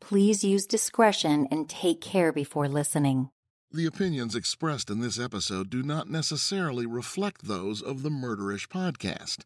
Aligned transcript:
Please 0.00 0.44
use 0.44 0.66
discretion 0.66 1.48
and 1.50 1.68
take 1.68 2.00
care 2.00 2.32
before 2.32 2.68
listening. 2.68 3.30
The 3.70 3.86
opinions 3.86 4.34
expressed 4.34 4.88
in 4.88 5.00
this 5.00 5.20
episode 5.20 5.68
do 5.68 5.82
not 5.82 6.08
necessarily 6.08 6.86
reflect 6.86 7.46
those 7.46 7.82
of 7.82 8.02
the 8.02 8.08
Murderish 8.08 8.68
podcast. 8.68 9.44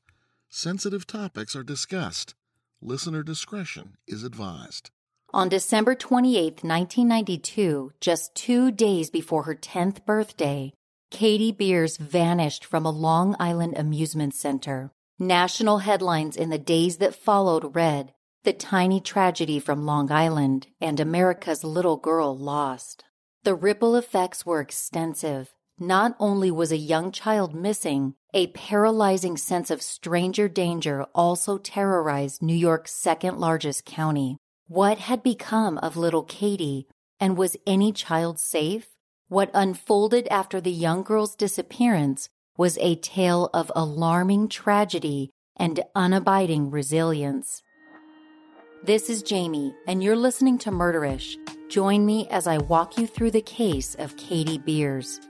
Sensitive 0.49 1.07
topics 1.07 1.57
are 1.57 1.65
discussed. 1.65 2.35
Listener 2.81 3.23
discretion 3.23 3.97
is 4.07 4.23
advised. 4.23 4.91
On 5.35 5.49
December 5.49 5.95
28, 5.95 6.63
1992, 6.63 7.93
just 8.01 8.35
two 8.35 8.71
days 8.71 9.09
before 9.09 9.45
her 9.45 9.55
10th 9.55 10.05
birthday, 10.05 10.73
Katie 11.11 11.53
Beers 11.53 11.97
vanished 11.97 12.65
from 12.65 12.85
a 12.85 12.91
Long 12.91 13.35
Island 13.41 13.77
amusement 13.77 14.35
center. 14.35 14.93
National 15.19 15.79
headlines 15.79 16.37
in 16.37 16.51
the 16.51 16.59
days 16.59 16.99
that 16.99 17.15
followed 17.15 17.75
read, 17.75 18.13
The 18.45 18.53
Tiny 18.53 19.01
Tragedy 19.01 19.61
from 19.61 19.87
Long 19.87 20.11
Island 20.11 20.67
and 20.81 20.99
America's 20.99 21.63
Little 21.63 21.97
Girl 21.97 22.37
Lost. 22.37 23.05
The 23.45 23.55
ripple 23.55 23.95
effects 23.95 24.45
were 24.45 24.61
extensive. 24.61 25.55
Not 25.79 26.17
only 26.19 26.51
was 26.51 26.73
a 26.73 26.77
young 26.77 27.13
child 27.13 27.55
missing, 27.55 28.15
a 28.35 28.49
paralyzing 28.49 29.37
sense 29.37 29.71
of 29.71 29.81
stranger 29.81 30.49
danger 30.49 31.07
also 31.15 31.57
terrorized 31.57 32.43
New 32.43 32.57
York's 32.57 32.93
second 32.93 33.39
largest 33.39 33.85
county. 33.85 34.39
What 34.67 34.99
had 34.99 35.23
become 35.23 35.79
of 35.79 35.97
little 35.97 36.25
Katie, 36.25 36.89
and 37.21 37.37
was 37.37 37.57
any 37.65 37.93
child 37.93 38.41
safe? 38.41 38.89
What 39.29 39.53
unfolded 39.55 40.27
after 40.33 40.61
the 40.61 40.73
young 40.73 41.05
girl's 41.05 41.37
disappearance 41.37 42.29
was 42.57 42.77
a 42.79 42.97
tale 42.97 43.51
of 43.55 43.71
alarming 43.77 44.49
tragedy 44.49 45.31
and 45.57 45.85
unabiding 45.95 46.73
resilience. 46.73 47.63
This 48.85 49.09
is 49.09 49.23
Jamie, 49.23 49.77
and 49.87 50.03
you're 50.03 50.17
listening 50.17 50.59
to 50.59 50.73
Murderish. 50.73 51.37
Join 51.69 52.05
me 52.05 52.27
as 52.31 52.49
I 52.49 52.59
walk 52.59 52.99
you 52.99 53.07
through 53.07 53.31
the 53.31 53.41
case 53.41 53.95
of 53.95 54.17
Katie 54.17 54.59
Beers. 54.59 55.21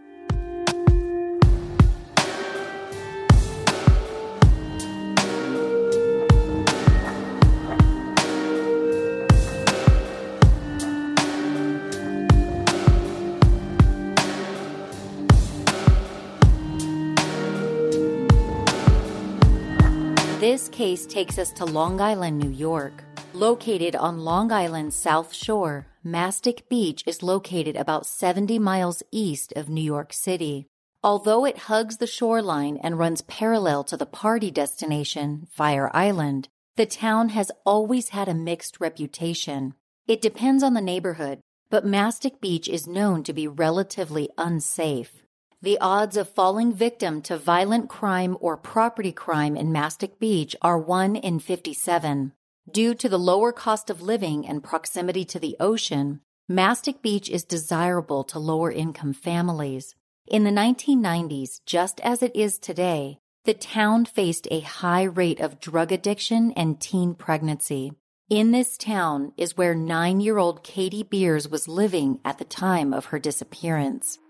This 20.41 20.71
case 20.71 21.05
takes 21.05 21.39
us 21.39 21.53
to 21.53 21.67
Long 21.67 22.01
Island, 22.01 22.39
New 22.39 22.49
York. 22.49 23.05
Located 23.35 23.97
on 23.97 24.27
Long 24.27 24.53
Island's 24.53 24.95
South 24.95 25.33
Shore, 25.33 25.87
Mastic 26.05 26.69
Beach 26.69 27.03
is 27.07 27.23
located 27.23 27.77
about 27.77 28.05
70 28.05 28.59
miles 28.59 29.03
east 29.11 29.55
of 29.57 29.71
New 29.71 29.81
York 29.81 30.13
City. 30.13 30.67
Although 31.03 31.47
it 31.47 31.67
hugs 31.67 31.97
the 31.97 32.07
shoreline 32.07 32.77
and 32.83 32.99
runs 32.99 33.23
parallel 33.23 33.85
to 33.85 33.97
the 33.97 34.05
party 34.05 34.51
destination, 34.51 35.47
Fire 35.51 35.91
Island, 35.95 36.49
the 36.77 36.85
town 36.85 37.31
has 37.31 37.51
always 37.65 38.11
had 38.11 38.29
a 38.29 38.35
mixed 38.35 38.81
reputation. 38.81 39.75
It 40.07 40.21
depends 40.21 40.63
on 40.63 40.75
the 40.75 40.83
neighborhood, 40.83 41.41
but 41.71 41.87
Mastic 41.87 42.39
Beach 42.39 42.69
is 42.69 42.87
known 42.87 43.23
to 43.23 43.33
be 43.33 43.49
relatively 43.49 44.29
unsafe. 44.37 45.23
The 45.63 45.79
odds 45.81 46.19
of 46.19 46.29
falling 46.29 46.75
victim 46.75 47.23
to 47.23 47.39
violent 47.39 47.89
crime 47.89 48.37
or 48.41 48.59
property 48.59 49.13
crime 49.13 49.57
in 49.57 49.73
Mastic 49.73 50.19
Beach 50.19 50.55
are 50.61 50.79
1 50.79 51.17
in 51.17 51.39
57. 51.39 52.33
Due 52.71 52.95
to 52.95 53.09
the 53.09 53.19
lower 53.19 53.51
cost 53.51 53.91
of 53.91 54.01
living 54.01 54.47
and 54.47 54.63
proximity 54.63 55.25
to 55.25 55.41
the 55.41 55.57
ocean, 55.59 56.21
Mastic 56.49 57.03
Beach 57.03 57.29
is 57.29 57.43
desirable 57.43 58.23
to 58.25 58.39
lower 58.39 58.71
income 58.71 59.13
families. 59.13 59.97
In 60.29 60.45
the 60.45 60.51
1990s, 60.51 61.61
just 61.67 62.01
as 62.03 62.23
it 62.23 62.35
is 62.37 62.61
today, 62.61 63.19
the 63.45 63.55
town 63.55 64.05
faced 64.05 64.47
a 64.51 64.61
high 64.61 65.03
rate 65.03 65.41
of 65.41 65.59
drug 65.59 65.91
addiction 65.91 66.53
and 66.53 66.81
teen 66.81 67.15
pregnancy. 67.15 67.95
In 68.31 68.53
this 68.53 68.79
town 68.79 69.33
is 69.37 69.57
where 69.57 69.75
nine 69.75 70.21
year 70.21 70.39
old 70.39 70.63
Katie 70.63 71.03
Beers 71.03 71.49
was 71.49 71.67
living 71.67 72.21
at 72.25 72.39
the 72.39 72.45
time 72.45 72.95
of 72.95 73.07
her 73.07 73.19
disappearance. 73.19 74.21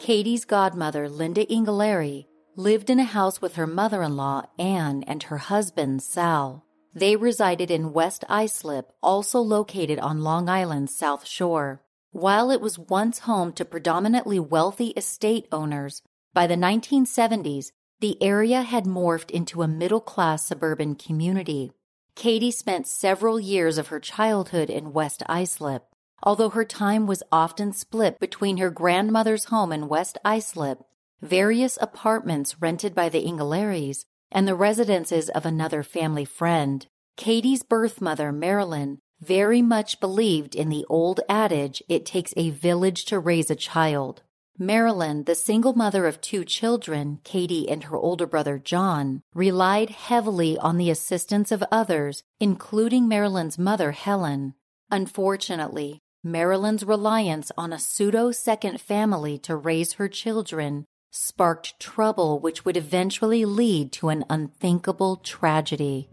Katie's 0.00 0.44
godmother, 0.44 1.08
Linda 1.08 1.46
Inghilleri, 1.46 2.26
lived 2.56 2.90
in 2.90 2.98
a 2.98 3.04
house 3.04 3.40
with 3.40 3.54
her 3.54 3.66
mother 3.66 4.02
in 4.02 4.16
law, 4.16 4.44
Anne, 4.58 5.02
and 5.04 5.22
her 5.24 5.38
husband, 5.38 6.02
Sal. 6.02 6.64
They 6.94 7.16
resided 7.16 7.70
in 7.70 7.94
West 7.94 8.24
Islip, 8.28 8.92
also 9.02 9.40
located 9.40 9.98
on 9.98 10.22
Long 10.22 10.48
Island's 10.48 10.94
South 10.94 11.26
Shore. 11.26 11.82
While 12.10 12.50
it 12.50 12.60
was 12.60 12.78
once 12.78 13.20
home 13.20 13.52
to 13.54 13.64
predominantly 13.64 14.38
wealthy 14.38 14.88
estate 14.88 15.46
owners, 15.50 16.02
by 16.34 16.46
the 16.46 16.56
1970s, 16.56 17.72
the 18.00 18.22
area 18.22 18.62
had 18.62 18.84
morphed 18.84 19.30
into 19.30 19.62
a 19.62 19.68
middle 19.68 20.00
class 20.00 20.46
suburban 20.46 20.96
community. 20.96 21.72
Katie 22.14 22.50
spent 22.50 22.86
several 22.86 23.40
years 23.40 23.78
of 23.78 23.88
her 23.88 24.00
childhood 24.00 24.68
in 24.68 24.92
West 24.92 25.22
Islip. 25.28 25.84
Although 26.22 26.50
her 26.50 26.64
time 26.64 27.06
was 27.06 27.22
often 27.32 27.72
split 27.72 28.20
between 28.20 28.58
her 28.58 28.70
grandmother's 28.70 29.46
home 29.46 29.72
in 29.72 29.88
West 29.88 30.18
Islip 30.24 30.84
various 31.22 31.78
apartments 31.80 32.60
rented 32.60 32.94
by 32.94 33.08
the 33.08 33.24
Inghilleris, 33.24 34.04
and 34.30 34.48
the 34.48 34.54
residences 34.54 35.28
of 35.30 35.46
another 35.46 35.82
family 35.82 36.24
friend. 36.24 36.86
Katie's 37.16 37.62
birth 37.62 38.00
mother, 38.00 38.32
Marilyn, 38.32 38.98
very 39.20 39.62
much 39.62 40.00
believed 40.00 40.56
in 40.56 40.68
the 40.68 40.84
old 40.88 41.20
adage, 41.28 41.82
it 41.88 42.04
takes 42.04 42.34
a 42.36 42.50
village 42.50 43.04
to 43.04 43.20
raise 43.20 43.50
a 43.50 43.54
child. 43.54 44.22
Marilyn, 44.58 45.24
the 45.24 45.34
single 45.34 45.74
mother 45.74 46.06
of 46.06 46.20
two 46.20 46.44
children, 46.44 47.20
Katie 47.22 47.68
and 47.68 47.84
her 47.84 47.96
older 47.96 48.26
brother 48.26 48.58
John, 48.58 49.22
relied 49.34 49.90
heavily 49.90 50.58
on 50.58 50.76
the 50.76 50.90
assistance 50.90 51.52
of 51.52 51.64
others, 51.70 52.22
including 52.40 53.06
Marilyn's 53.06 53.58
mother, 53.58 53.92
Helen. 53.92 54.54
Unfortunately, 54.90 56.00
Marilyn's 56.24 56.84
reliance 56.84 57.50
on 57.56 57.72
a 57.72 57.78
pseudo 57.78 58.30
second 58.30 58.80
family 58.80 59.38
to 59.38 59.56
raise 59.56 59.94
her 59.94 60.08
children 60.08 60.84
sparked 61.12 61.78
trouble 61.78 62.40
which 62.40 62.64
would 62.64 62.76
eventually 62.76 63.44
lead 63.44 63.92
to 63.92 64.08
an 64.08 64.24
unthinkable 64.28 65.16
tragedy. 65.16 66.08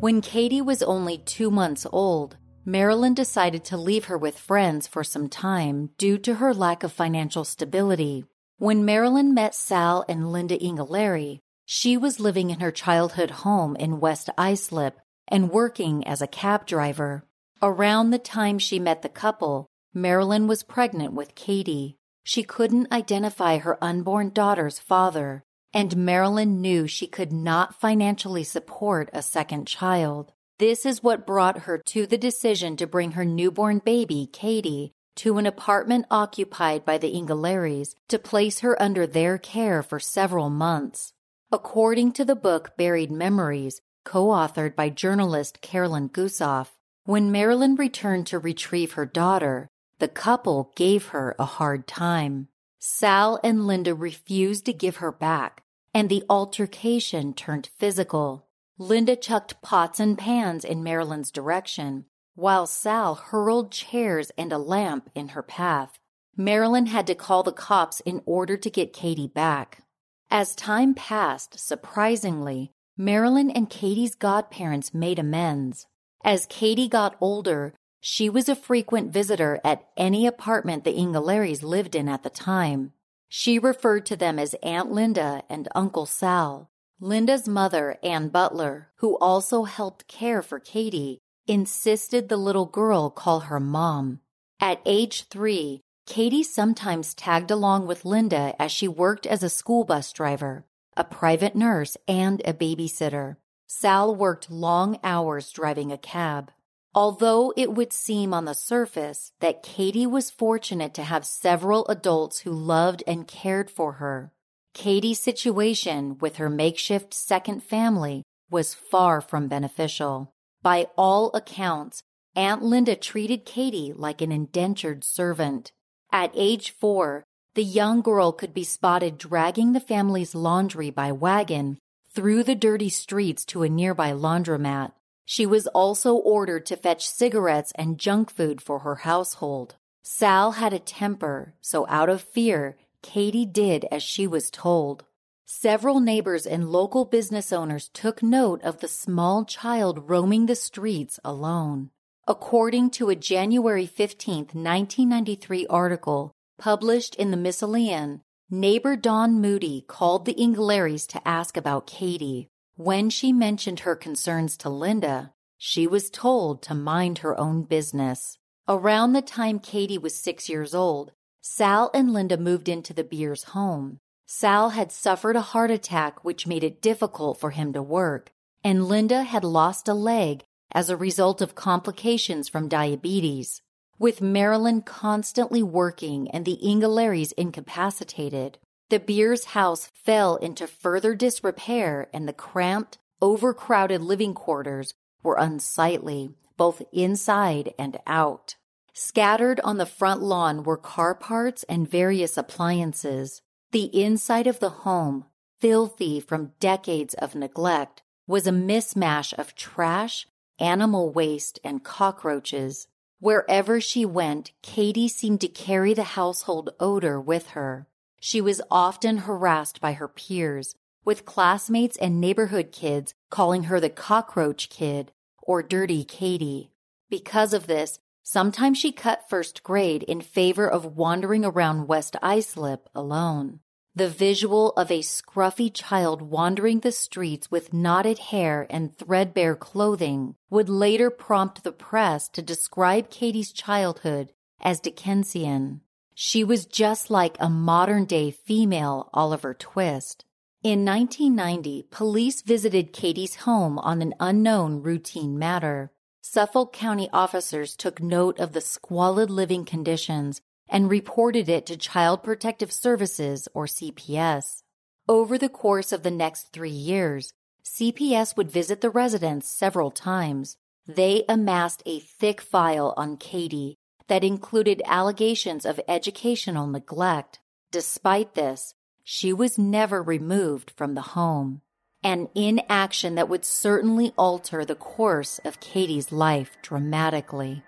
When 0.00 0.20
Katie 0.20 0.60
was 0.60 0.82
only 0.82 1.16
two 1.16 1.50
months 1.50 1.86
old, 1.90 2.36
Marilyn 2.66 3.14
decided 3.14 3.64
to 3.64 3.78
leave 3.78 4.06
her 4.06 4.18
with 4.18 4.38
friends 4.38 4.86
for 4.86 5.02
some 5.02 5.30
time 5.30 5.90
due 5.96 6.18
to 6.18 6.34
her 6.34 6.52
lack 6.52 6.82
of 6.82 6.92
financial 6.92 7.44
stability. 7.44 8.26
When 8.58 8.84
Marilyn 8.84 9.32
met 9.32 9.54
Sal 9.54 10.04
and 10.08 10.30
Linda 10.30 10.58
Inghilleri, 10.58 11.40
she 11.64 11.96
was 11.96 12.20
living 12.20 12.50
in 12.50 12.60
her 12.60 12.70
childhood 12.70 13.30
home 13.30 13.76
in 13.76 14.00
West 14.00 14.28
Islip 14.36 14.98
and 15.26 15.50
working 15.50 16.06
as 16.06 16.20
a 16.20 16.26
cab 16.26 16.66
driver. 16.66 17.24
Around 17.62 18.10
the 18.10 18.18
time 18.18 18.58
she 18.58 18.78
met 18.78 19.02
the 19.02 19.08
couple, 19.08 19.66
Marilyn 19.92 20.46
was 20.46 20.62
pregnant 20.62 21.12
with 21.12 21.34
Katie. 21.34 21.96
She 22.24 22.42
couldn't 22.42 22.92
identify 22.92 23.58
her 23.58 23.82
unborn 23.82 24.30
daughter's 24.30 24.78
father, 24.78 25.44
and 25.72 25.96
Marilyn 25.96 26.60
knew 26.60 26.86
she 26.86 27.06
could 27.06 27.32
not 27.32 27.80
financially 27.80 28.44
support 28.44 29.10
a 29.12 29.22
second 29.22 29.66
child. 29.66 30.32
This 30.58 30.86
is 30.86 31.02
what 31.02 31.26
brought 31.26 31.60
her 31.60 31.78
to 31.86 32.06
the 32.06 32.18
decision 32.18 32.76
to 32.76 32.86
bring 32.86 33.12
her 33.12 33.24
newborn 33.24 33.78
baby, 33.78 34.28
Katie, 34.32 34.92
to 35.16 35.38
an 35.38 35.46
apartment 35.46 36.06
occupied 36.10 36.84
by 36.84 36.98
the 36.98 37.12
Inghilleris 37.12 37.94
to 38.08 38.18
place 38.18 38.60
her 38.60 38.80
under 38.80 39.06
their 39.06 39.38
care 39.38 39.82
for 39.82 40.00
several 40.00 40.50
months. 40.50 41.12
According 41.52 42.12
to 42.12 42.24
the 42.24 42.36
book 42.36 42.76
Buried 42.76 43.10
Memories, 43.10 43.80
co 44.04 44.26
authored 44.26 44.74
by 44.74 44.90
journalist 44.90 45.60
Carolyn 45.60 46.08
Gusoff, 46.08 46.68
when 47.04 47.30
Marilyn 47.30 47.74
returned 47.74 48.26
to 48.26 48.38
retrieve 48.38 48.92
her 48.92 49.04
daughter, 49.04 49.68
the 49.98 50.08
couple 50.08 50.72
gave 50.74 51.08
her 51.08 51.36
a 51.38 51.44
hard 51.44 51.86
time. 51.86 52.48
Sal 52.78 53.38
and 53.44 53.66
Linda 53.66 53.94
refused 53.94 54.64
to 54.66 54.72
give 54.72 54.96
her 54.96 55.12
back, 55.12 55.62
and 55.92 56.08
the 56.08 56.24
altercation 56.28 57.34
turned 57.34 57.68
physical. 57.78 58.46
Linda 58.78 59.16
chucked 59.16 59.60
pots 59.62 60.00
and 60.00 60.18
pans 60.18 60.64
in 60.64 60.82
Marilyn's 60.82 61.30
direction, 61.30 62.06
while 62.34 62.66
Sal 62.66 63.14
hurled 63.14 63.70
chairs 63.70 64.32
and 64.36 64.52
a 64.52 64.58
lamp 64.58 65.10
in 65.14 65.28
her 65.28 65.42
path. 65.42 65.98
Marilyn 66.36 66.86
had 66.86 67.06
to 67.06 67.14
call 67.14 67.42
the 67.42 67.52
cops 67.52 68.00
in 68.00 68.22
order 68.26 68.56
to 68.56 68.70
get 68.70 68.92
Katie 68.92 69.28
back. 69.28 69.84
As 70.30 70.56
time 70.56 70.94
passed, 70.94 71.58
surprisingly, 71.60 72.72
Marilyn 72.96 73.50
and 73.50 73.70
Katie's 73.70 74.14
godparents 74.14 74.92
made 74.92 75.18
amends. 75.18 75.86
As 76.24 76.46
Katie 76.46 76.88
got 76.88 77.16
older, 77.20 77.74
she 78.00 78.30
was 78.30 78.48
a 78.48 78.56
frequent 78.56 79.12
visitor 79.12 79.60
at 79.62 79.86
any 79.94 80.26
apartment 80.26 80.84
the 80.84 80.96
Inghilleris 80.96 81.62
lived 81.62 81.94
in 81.94 82.08
at 82.08 82.22
the 82.22 82.30
time. 82.30 82.92
She 83.28 83.58
referred 83.58 84.06
to 84.06 84.16
them 84.16 84.38
as 84.38 84.54
Aunt 84.62 84.90
Linda 84.90 85.42
and 85.50 85.68
Uncle 85.74 86.06
Sal. 86.06 86.70
Linda's 86.98 87.46
mother, 87.46 87.98
Ann 88.02 88.28
Butler, 88.28 88.88
who 88.96 89.18
also 89.18 89.64
helped 89.64 90.08
care 90.08 90.40
for 90.40 90.58
Katie, 90.58 91.18
insisted 91.46 92.30
the 92.30 92.38
little 92.38 92.66
girl 92.66 93.10
call 93.10 93.40
her 93.40 93.60
mom. 93.60 94.20
At 94.60 94.80
age 94.86 95.28
three, 95.28 95.82
Katie 96.06 96.42
sometimes 96.42 97.12
tagged 97.12 97.50
along 97.50 97.86
with 97.86 98.06
Linda 98.06 98.54
as 98.58 98.72
she 98.72 98.88
worked 98.88 99.26
as 99.26 99.42
a 99.42 99.50
school 99.50 99.84
bus 99.84 100.10
driver, 100.12 100.64
a 100.96 101.04
private 101.04 101.54
nurse, 101.54 101.98
and 102.08 102.40
a 102.46 102.54
babysitter. 102.54 103.36
Sal 103.76 104.14
worked 104.14 104.52
long 104.52 105.00
hours 105.02 105.50
driving 105.50 105.90
a 105.90 105.98
cab. 105.98 106.52
Although 106.94 107.52
it 107.56 107.72
would 107.72 107.92
seem 107.92 108.32
on 108.32 108.44
the 108.44 108.54
surface 108.54 109.32
that 109.40 109.64
Katie 109.64 110.06
was 110.06 110.30
fortunate 110.30 110.94
to 110.94 111.02
have 111.02 111.26
several 111.26 111.84
adults 111.88 112.38
who 112.38 112.52
loved 112.52 113.02
and 113.04 113.26
cared 113.26 113.68
for 113.68 113.94
her, 113.94 114.32
Katie's 114.74 115.18
situation 115.18 116.18
with 116.20 116.36
her 116.36 116.48
makeshift 116.48 117.12
second 117.12 117.64
family 117.64 118.22
was 118.48 118.74
far 118.74 119.20
from 119.20 119.48
beneficial. 119.48 120.32
By 120.62 120.86
all 120.96 121.32
accounts, 121.34 122.04
Aunt 122.36 122.62
Linda 122.62 122.94
treated 122.94 123.44
Katie 123.44 123.92
like 123.92 124.22
an 124.22 124.30
indentured 124.30 125.02
servant. 125.02 125.72
At 126.12 126.30
age 126.36 126.70
four, 126.70 127.24
the 127.54 127.64
young 127.64 128.02
girl 128.02 128.30
could 128.30 128.54
be 128.54 128.62
spotted 128.62 129.18
dragging 129.18 129.72
the 129.72 129.80
family's 129.80 130.36
laundry 130.36 130.90
by 130.90 131.10
wagon 131.10 131.78
through 132.14 132.44
the 132.44 132.54
dirty 132.54 132.88
streets 132.88 133.44
to 133.44 133.64
a 133.64 133.68
nearby 133.68 134.12
laundromat. 134.12 134.92
She 135.24 135.46
was 135.46 135.66
also 135.68 136.14
ordered 136.14 136.64
to 136.66 136.76
fetch 136.76 137.08
cigarettes 137.08 137.72
and 137.74 137.98
junk 137.98 138.30
food 138.30 138.60
for 138.60 138.80
her 138.80 138.96
household. 138.96 139.74
Sal 140.02 140.52
had 140.52 140.72
a 140.72 140.78
temper, 140.78 141.54
so 141.60 141.86
out 141.88 142.08
of 142.08 142.20
fear, 142.20 142.76
Katie 143.02 143.46
did 143.46 143.86
as 143.90 144.02
she 144.02 144.26
was 144.26 144.50
told. 144.50 145.04
Several 145.46 145.98
neighbors 145.98 146.46
and 146.46 146.70
local 146.70 147.04
business 147.04 147.52
owners 147.52 147.90
took 147.92 148.22
note 148.22 148.62
of 148.62 148.80
the 148.80 148.88
small 148.88 149.44
child 149.44 150.08
roaming 150.08 150.46
the 150.46 150.54
streets 150.54 151.18
alone. 151.24 151.90
According 152.26 152.90
to 152.90 153.10
a 153.10 153.16
January 153.16 153.86
15, 153.86 154.36
1993 154.36 155.66
article 155.66 156.32
published 156.58 157.14
in 157.16 157.30
the 157.30 157.36
Miscellanean, 157.36 158.22
neighbor 158.50 158.94
Don 158.94 159.40
Moody 159.40 159.84
called 159.86 160.26
the 160.26 160.34
Inghilleris 160.34 161.06
to 161.08 161.26
ask 161.26 161.56
about 161.56 161.86
Katie. 161.86 162.48
When 162.76 163.08
she 163.08 163.32
mentioned 163.32 163.80
her 163.80 163.96
concerns 163.96 164.56
to 164.58 164.68
Linda, 164.68 165.32
she 165.56 165.86
was 165.86 166.10
told 166.10 166.62
to 166.62 166.74
mind 166.74 167.18
her 167.18 167.38
own 167.38 167.62
business. 167.62 168.38
Around 168.68 169.12
the 169.12 169.22
time 169.22 169.58
Katie 169.58 169.98
was 169.98 170.14
six 170.14 170.48
years 170.48 170.74
old, 170.74 171.12
Sal 171.40 171.90
and 171.94 172.12
Linda 172.12 172.36
moved 172.36 172.68
into 172.68 172.92
the 172.92 173.04
Beers' 173.04 173.44
home. 173.44 173.98
Sal 174.26 174.70
had 174.70 174.90
suffered 174.90 175.36
a 175.36 175.40
heart 175.42 175.70
attack, 175.70 176.24
which 176.24 176.46
made 176.46 176.64
it 176.64 176.82
difficult 176.82 177.38
for 177.38 177.50
him 177.50 177.72
to 177.72 177.82
work, 177.82 178.32
and 178.62 178.88
Linda 178.88 179.22
had 179.22 179.44
lost 179.44 179.88
a 179.88 179.94
leg 179.94 180.44
as 180.72 180.90
a 180.90 180.96
result 180.96 181.40
of 181.40 181.54
complications 181.54 182.48
from 182.48 182.68
diabetes. 182.68 183.62
With 183.98 184.20
Marilyn 184.20 184.82
constantly 184.82 185.62
working 185.62 186.30
and 186.30 186.44
the 186.44 186.58
Inghilleris 186.62 187.32
incapacitated, 187.36 188.58
the 188.90 188.98
Beers 188.98 189.46
house 189.46 189.90
fell 189.94 190.36
into 190.36 190.66
further 190.66 191.14
disrepair 191.14 192.08
and 192.12 192.28
the 192.28 192.32
cramped, 192.32 192.98
overcrowded 193.22 194.02
living 194.02 194.34
quarters 194.34 194.94
were 195.22 195.36
unsightly, 195.36 196.30
both 196.56 196.82
inside 196.92 197.72
and 197.78 197.98
out. 198.06 198.56
Scattered 198.92 199.60
on 199.60 199.78
the 199.78 199.86
front 199.86 200.22
lawn 200.22 200.62
were 200.62 200.76
car 200.76 201.14
parts 201.14 201.64
and 201.64 201.90
various 201.90 202.36
appliances. 202.36 203.42
The 203.72 203.84
inside 203.84 204.46
of 204.46 204.60
the 204.60 204.70
home, 204.70 205.24
filthy 205.60 206.20
from 206.20 206.52
decades 206.60 207.14
of 207.14 207.34
neglect, 207.34 208.02
was 208.26 208.46
a 208.46 208.52
mismatch 208.52 209.32
of 209.34 209.54
trash, 209.54 210.26
animal 210.58 211.10
waste, 211.10 211.58
and 211.64 211.82
cockroaches. 211.82 212.86
Wherever 213.24 213.80
she 213.80 214.04
went, 214.04 214.52
Katie 214.60 215.08
seemed 215.08 215.40
to 215.40 215.48
carry 215.48 215.94
the 215.94 216.12
household 216.20 216.68
odor 216.78 217.18
with 217.18 217.46
her. 217.56 217.86
She 218.20 218.42
was 218.42 218.60
often 218.70 219.16
harassed 219.16 219.80
by 219.80 219.94
her 219.94 220.08
peers, 220.08 220.74
with 221.06 221.24
classmates 221.24 221.96
and 221.96 222.20
neighborhood 222.20 222.70
kids 222.70 223.14
calling 223.30 223.62
her 223.62 223.80
the 223.80 223.88
cockroach 223.88 224.68
kid 224.68 225.10
or 225.42 225.62
dirty 225.62 226.04
Katie. 226.04 226.70
Because 227.08 227.54
of 227.54 227.66
this, 227.66 227.98
sometimes 228.22 228.76
she 228.76 228.92
cut 228.92 229.26
first 229.26 229.62
grade 229.62 230.02
in 230.02 230.20
favor 230.20 230.68
of 230.68 230.98
wandering 230.98 231.46
around 231.46 231.88
West 231.88 232.16
Islip 232.20 232.90
alone. 232.94 233.60
The 233.96 234.08
visual 234.08 234.72
of 234.72 234.90
a 234.90 235.02
scruffy 235.02 235.72
child 235.72 236.20
wandering 236.20 236.80
the 236.80 236.90
streets 236.90 237.48
with 237.48 237.72
knotted 237.72 238.18
hair 238.18 238.66
and 238.68 238.96
threadbare 238.96 239.54
clothing 239.54 240.34
would 240.50 240.68
later 240.68 241.10
prompt 241.10 241.62
the 241.62 241.70
press 241.70 242.28
to 242.30 242.42
describe 242.42 243.08
Katie's 243.08 243.52
childhood 243.52 244.32
as 244.60 244.80
Dickensian. 244.80 245.80
She 246.12 246.42
was 246.42 246.66
just 246.66 247.08
like 247.08 247.36
a 247.38 247.48
modern 247.48 248.04
day 248.04 248.32
female 248.32 249.10
Oliver 249.14 249.54
Twist. 249.54 250.24
In 250.64 250.84
1990, 250.84 251.86
police 251.92 252.42
visited 252.42 252.92
Katie's 252.92 253.36
home 253.36 253.78
on 253.78 254.02
an 254.02 254.14
unknown 254.18 254.82
routine 254.82 255.38
matter. 255.38 255.92
Suffolk 256.20 256.72
County 256.72 257.08
officers 257.12 257.76
took 257.76 258.02
note 258.02 258.40
of 258.40 258.54
the 258.54 258.60
squalid 258.60 259.30
living 259.30 259.64
conditions 259.64 260.40
and 260.68 260.90
reported 260.90 261.48
it 261.48 261.66
to 261.66 261.76
Child 261.76 262.22
Protective 262.22 262.72
Services 262.72 263.48
or 263.54 263.66
CPS. 263.66 264.62
Over 265.08 265.36
the 265.36 265.48
course 265.48 265.92
of 265.92 266.02
the 266.02 266.10
next 266.10 266.52
three 266.52 266.70
years, 266.70 267.32
CPS 267.64 268.36
would 268.36 268.50
visit 268.50 268.80
the 268.80 268.90
residence 268.90 269.48
several 269.48 269.90
times. 269.90 270.56
They 270.86 271.24
amassed 271.28 271.82
a 271.86 272.00
thick 272.00 272.40
file 272.40 272.94
on 272.96 273.16
Katie 273.16 273.76
that 274.08 274.24
included 274.24 274.82
allegations 274.86 275.64
of 275.64 275.80
educational 275.88 276.66
neglect. 276.66 277.40
Despite 277.70 278.34
this, 278.34 278.74
she 279.02 279.32
was 279.32 279.58
never 279.58 280.02
removed 280.02 280.70
from 280.76 280.94
the 280.94 281.02
home, 281.02 281.62
an 282.02 282.28
inaction 282.34 283.14
that 283.14 283.28
would 283.28 283.44
certainly 283.44 284.12
alter 284.16 284.64
the 284.64 284.74
course 284.74 285.40
of 285.44 285.60
Katie's 285.60 286.12
life 286.12 286.56
dramatically. 286.62 287.62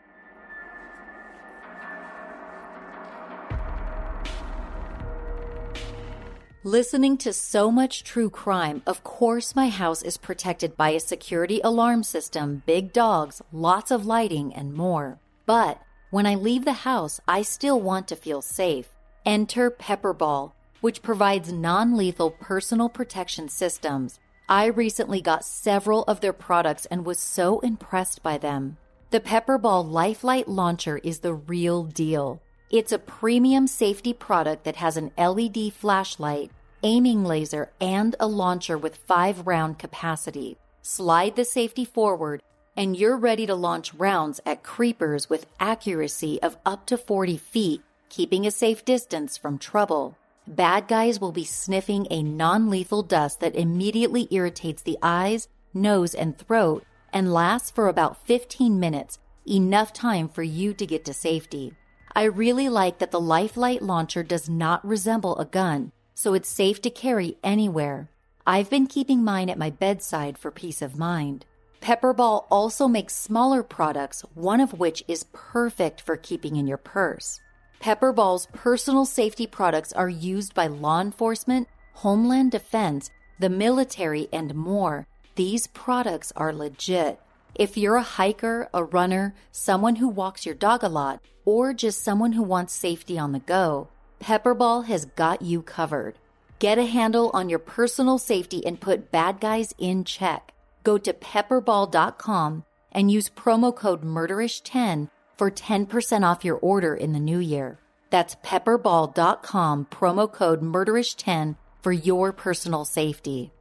Listening 6.67 7.17
to 7.19 7.33
so 7.33 7.71
much 7.71 8.03
true 8.03 8.29
crime, 8.29 8.83
of 8.89 9.05
course, 9.05 9.55
my 9.55 9.69
house 9.69 10.03
is 10.03 10.17
protected 10.17 10.77
by 10.77 10.91
a 10.91 10.99
security 10.99 11.61
alarm 11.63 12.03
system, 12.03 12.65
big 12.67 12.93
dogs, 12.93 13.41
lots 13.53 13.93
of 13.93 14.05
lighting, 14.05 14.53
and 14.53 14.75
more. 14.75 15.21
But 15.47 15.81
when 16.11 16.27
I 16.27 16.35
leave 16.35 16.65
the 16.65 16.83
house, 16.83 17.21
I 17.29 17.43
still 17.43 17.81
want 17.81 18.09
to 18.09 18.17
feel 18.17 18.43
safe. 18.43 18.89
Enter 19.25 19.71
Pepperball, 19.71 20.55
which 20.81 21.05
provides 21.05 21.53
non 21.53 21.97
lethal 21.97 22.33
personal 22.33 22.89
protection 22.89 23.49
systems. 23.49 24.19
I 24.49 24.67
recently 24.67 25.21
got 25.21 25.45
several 25.45 26.03
of 26.09 26.21
their 26.21 26.33
products 26.33 26.85
and 26.87 27.07
was 27.07 27.21
so 27.21 27.61
impressed 27.61 28.25
by 28.25 28.39
them. 28.39 28.77
The 29.11 29.21
Pepperball 29.21 29.89
Lifelight 29.89 30.49
Launcher 30.49 30.99
is 31.05 31.21
the 31.21 31.35
real 31.35 31.85
deal. 31.85 32.43
It's 32.69 32.91
a 32.91 32.99
premium 32.99 33.69
safety 33.69 34.13
product 34.13 34.65
that 34.65 34.75
has 34.77 34.97
an 34.97 35.13
LED 35.17 35.73
flashlight, 35.73 36.51
aiming 36.83 37.23
laser, 37.23 37.71
and 37.81 38.17
a 38.19 38.27
launcher 38.27 38.77
with 38.77 38.97
five 38.97 39.47
round 39.47 39.79
capacity. 39.79 40.57
Slide 40.83 41.37
the 41.37 41.45
safety 41.45 41.85
forward, 41.85 42.43
and 42.77 42.97
you're 42.97 43.17
ready 43.17 43.47
to 43.47 43.55
launch 43.55 43.95
rounds 43.95 44.41
at 44.45 44.65
creepers 44.65 45.31
with 45.31 45.47
accuracy 45.61 46.43
of 46.43 46.57
up 46.67 46.87
to 46.87 46.99
40 46.99 47.37
feet, 47.37 47.83
keeping 48.09 48.45
a 48.45 48.51
safe 48.51 48.85
distance 48.85 49.37
from 49.37 49.59
trouble. 49.59 50.19
Bad 50.49 50.89
guys 50.89 51.21
will 51.21 51.33
be 51.33 51.45
sniffing 51.45 52.09
a 52.11 52.25
non 52.25 52.69
lethal 52.69 53.05
dust 53.05 53.39
that 53.41 53.55
immediately 53.55 54.27
irritates 54.33 54.83
the 54.83 54.99
eyes, 55.03 55.47
nose, 55.73 56.17
and 56.17 56.37
throat 56.37 56.85
and 57.13 57.33
lasts 57.33 57.71
for 57.71 57.87
about 57.87 58.27
15 58.27 58.81
minutes, 58.81 59.21
enough 59.49 59.93
time 59.93 60.29
for 60.29 60.43
you 60.43 60.75
to 60.75 60.85
get 60.85 61.05
to 61.05 61.15
safety. 61.15 61.73
I 62.17 62.25
really 62.25 62.71
like 62.71 62.97
that 63.01 63.11
the 63.11 63.21
Lifelight 63.21 63.83
launcher 63.83 64.23
does 64.23 64.49
not 64.49 64.83
resemble 64.83 65.37
a 65.37 65.45
gun, 65.45 65.93
so 66.15 66.33
it's 66.33 66.49
safe 66.49 66.81
to 66.81 66.89
carry 66.89 67.37
anywhere. 67.45 68.09
I've 68.47 68.71
been 68.71 68.87
keeping 68.87 69.23
mine 69.23 69.51
at 69.51 69.59
my 69.59 69.69
bedside 69.69 70.39
for 70.39 70.51
peace 70.51 70.81
of 70.81 70.97
mind. 70.97 71.45
Pepperball 71.83 72.47
also 72.51 72.89
makes 72.89 73.15
smaller 73.15 73.63
products, 73.63 74.23
one 74.33 74.63
of 74.63 74.79
which 74.79 75.05
is 75.07 75.27
perfect 75.35 76.01
for 76.01 76.17
keeping 76.17 76.57
in 76.57 76.67
your 76.67 76.79
purse. 76.79 77.39
Pepperball's 77.83 78.47
personal 78.55 79.05
safety 79.05 79.47
products 79.47 79.93
are 79.93 80.09
used 80.09 80.55
by 80.55 80.69
law 80.69 81.03
enforcement, 81.03 81.69
Homeland 81.97 82.51
Defense, 82.51 83.11
the 83.39 83.51
military, 83.51 84.27
and 84.33 84.55
more. 84.55 85.07
These 85.35 85.67
products 85.67 86.33
are 86.35 86.55
legit. 86.55 87.21
If 87.59 87.79
you're 87.79 87.97
a 87.97 88.03
hiker, 88.03 88.69
a 88.75 88.85
runner, 88.85 89.35
someone 89.51 89.97
who 89.97 90.09
walks 90.09 90.45
your 90.45 90.55
dog 90.55 90.83
a 90.83 90.91
lot, 90.91 91.23
or 91.47 91.73
just 91.73 92.05
someone 92.05 92.33
who 92.33 92.43
wants 92.43 92.75
safety 92.75 93.19
on 93.19 93.33
the 93.33 93.39
go, 93.39 93.89
Pepperball 94.21 94.85
has 94.85 95.07
got 95.07 95.41
you 95.41 95.63
covered. 95.63 96.19
Get 96.59 96.77
a 96.77 96.85
handle 96.85 97.31
on 97.33 97.49
your 97.49 97.59
personal 97.59 98.19
safety 98.19 98.65
and 98.67 98.79
put 98.79 99.11
bad 99.11 99.41
guys 99.41 99.75
in 99.79 100.05
check. 100.05 100.53
Go 100.85 100.99
to 100.99 101.15
pepperball.com 101.15 102.65
and 102.93 103.11
use 103.11 103.31
promo 103.31 103.75
code 103.75 104.03
MURDERISH10 104.03 105.09
for 105.39 105.51
10% 105.51 106.31
off 106.31 106.45
your 106.45 106.59
order 106.59 106.95
in 106.95 107.15
the 107.15 107.21
new 107.21 107.39
year. 107.39 107.79
That's 108.11 108.37
pepperball.com, 108.37 109.87
promo 109.87 110.31
code 110.31 110.61
MURDERISH10 110.61 111.57
for 111.81 111.93
your 111.93 112.33
personal 112.33 112.85
safety. 112.85 113.53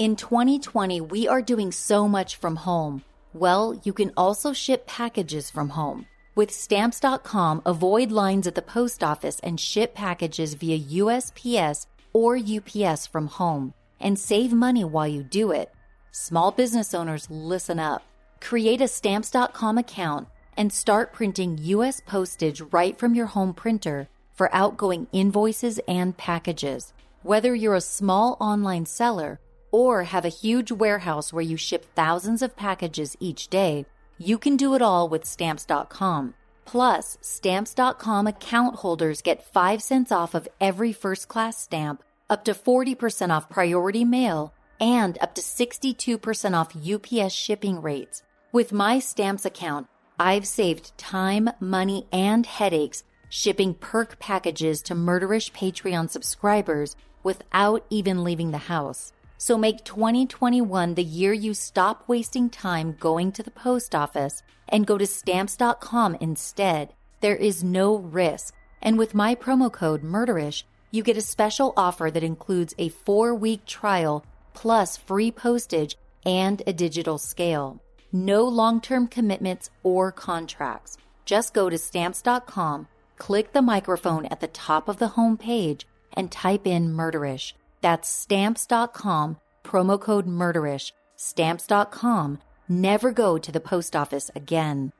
In 0.00 0.16
2020, 0.16 1.02
we 1.02 1.28
are 1.28 1.42
doing 1.42 1.70
so 1.70 2.08
much 2.08 2.36
from 2.36 2.56
home. 2.56 3.02
Well, 3.34 3.78
you 3.84 3.92
can 3.92 4.12
also 4.16 4.54
ship 4.54 4.86
packages 4.86 5.50
from 5.50 5.68
home. 5.68 6.06
With 6.34 6.50
stamps.com, 6.50 7.60
avoid 7.66 8.10
lines 8.10 8.46
at 8.46 8.54
the 8.54 8.62
post 8.62 9.04
office 9.04 9.40
and 9.40 9.60
ship 9.60 9.92
packages 9.94 10.54
via 10.54 10.78
USPS 10.78 11.84
or 12.14 12.38
UPS 12.38 13.08
from 13.08 13.26
home 13.26 13.74
and 14.00 14.18
save 14.18 14.54
money 14.54 14.84
while 14.84 15.06
you 15.06 15.22
do 15.22 15.50
it. 15.50 15.70
Small 16.12 16.50
business 16.50 16.94
owners, 16.94 17.28
listen 17.28 17.78
up. 17.78 18.02
Create 18.40 18.80
a 18.80 18.88
stamps.com 18.88 19.76
account 19.76 20.28
and 20.56 20.72
start 20.72 21.12
printing 21.12 21.58
U.S. 21.76 22.00
postage 22.06 22.62
right 22.72 22.98
from 22.98 23.14
your 23.14 23.26
home 23.26 23.52
printer 23.52 24.08
for 24.32 24.48
outgoing 24.54 25.08
invoices 25.12 25.78
and 25.86 26.16
packages. 26.16 26.94
Whether 27.22 27.54
you're 27.54 27.74
a 27.74 27.82
small 27.82 28.38
online 28.40 28.86
seller 28.86 29.40
or 29.70 30.04
have 30.04 30.24
a 30.24 30.28
huge 30.28 30.72
warehouse 30.72 31.32
where 31.32 31.42
you 31.42 31.56
ship 31.56 31.86
thousands 31.94 32.42
of 32.42 32.56
packages 32.56 33.16
each 33.20 33.48
day, 33.48 33.86
you 34.18 34.38
can 34.38 34.56
do 34.56 34.74
it 34.74 34.82
all 34.82 35.08
with 35.08 35.24
stamps.com. 35.24 36.34
Plus, 36.64 37.18
stamps.com 37.20 38.26
account 38.26 38.76
holders 38.76 39.22
get 39.22 39.42
5 39.42 39.82
cents 39.82 40.12
off 40.12 40.34
of 40.34 40.48
every 40.60 40.92
first 40.92 41.26
class 41.28 41.58
stamp, 41.58 42.02
up 42.28 42.44
to 42.44 42.52
40% 42.52 43.30
off 43.30 43.48
priority 43.48 44.04
mail, 44.04 44.54
and 44.78 45.18
up 45.20 45.34
to 45.34 45.40
62% 45.42 46.54
off 46.54 46.76
UPS 46.76 47.32
shipping 47.32 47.82
rates. 47.82 48.22
With 48.52 48.72
my 48.72 48.98
stamps 48.98 49.44
account, 49.44 49.88
I've 50.18 50.46
saved 50.46 50.96
time, 50.98 51.50
money, 51.60 52.06
and 52.12 52.44
headaches 52.46 53.04
shipping 53.30 53.74
perk 53.74 54.18
packages 54.18 54.82
to 54.82 54.94
Murderish 54.94 55.52
Patreon 55.52 56.10
subscribers 56.10 56.96
without 57.22 57.86
even 57.88 58.24
leaving 58.24 58.50
the 58.50 58.58
house. 58.58 59.12
So 59.40 59.56
make 59.56 59.84
2021 59.84 60.96
the 60.96 61.02
year 61.02 61.32
you 61.32 61.54
stop 61.54 62.06
wasting 62.06 62.50
time 62.50 62.94
going 63.00 63.32
to 63.32 63.42
the 63.42 63.50
post 63.50 63.94
office 63.94 64.42
and 64.68 64.86
go 64.86 64.98
to 64.98 65.06
stamps.com 65.06 66.16
instead. 66.20 66.92
There 67.22 67.36
is 67.36 67.64
no 67.64 67.96
risk. 67.96 68.54
And 68.82 68.98
with 68.98 69.14
my 69.14 69.34
promo 69.34 69.72
code 69.72 70.02
MURDERISH, 70.02 70.64
you 70.90 71.02
get 71.02 71.16
a 71.16 71.22
special 71.22 71.72
offer 71.74 72.10
that 72.10 72.22
includes 72.22 72.74
a 72.76 72.90
four 72.90 73.34
week 73.34 73.64
trial 73.64 74.26
plus 74.52 74.98
free 74.98 75.30
postage 75.30 75.96
and 76.26 76.62
a 76.66 76.74
digital 76.74 77.16
scale. 77.16 77.80
No 78.12 78.44
long 78.44 78.78
term 78.82 79.08
commitments 79.08 79.70
or 79.82 80.12
contracts. 80.12 80.98
Just 81.24 81.54
go 81.54 81.70
to 81.70 81.78
stamps.com, 81.78 82.88
click 83.16 83.54
the 83.54 83.62
microphone 83.62 84.26
at 84.26 84.40
the 84.40 84.48
top 84.48 84.86
of 84.86 84.98
the 84.98 85.08
home 85.08 85.38
page, 85.38 85.86
and 86.12 86.30
type 86.30 86.66
in 86.66 86.92
murderish. 86.92 87.54
That's 87.80 88.08
stamps.com, 88.08 89.38
promo 89.64 90.00
code 90.00 90.26
murderish. 90.26 90.92
Stamps.com. 91.16 92.38
Never 92.68 93.10
go 93.10 93.38
to 93.38 93.52
the 93.52 93.60
post 93.60 93.96
office 93.96 94.30
again. 94.34 94.92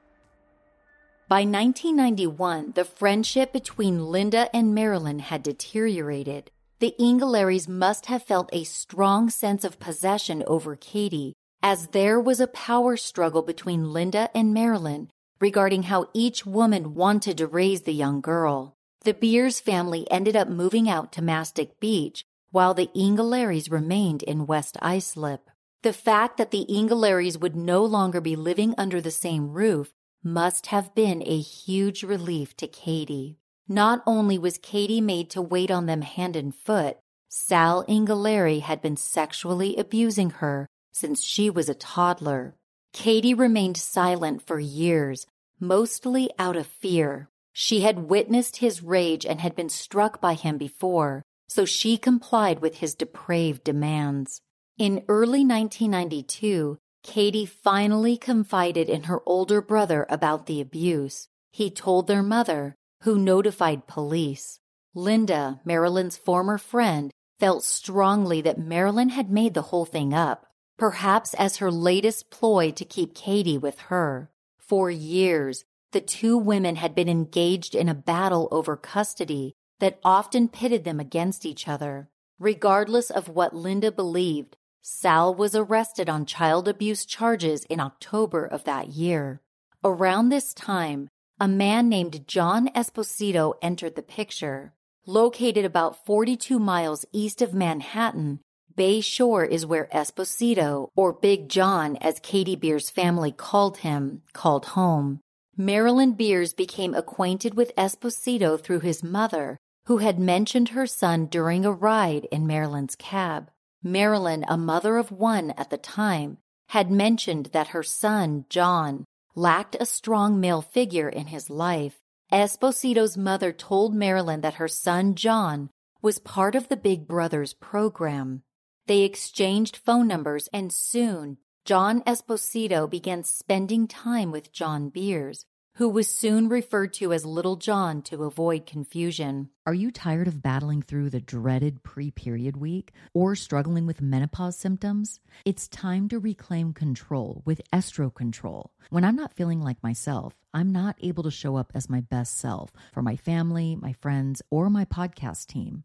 By 1.29 1.43
1991, 1.43 2.73
the 2.75 2.85
friendship 2.85 3.53
between 3.53 4.07
Linda 4.07 4.55
and 4.55 4.75
Marilyn 4.75 5.21
had 5.21 5.45
deteriorated. 5.45 6.51
The 6.81 6.95
Inghilleris 6.99 7.69
must 7.69 8.07
have 8.07 8.25
felt 8.25 8.51
a 8.53 8.65
strong 8.65 9.31
sense 9.31 9.65
of 9.65 9.79
possession 9.79 10.43
over 10.47 10.75
Katie, 10.75 11.35
as 11.63 11.89
there 11.89 12.19
was 12.19 12.41
a 12.41 12.49
power 12.49 12.97
struggle 12.97 13.43
between 13.43 13.93
Linda 13.93 14.29
and 14.35 14.53
Marilyn 14.53 15.11
regarding 15.41 15.85
how 15.85 16.09
each 16.13 16.45
woman 16.45 16.95
wanted 16.95 17.39
to 17.39 17.47
raise 17.47 17.83
the 17.83 17.95
young 17.95 18.21
girl. 18.21 18.75
The 19.05 19.15
Beers 19.15 19.61
family 19.61 20.11
ended 20.11 20.37
up 20.37 20.49
moving 20.49 20.89
out 20.89 21.13
to 21.13 21.23
Mastic 21.23 21.81
Beach, 21.81 22.25
while 22.51 22.75
the 22.75 22.91
Inghilleris 22.95 23.71
remained 23.71 24.23
in 24.23 24.47
West 24.47 24.77
Islip. 24.83 25.51
The 25.83 25.93
fact 25.93 26.37
that 26.37 26.51
the 26.51 26.67
Inghilleris 26.69 27.41
would 27.41 27.57
no 27.57 27.85
longer 27.85 28.21
be 28.21 28.37
living 28.37 28.75
under 28.77 29.01
the 29.01 29.11
same 29.11 29.51
roof 29.51 29.93
must 30.23 30.67
have 30.67 30.95
been 30.95 31.23
a 31.25 31.41
huge 31.41 32.03
relief 32.03 32.57
to 32.59 32.67
Katie. 32.67 33.39
Not 33.69 34.03
only 34.07 34.37
was 34.37 34.59
Katie 34.59 35.01
made 35.01 35.31
to 35.31 35.41
wait 35.41 35.71
on 35.71 35.87
them 35.87 36.03
hand 36.03 36.37
and 36.37 36.55
foot, 36.55 36.99
Sal 37.29 37.85
Inghilleri 37.85 38.61
had 38.61 38.83
been 38.83 38.97
sexually 38.97 39.77
abusing 39.77 40.31
her 40.31 40.69
since 40.93 41.23
she 41.23 41.49
was 41.49 41.69
a 41.69 41.75
toddler. 41.75 42.57
Katie 42.93 43.35
remained 43.35 43.77
silent 43.77 44.43
for 44.43 44.59
years, 44.59 45.27
mostly 45.61 46.29
out 46.39 46.57
of 46.57 46.67
fear. 46.67 47.29
She 47.53 47.81
had 47.81 48.11
witnessed 48.11 48.57
his 48.57 48.83
rage 48.83 49.25
and 49.25 49.41
had 49.41 49.55
been 49.55 49.69
struck 49.69 50.21
by 50.21 50.35
him 50.35 50.59
before, 50.59 51.23
so 51.51 51.65
she 51.65 51.99
complied 51.99 52.61
with 52.61 52.77
his 52.77 52.95
depraved 52.95 53.65
demands. 53.65 54.41
In 54.79 55.05
early 55.09 55.45
1992, 55.45 56.79
Katie 57.03 57.45
finally 57.45 58.17
confided 58.17 58.89
in 58.89 59.03
her 59.05 59.21
older 59.27 59.61
brother 59.61 60.07
about 60.09 60.47
the 60.47 60.61
abuse. 60.61 61.27
He 61.51 61.69
told 61.69 62.07
their 62.07 62.23
mother, 62.23 62.77
who 63.03 63.19
notified 63.19 63.89
police. 63.89 64.61
Linda, 64.95 65.61
Marilyn's 65.65 66.17
former 66.17 66.57
friend, 66.57 67.11
felt 67.41 67.65
strongly 67.65 68.41
that 68.43 68.59
Marilyn 68.59 69.09
had 69.09 69.31
made 69.31 69.55
the 69.55 69.69
whole 69.73 69.85
thing 69.85 70.15
up 70.15 70.47
perhaps 70.81 71.35
as 71.35 71.59
her 71.59 71.71
latest 71.71 72.31
ploy 72.31 72.71
to 72.71 72.87
keep 72.87 73.15
Katie 73.15 73.59
with 73.59 73.79
her. 73.93 74.31
For 74.59 74.91
years, 74.91 75.63
the 75.93 76.01
two 76.01 76.39
women 76.39 76.77
had 76.77 76.95
been 76.95 77.09
engaged 77.09 77.75
in 77.75 77.87
a 77.87 77.95
battle 77.95 78.49
over 78.51 78.79
custody 78.79 79.53
that 79.81 79.99
often 80.05 80.49
pitted 80.49 80.85
them 80.85 81.01
against 81.01 81.45
each 81.45 81.69
other. 81.69 82.09
Regardless 82.39 83.11
of 83.11 83.29
what 83.29 83.55
Linda 83.55 83.93
believed, 83.93 84.57
Sal 84.83 85.35
was 85.35 85.55
arrested 85.55 86.09
on 86.09 86.25
child 86.25 86.67
abuse 86.69 87.05
charges 87.05 87.65
in 87.65 87.81
October 87.81 88.47
of 88.47 88.65
that 88.65 88.89
year. 88.89 89.43
Around 89.85 90.29
this 90.29 90.55
time, 90.55 91.09
a 91.39 91.49
man 91.49 91.89
named 91.89 92.27
John 92.27 92.69
Esposito 92.69 93.55
entered 93.61 93.95
the 93.95 94.03
picture. 94.03 94.73
Located 95.07 95.65
about 95.65 96.05
42 96.07 96.59
miles 96.59 97.05
east 97.13 97.43
of 97.43 97.55
Manhattan, 97.55 98.41
Bay 98.75 99.01
Shore 99.01 99.45
is 99.45 99.67
where 99.67 99.89
Esposito, 99.93 100.89
or 100.97 101.13
Big 101.13 101.49
John 101.49 101.97
as 101.97 102.21
Katie 102.21 102.57
Beers' 102.57 102.89
family 102.89 103.33
called 103.33 103.79
him, 103.79 104.23
called 104.33 104.67
home. 104.67 105.21
Marilyn 105.57 106.13
Beers 106.13 106.55
became 106.55 106.95
acquainted 106.95 107.55
with 107.55 107.75
Esposito 107.77 108.59
through 108.59 108.81
his 108.81 109.03
mother, 109.03 109.59
who 109.91 109.99
had 109.99 110.21
mentioned 110.21 110.69
her 110.69 110.87
son 110.87 111.27
during 111.27 111.65
a 111.65 111.73
ride 111.73 112.25
in 112.31 112.47
Marilyn's 112.47 112.95
cab. 112.95 113.51
Marilyn, 113.83 114.45
a 114.47 114.57
mother 114.57 114.97
of 114.99 115.11
one 115.11 115.51
at 115.57 115.71
the 115.71 115.77
time, 115.77 116.39
had 116.69 116.93
mentioned 116.93 117.47
that 117.47 117.71
her 117.75 117.83
son, 117.83 118.45
John, 118.49 119.05
lacked 119.35 119.77
a 119.81 119.85
strong 119.85 120.39
male 120.39 120.63
figure 120.63 121.09
in 121.09 121.27
his 121.27 121.51
life. 121.51 121.97
Esposito's 122.33 123.17
mother 123.17 123.51
told 123.53 123.93
Marilyn 123.93 124.43
that 124.43 124.55
her 124.63 124.69
son, 124.69 125.17
John, 125.17 125.71
was 126.01 126.21
part 126.21 126.55
of 126.55 126.69
the 126.69 126.77
Big 126.77 127.09
Brothers 127.09 127.53
program. 127.53 128.45
They 128.87 129.01
exchanged 129.01 129.77
phone 129.77 130.07
numbers, 130.07 130.49
and 130.53 130.73
soon 130.73 131.39
John 131.65 132.03
Esposito 132.03 132.89
began 132.89 133.25
spending 133.25 133.89
time 133.89 134.31
with 134.31 134.53
John 134.53 134.91
Beers, 134.91 135.47
who 135.81 135.89
was 135.89 136.07
soon 136.07 136.47
referred 136.47 136.93
to 136.93 137.11
as 137.11 137.25
Little 137.25 137.57
John 137.57 138.03
to 138.03 138.25
avoid 138.25 138.67
confusion. 138.67 139.49
Are 139.67 139.73
you 139.73 139.91
tired 139.91 140.29
of 140.29 140.43
battling 140.43 140.83
through 140.83 141.09
the 141.09 141.23
dreaded 141.23 141.83
pre 141.83 142.11
period 142.11 142.59
week 142.59 142.93
or 143.15 143.35
struggling 143.35 143.87
with 143.87 144.03
menopause 144.03 144.59
symptoms? 144.59 145.21
It's 145.47 145.69
time 145.69 146.07
to 146.11 146.19
reclaim 146.19 146.75
control 146.75 147.41
with 147.47 147.63
Estro 147.73 148.15
Control. 148.15 148.73
When 148.91 149.05
I'm 149.05 149.17
not 149.17 149.33
feeling 149.33 149.63
like 149.63 149.83
myself, 149.83 150.35
I'm 150.53 150.71
not 150.71 150.99
able 151.01 151.23
to 151.23 151.31
show 151.31 151.57
up 151.57 151.73
as 151.75 151.89
my 151.89 152.03
best 152.03 152.37
self 152.37 152.71
for 152.93 153.01
my 153.01 153.17
family, 153.17 153.75
my 153.75 153.95
friends, 153.95 154.43
or 154.51 154.69
my 154.69 154.85
podcast 154.85 155.47
team. 155.47 155.85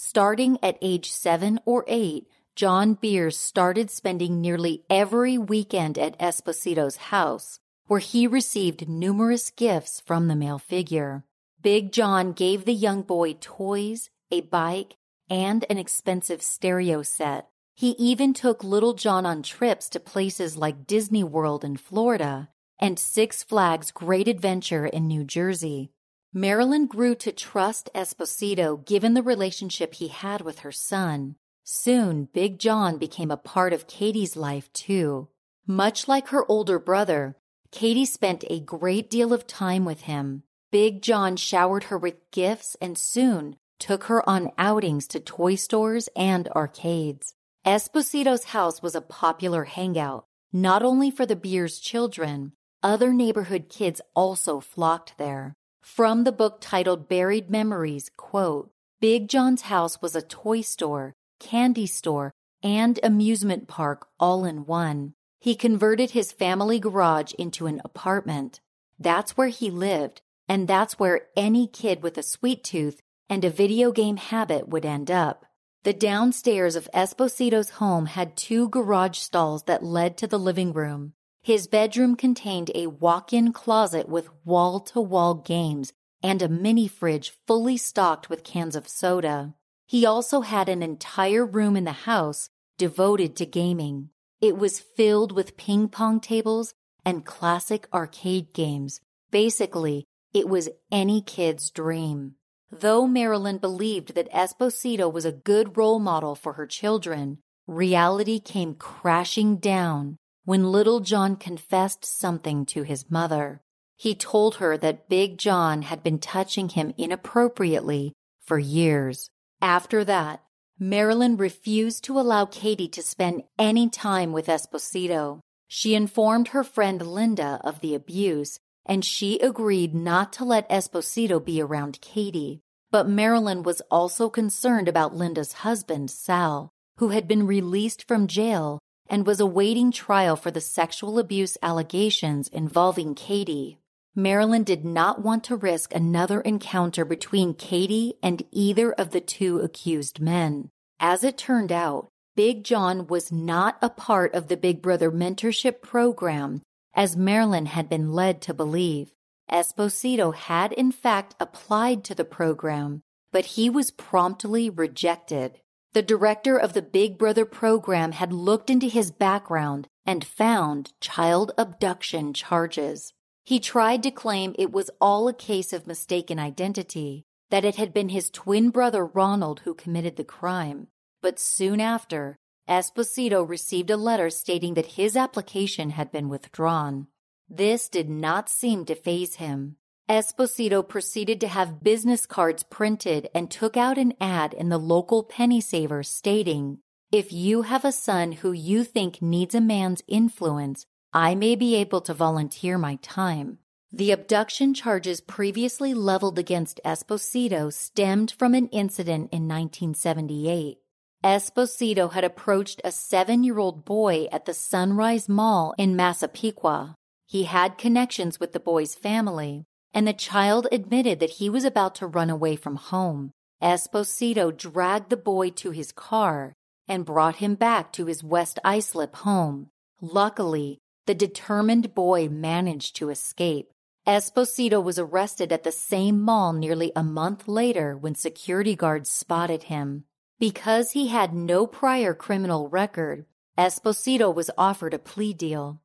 Starting 0.00 0.56
at 0.62 0.78
age 0.80 1.10
seven 1.10 1.58
or 1.64 1.84
eight, 1.88 2.28
John 2.54 2.94
Beers 2.94 3.36
started 3.36 3.90
spending 3.90 4.40
nearly 4.40 4.84
every 4.88 5.36
weekend 5.36 5.98
at 5.98 6.16
Esposito's 6.20 7.08
house, 7.10 7.58
where 7.88 7.98
he 7.98 8.24
received 8.28 8.88
numerous 8.88 9.50
gifts 9.50 10.00
from 10.00 10.28
the 10.28 10.36
male 10.36 10.60
figure. 10.60 11.24
Big 11.60 11.90
John 11.90 12.32
gave 12.32 12.64
the 12.64 12.74
young 12.74 13.02
boy 13.02 13.38
toys, 13.40 14.08
a 14.30 14.42
bike, 14.42 14.94
and 15.28 15.64
an 15.68 15.78
expensive 15.78 16.42
stereo 16.42 17.02
set. 17.02 17.48
He 17.74 17.96
even 17.98 18.32
took 18.34 18.62
Little 18.62 18.94
John 18.94 19.26
on 19.26 19.42
trips 19.42 19.88
to 19.88 19.98
places 19.98 20.56
like 20.56 20.86
Disney 20.86 21.24
World 21.24 21.64
in 21.64 21.76
Florida 21.76 22.50
and 22.78 23.00
Six 23.00 23.42
Flags 23.42 23.90
Great 23.90 24.28
Adventure 24.28 24.86
in 24.86 25.08
New 25.08 25.24
Jersey. 25.24 25.90
Marilyn 26.32 26.86
grew 26.86 27.14
to 27.16 27.32
trust 27.32 27.88
Esposito 27.94 28.84
given 28.84 29.14
the 29.14 29.22
relationship 29.22 29.94
he 29.94 30.08
had 30.08 30.42
with 30.42 30.60
her 30.60 30.72
son. 30.72 31.36
Soon, 31.64 32.28
Big 32.32 32.58
John 32.58 32.98
became 32.98 33.30
a 33.30 33.36
part 33.36 33.72
of 33.72 33.86
Katie's 33.86 34.36
life 34.36 34.72
too. 34.72 35.28
Much 35.66 36.06
like 36.06 36.28
her 36.28 36.44
older 36.50 36.78
brother, 36.78 37.36
Katie 37.70 38.04
spent 38.04 38.44
a 38.48 38.60
great 38.60 39.10
deal 39.10 39.32
of 39.32 39.46
time 39.46 39.84
with 39.84 40.02
him. 40.02 40.42
Big 40.70 41.02
John 41.02 41.36
showered 41.36 41.84
her 41.84 41.96
with 41.96 42.30
gifts 42.30 42.76
and 42.80 42.98
soon 42.98 43.56
took 43.78 44.04
her 44.04 44.28
on 44.28 44.50
outings 44.58 45.06
to 45.08 45.20
toy 45.20 45.54
stores 45.54 46.08
and 46.14 46.48
arcades. 46.48 47.34
Esposito's 47.64 48.44
house 48.44 48.82
was 48.82 48.94
a 48.94 49.00
popular 49.00 49.64
hangout, 49.64 50.24
not 50.52 50.82
only 50.82 51.10
for 51.10 51.26
the 51.26 51.36
Beers 51.36 51.78
children, 51.78 52.52
other 52.82 53.12
neighborhood 53.12 53.68
kids 53.68 54.00
also 54.14 54.60
flocked 54.60 55.14
there. 55.18 55.54
From 55.96 56.22
the 56.22 56.32
book 56.32 56.58
titled 56.60 57.08
Buried 57.08 57.50
Memories, 57.50 58.08
quote, 58.16 58.70
Big 59.00 59.26
John's 59.26 59.62
house 59.62 60.00
was 60.00 60.14
a 60.14 60.22
toy 60.22 60.60
store, 60.60 61.14
candy 61.40 61.86
store, 61.86 62.30
and 62.62 63.00
amusement 63.02 63.66
park 63.66 64.06
all 64.20 64.44
in 64.44 64.64
one. 64.66 65.14
He 65.40 65.56
converted 65.56 66.10
his 66.10 66.30
family 66.30 66.78
garage 66.78 67.32
into 67.32 67.66
an 67.66 67.80
apartment. 67.84 68.60
That's 69.00 69.36
where 69.36 69.48
he 69.48 69.70
lived, 69.70 70.20
and 70.46 70.68
that's 70.68 71.00
where 71.00 71.22
any 71.36 71.66
kid 71.66 72.02
with 72.02 72.16
a 72.16 72.22
sweet 72.22 72.62
tooth 72.62 73.00
and 73.28 73.44
a 73.44 73.50
video 73.50 73.90
game 73.90 74.18
habit 74.18 74.68
would 74.68 74.84
end 74.84 75.10
up. 75.10 75.46
The 75.82 75.94
downstairs 75.94 76.76
of 76.76 76.88
Esposito's 76.94 77.70
home 77.70 78.06
had 78.06 78.36
two 78.36 78.68
garage 78.68 79.18
stalls 79.18 79.64
that 79.64 79.82
led 79.82 80.16
to 80.18 80.28
the 80.28 80.38
living 80.38 80.72
room. 80.72 81.14
His 81.48 81.66
bedroom 81.66 82.14
contained 82.14 82.70
a 82.74 82.88
walk 82.88 83.32
in 83.32 83.54
closet 83.54 84.06
with 84.06 84.28
wall 84.44 84.80
to 84.80 85.00
wall 85.00 85.32
games 85.32 85.94
and 86.22 86.42
a 86.42 86.46
mini 86.46 86.86
fridge 86.86 87.32
fully 87.46 87.78
stocked 87.78 88.28
with 88.28 88.44
cans 88.44 88.76
of 88.76 88.86
soda. 88.86 89.54
He 89.86 90.04
also 90.04 90.42
had 90.42 90.68
an 90.68 90.82
entire 90.82 91.46
room 91.46 91.74
in 91.74 91.84
the 91.84 92.04
house 92.04 92.50
devoted 92.76 93.34
to 93.36 93.46
gaming. 93.46 94.10
It 94.42 94.58
was 94.58 94.78
filled 94.78 95.32
with 95.32 95.56
ping 95.56 95.88
pong 95.88 96.20
tables 96.20 96.74
and 97.02 97.24
classic 97.24 97.88
arcade 97.94 98.52
games. 98.52 99.00
Basically, 99.30 100.04
it 100.34 100.50
was 100.50 100.68
any 100.92 101.22
kid's 101.22 101.70
dream. 101.70 102.34
Though 102.70 103.06
Marilyn 103.06 103.56
believed 103.56 104.14
that 104.16 104.30
Esposito 104.32 105.10
was 105.10 105.24
a 105.24 105.32
good 105.32 105.78
role 105.78 105.98
model 105.98 106.34
for 106.34 106.52
her 106.52 106.66
children, 106.66 107.38
reality 107.66 108.38
came 108.38 108.74
crashing 108.74 109.56
down 109.56 110.18
when 110.48 110.72
Little 110.72 111.00
John 111.00 111.36
confessed 111.36 112.06
something 112.06 112.64
to 112.64 112.82
his 112.82 113.10
mother. 113.10 113.60
He 113.96 114.14
told 114.14 114.54
her 114.54 114.78
that 114.78 115.06
Big 115.06 115.36
John 115.36 115.82
had 115.82 116.02
been 116.02 116.18
touching 116.18 116.70
him 116.70 116.94
inappropriately 116.96 118.14
for 118.40 118.58
years. 118.58 119.28
After 119.60 120.06
that, 120.06 120.42
Marilyn 120.78 121.36
refused 121.36 122.02
to 122.04 122.18
allow 122.18 122.46
Katie 122.46 122.88
to 122.88 123.02
spend 123.02 123.42
any 123.58 123.90
time 123.90 124.32
with 124.32 124.46
Esposito. 124.46 125.40
She 125.66 125.94
informed 125.94 126.48
her 126.48 126.64
friend 126.64 127.06
Linda 127.06 127.60
of 127.62 127.80
the 127.80 127.94
abuse, 127.94 128.58
and 128.86 129.04
she 129.04 129.38
agreed 129.40 129.94
not 129.94 130.32
to 130.32 130.46
let 130.46 130.70
Esposito 130.70 131.44
be 131.44 131.60
around 131.60 132.00
Katie. 132.00 132.62
But 132.90 133.06
Marilyn 133.06 133.64
was 133.64 133.82
also 133.90 134.30
concerned 134.30 134.88
about 134.88 135.14
Linda's 135.14 135.52
husband, 135.60 136.10
Sal, 136.10 136.70
who 136.96 137.10
had 137.10 137.28
been 137.28 137.46
released 137.46 138.08
from 138.08 138.28
jail 138.28 138.78
and 139.08 139.26
was 139.26 139.40
awaiting 139.40 139.90
trial 139.90 140.36
for 140.36 140.50
the 140.50 140.60
sexual 140.60 141.18
abuse 141.18 141.56
allegations 141.62 142.48
involving 142.48 143.14
Katie. 143.14 143.78
Marilyn 144.14 144.64
did 144.64 144.84
not 144.84 145.22
want 145.22 145.44
to 145.44 145.56
risk 145.56 145.94
another 145.94 146.40
encounter 146.40 147.04
between 147.04 147.54
Katie 147.54 148.14
and 148.22 148.42
either 148.50 148.92
of 148.92 149.10
the 149.10 149.20
two 149.20 149.60
accused 149.60 150.20
men. 150.20 150.70
As 150.98 151.22
it 151.22 151.38
turned 151.38 151.70
out, 151.70 152.08
Big 152.34 152.64
John 152.64 153.06
was 153.06 153.30
not 153.30 153.78
a 153.80 153.90
part 153.90 154.34
of 154.34 154.48
the 154.48 154.56
Big 154.56 154.82
Brother 154.82 155.10
mentorship 155.10 155.82
program, 155.82 156.62
as 156.94 157.16
Marilyn 157.16 157.66
had 157.66 157.88
been 157.88 158.12
led 158.12 158.40
to 158.42 158.54
believe. 158.54 159.12
Esposito 159.50 160.34
had 160.34 160.72
in 160.72 160.92
fact 160.92 161.34
applied 161.40 162.04
to 162.04 162.14
the 162.14 162.24
program, 162.24 163.02
but 163.32 163.44
he 163.46 163.70
was 163.70 163.90
promptly 163.90 164.68
rejected. 164.68 165.60
The 165.92 166.02
director 166.02 166.56
of 166.58 166.74
the 166.74 166.82
Big 166.82 167.16
Brother 167.16 167.44
program 167.44 168.12
had 168.12 168.32
looked 168.32 168.68
into 168.68 168.86
his 168.86 169.10
background 169.10 169.88
and 170.04 170.24
found 170.24 170.92
child 171.00 171.52
abduction 171.56 172.34
charges. 172.34 173.12
He 173.44 173.58
tried 173.58 174.02
to 174.02 174.10
claim 174.10 174.54
it 174.58 174.70
was 174.70 174.90
all 175.00 175.28
a 175.28 175.34
case 175.34 175.72
of 175.72 175.86
mistaken 175.86 176.38
identity, 176.38 177.24
that 177.50 177.64
it 177.64 177.76
had 177.76 177.94
been 177.94 178.10
his 178.10 178.28
twin 178.28 178.68
brother 178.68 179.06
Ronald 179.06 179.60
who 179.60 179.74
committed 179.74 180.16
the 180.16 180.24
crime. 180.24 180.88
But 181.22 181.40
soon 181.40 181.80
after, 181.80 182.36
Esposito 182.68 183.42
received 183.48 183.88
a 183.88 183.96
letter 183.96 184.28
stating 184.28 184.74
that 184.74 184.98
his 184.98 185.16
application 185.16 185.90
had 185.90 186.12
been 186.12 186.28
withdrawn. 186.28 187.06
This 187.48 187.88
did 187.88 188.10
not 188.10 188.50
seem 188.50 188.84
to 188.84 188.94
faze 188.94 189.36
him. 189.36 189.76
Esposito 190.08 190.86
proceeded 190.86 191.38
to 191.38 191.48
have 191.48 191.82
business 191.82 192.24
cards 192.24 192.62
printed 192.62 193.28
and 193.34 193.50
took 193.50 193.76
out 193.76 193.98
an 193.98 194.14
ad 194.18 194.54
in 194.54 194.70
the 194.70 194.78
local 194.78 195.22
penny 195.22 195.60
saver 195.60 196.02
stating, 196.02 196.78
If 197.12 197.30
you 197.30 197.62
have 197.62 197.84
a 197.84 197.92
son 197.92 198.32
who 198.32 198.52
you 198.52 198.84
think 198.84 199.20
needs 199.20 199.54
a 199.54 199.60
man's 199.60 200.02
influence, 200.08 200.86
I 201.12 201.34
may 201.34 201.56
be 201.56 201.74
able 201.74 202.00
to 202.02 202.14
volunteer 202.14 202.78
my 202.78 202.96
time. 203.02 203.58
The 203.92 204.10
abduction 204.10 204.72
charges 204.72 205.20
previously 205.20 205.92
leveled 205.92 206.38
against 206.38 206.80
Esposito 206.86 207.70
stemmed 207.70 208.30
from 208.30 208.54
an 208.54 208.68
incident 208.68 209.30
in 209.30 209.46
1978. 209.46 210.78
Esposito 211.22 212.12
had 212.12 212.24
approached 212.24 212.80
a 212.82 212.92
seven 212.92 213.44
year 213.44 213.58
old 213.58 213.84
boy 213.84 214.26
at 214.32 214.46
the 214.46 214.54
Sunrise 214.54 215.28
Mall 215.28 215.74
in 215.76 215.96
Massapequa. 215.96 216.94
He 217.26 217.44
had 217.44 217.76
connections 217.76 218.40
with 218.40 218.52
the 218.52 218.60
boy's 218.60 218.94
family, 218.94 219.66
and 219.92 220.06
the 220.06 220.12
child 220.12 220.66
admitted 220.70 221.20
that 221.20 221.30
he 221.30 221.50
was 221.50 221.64
about 221.64 221.94
to 221.96 222.06
run 222.06 222.30
away 222.30 222.56
from 222.56 222.76
home. 222.76 223.32
Esposito 223.62 224.56
dragged 224.56 225.10
the 225.10 225.16
boy 225.16 225.50
to 225.50 225.70
his 225.70 225.92
car 225.92 226.52
and 226.86 227.04
brought 227.04 227.36
him 227.36 227.54
back 227.54 227.92
to 227.92 228.06
his 228.06 228.22
West 228.22 228.58
Islip 228.64 229.16
home. 229.16 229.68
Luckily, 230.00 230.78
the 231.06 231.14
determined 231.14 231.94
boy 231.94 232.28
managed 232.28 232.96
to 232.96 233.10
escape. 233.10 233.70
Esposito 234.06 234.82
was 234.82 234.98
arrested 234.98 235.52
at 235.52 235.64
the 235.64 235.72
same 235.72 236.20
mall 236.20 236.52
nearly 236.52 236.92
a 236.94 237.02
month 237.02 237.48
later 237.48 237.96
when 237.96 238.14
security 238.14 238.74
guards 238.74 239.10
spotted 239.10 239.64
him. 239.64 240.04
Because 240.38 240.92
he 240.92 241.08
had 241.08 241.34
no 241.34 241.66
prior 241.66 242.14
criminal 242.14 242.68
record, 242.68 243.26
Esposito 243.58 244.32
was 244.32 244.50
offered 244.56 244.94
a 244.94 244.98
plea 244.98 245.34
deal. 245.34 245.80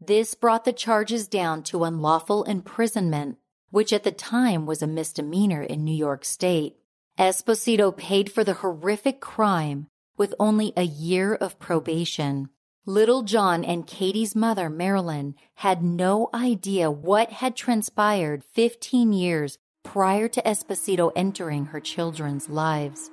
This 0.00 0.34
brought 0.34 0.64
the 0.64 0.72
charges 0.72 1.28
down 1.28 1.62
to 1.64 1.84
unlawful 1.84 2.44
imprisonment, 2.44 3.36
which 3.70 3.92
at 3.92 4.04
the 4.04 4.12
time 4.12 4.66
was 4.66 4.82
a 4.82 4.86
misdemeanor 4.86 5.62
in 5.62 5.84
New 5.84 5.94
York 5.94 6.24
State. 6.24 6.76
Esposito 7.18 7.96
paid 7.96 8.30
for 8.30 8.44
the 8.44 8.54
horrific 8.54 9.20
crime 9.20 9.88
with 10.16 10.34
only 10.38 10.72
a 10.76 10.82
year 10.82 11.34
of 11.34 11.58
probation. 11.58 12.48
Little 12.86 13.22
John 13.22 13.64
and 13.64 13.86
Katie's 13.86 14.34
mother, 14.34 14.70
Marilyn, 14.70 15.34
had 15.56 15.82
no 15.82 16.30
idea 16.32 16.90
what 16.90 17.30
had 17.30 17.54
transpired 17.54 18.42
15 18.44 19.12
years 19.12 19.58
prior 19.84 20.28
to 20.28 20.42
Esposito 20.42 21.12
entering 21.14 21.66
her 21.66 21.80
children's 21.80 22.48
lives. 22.48 23.10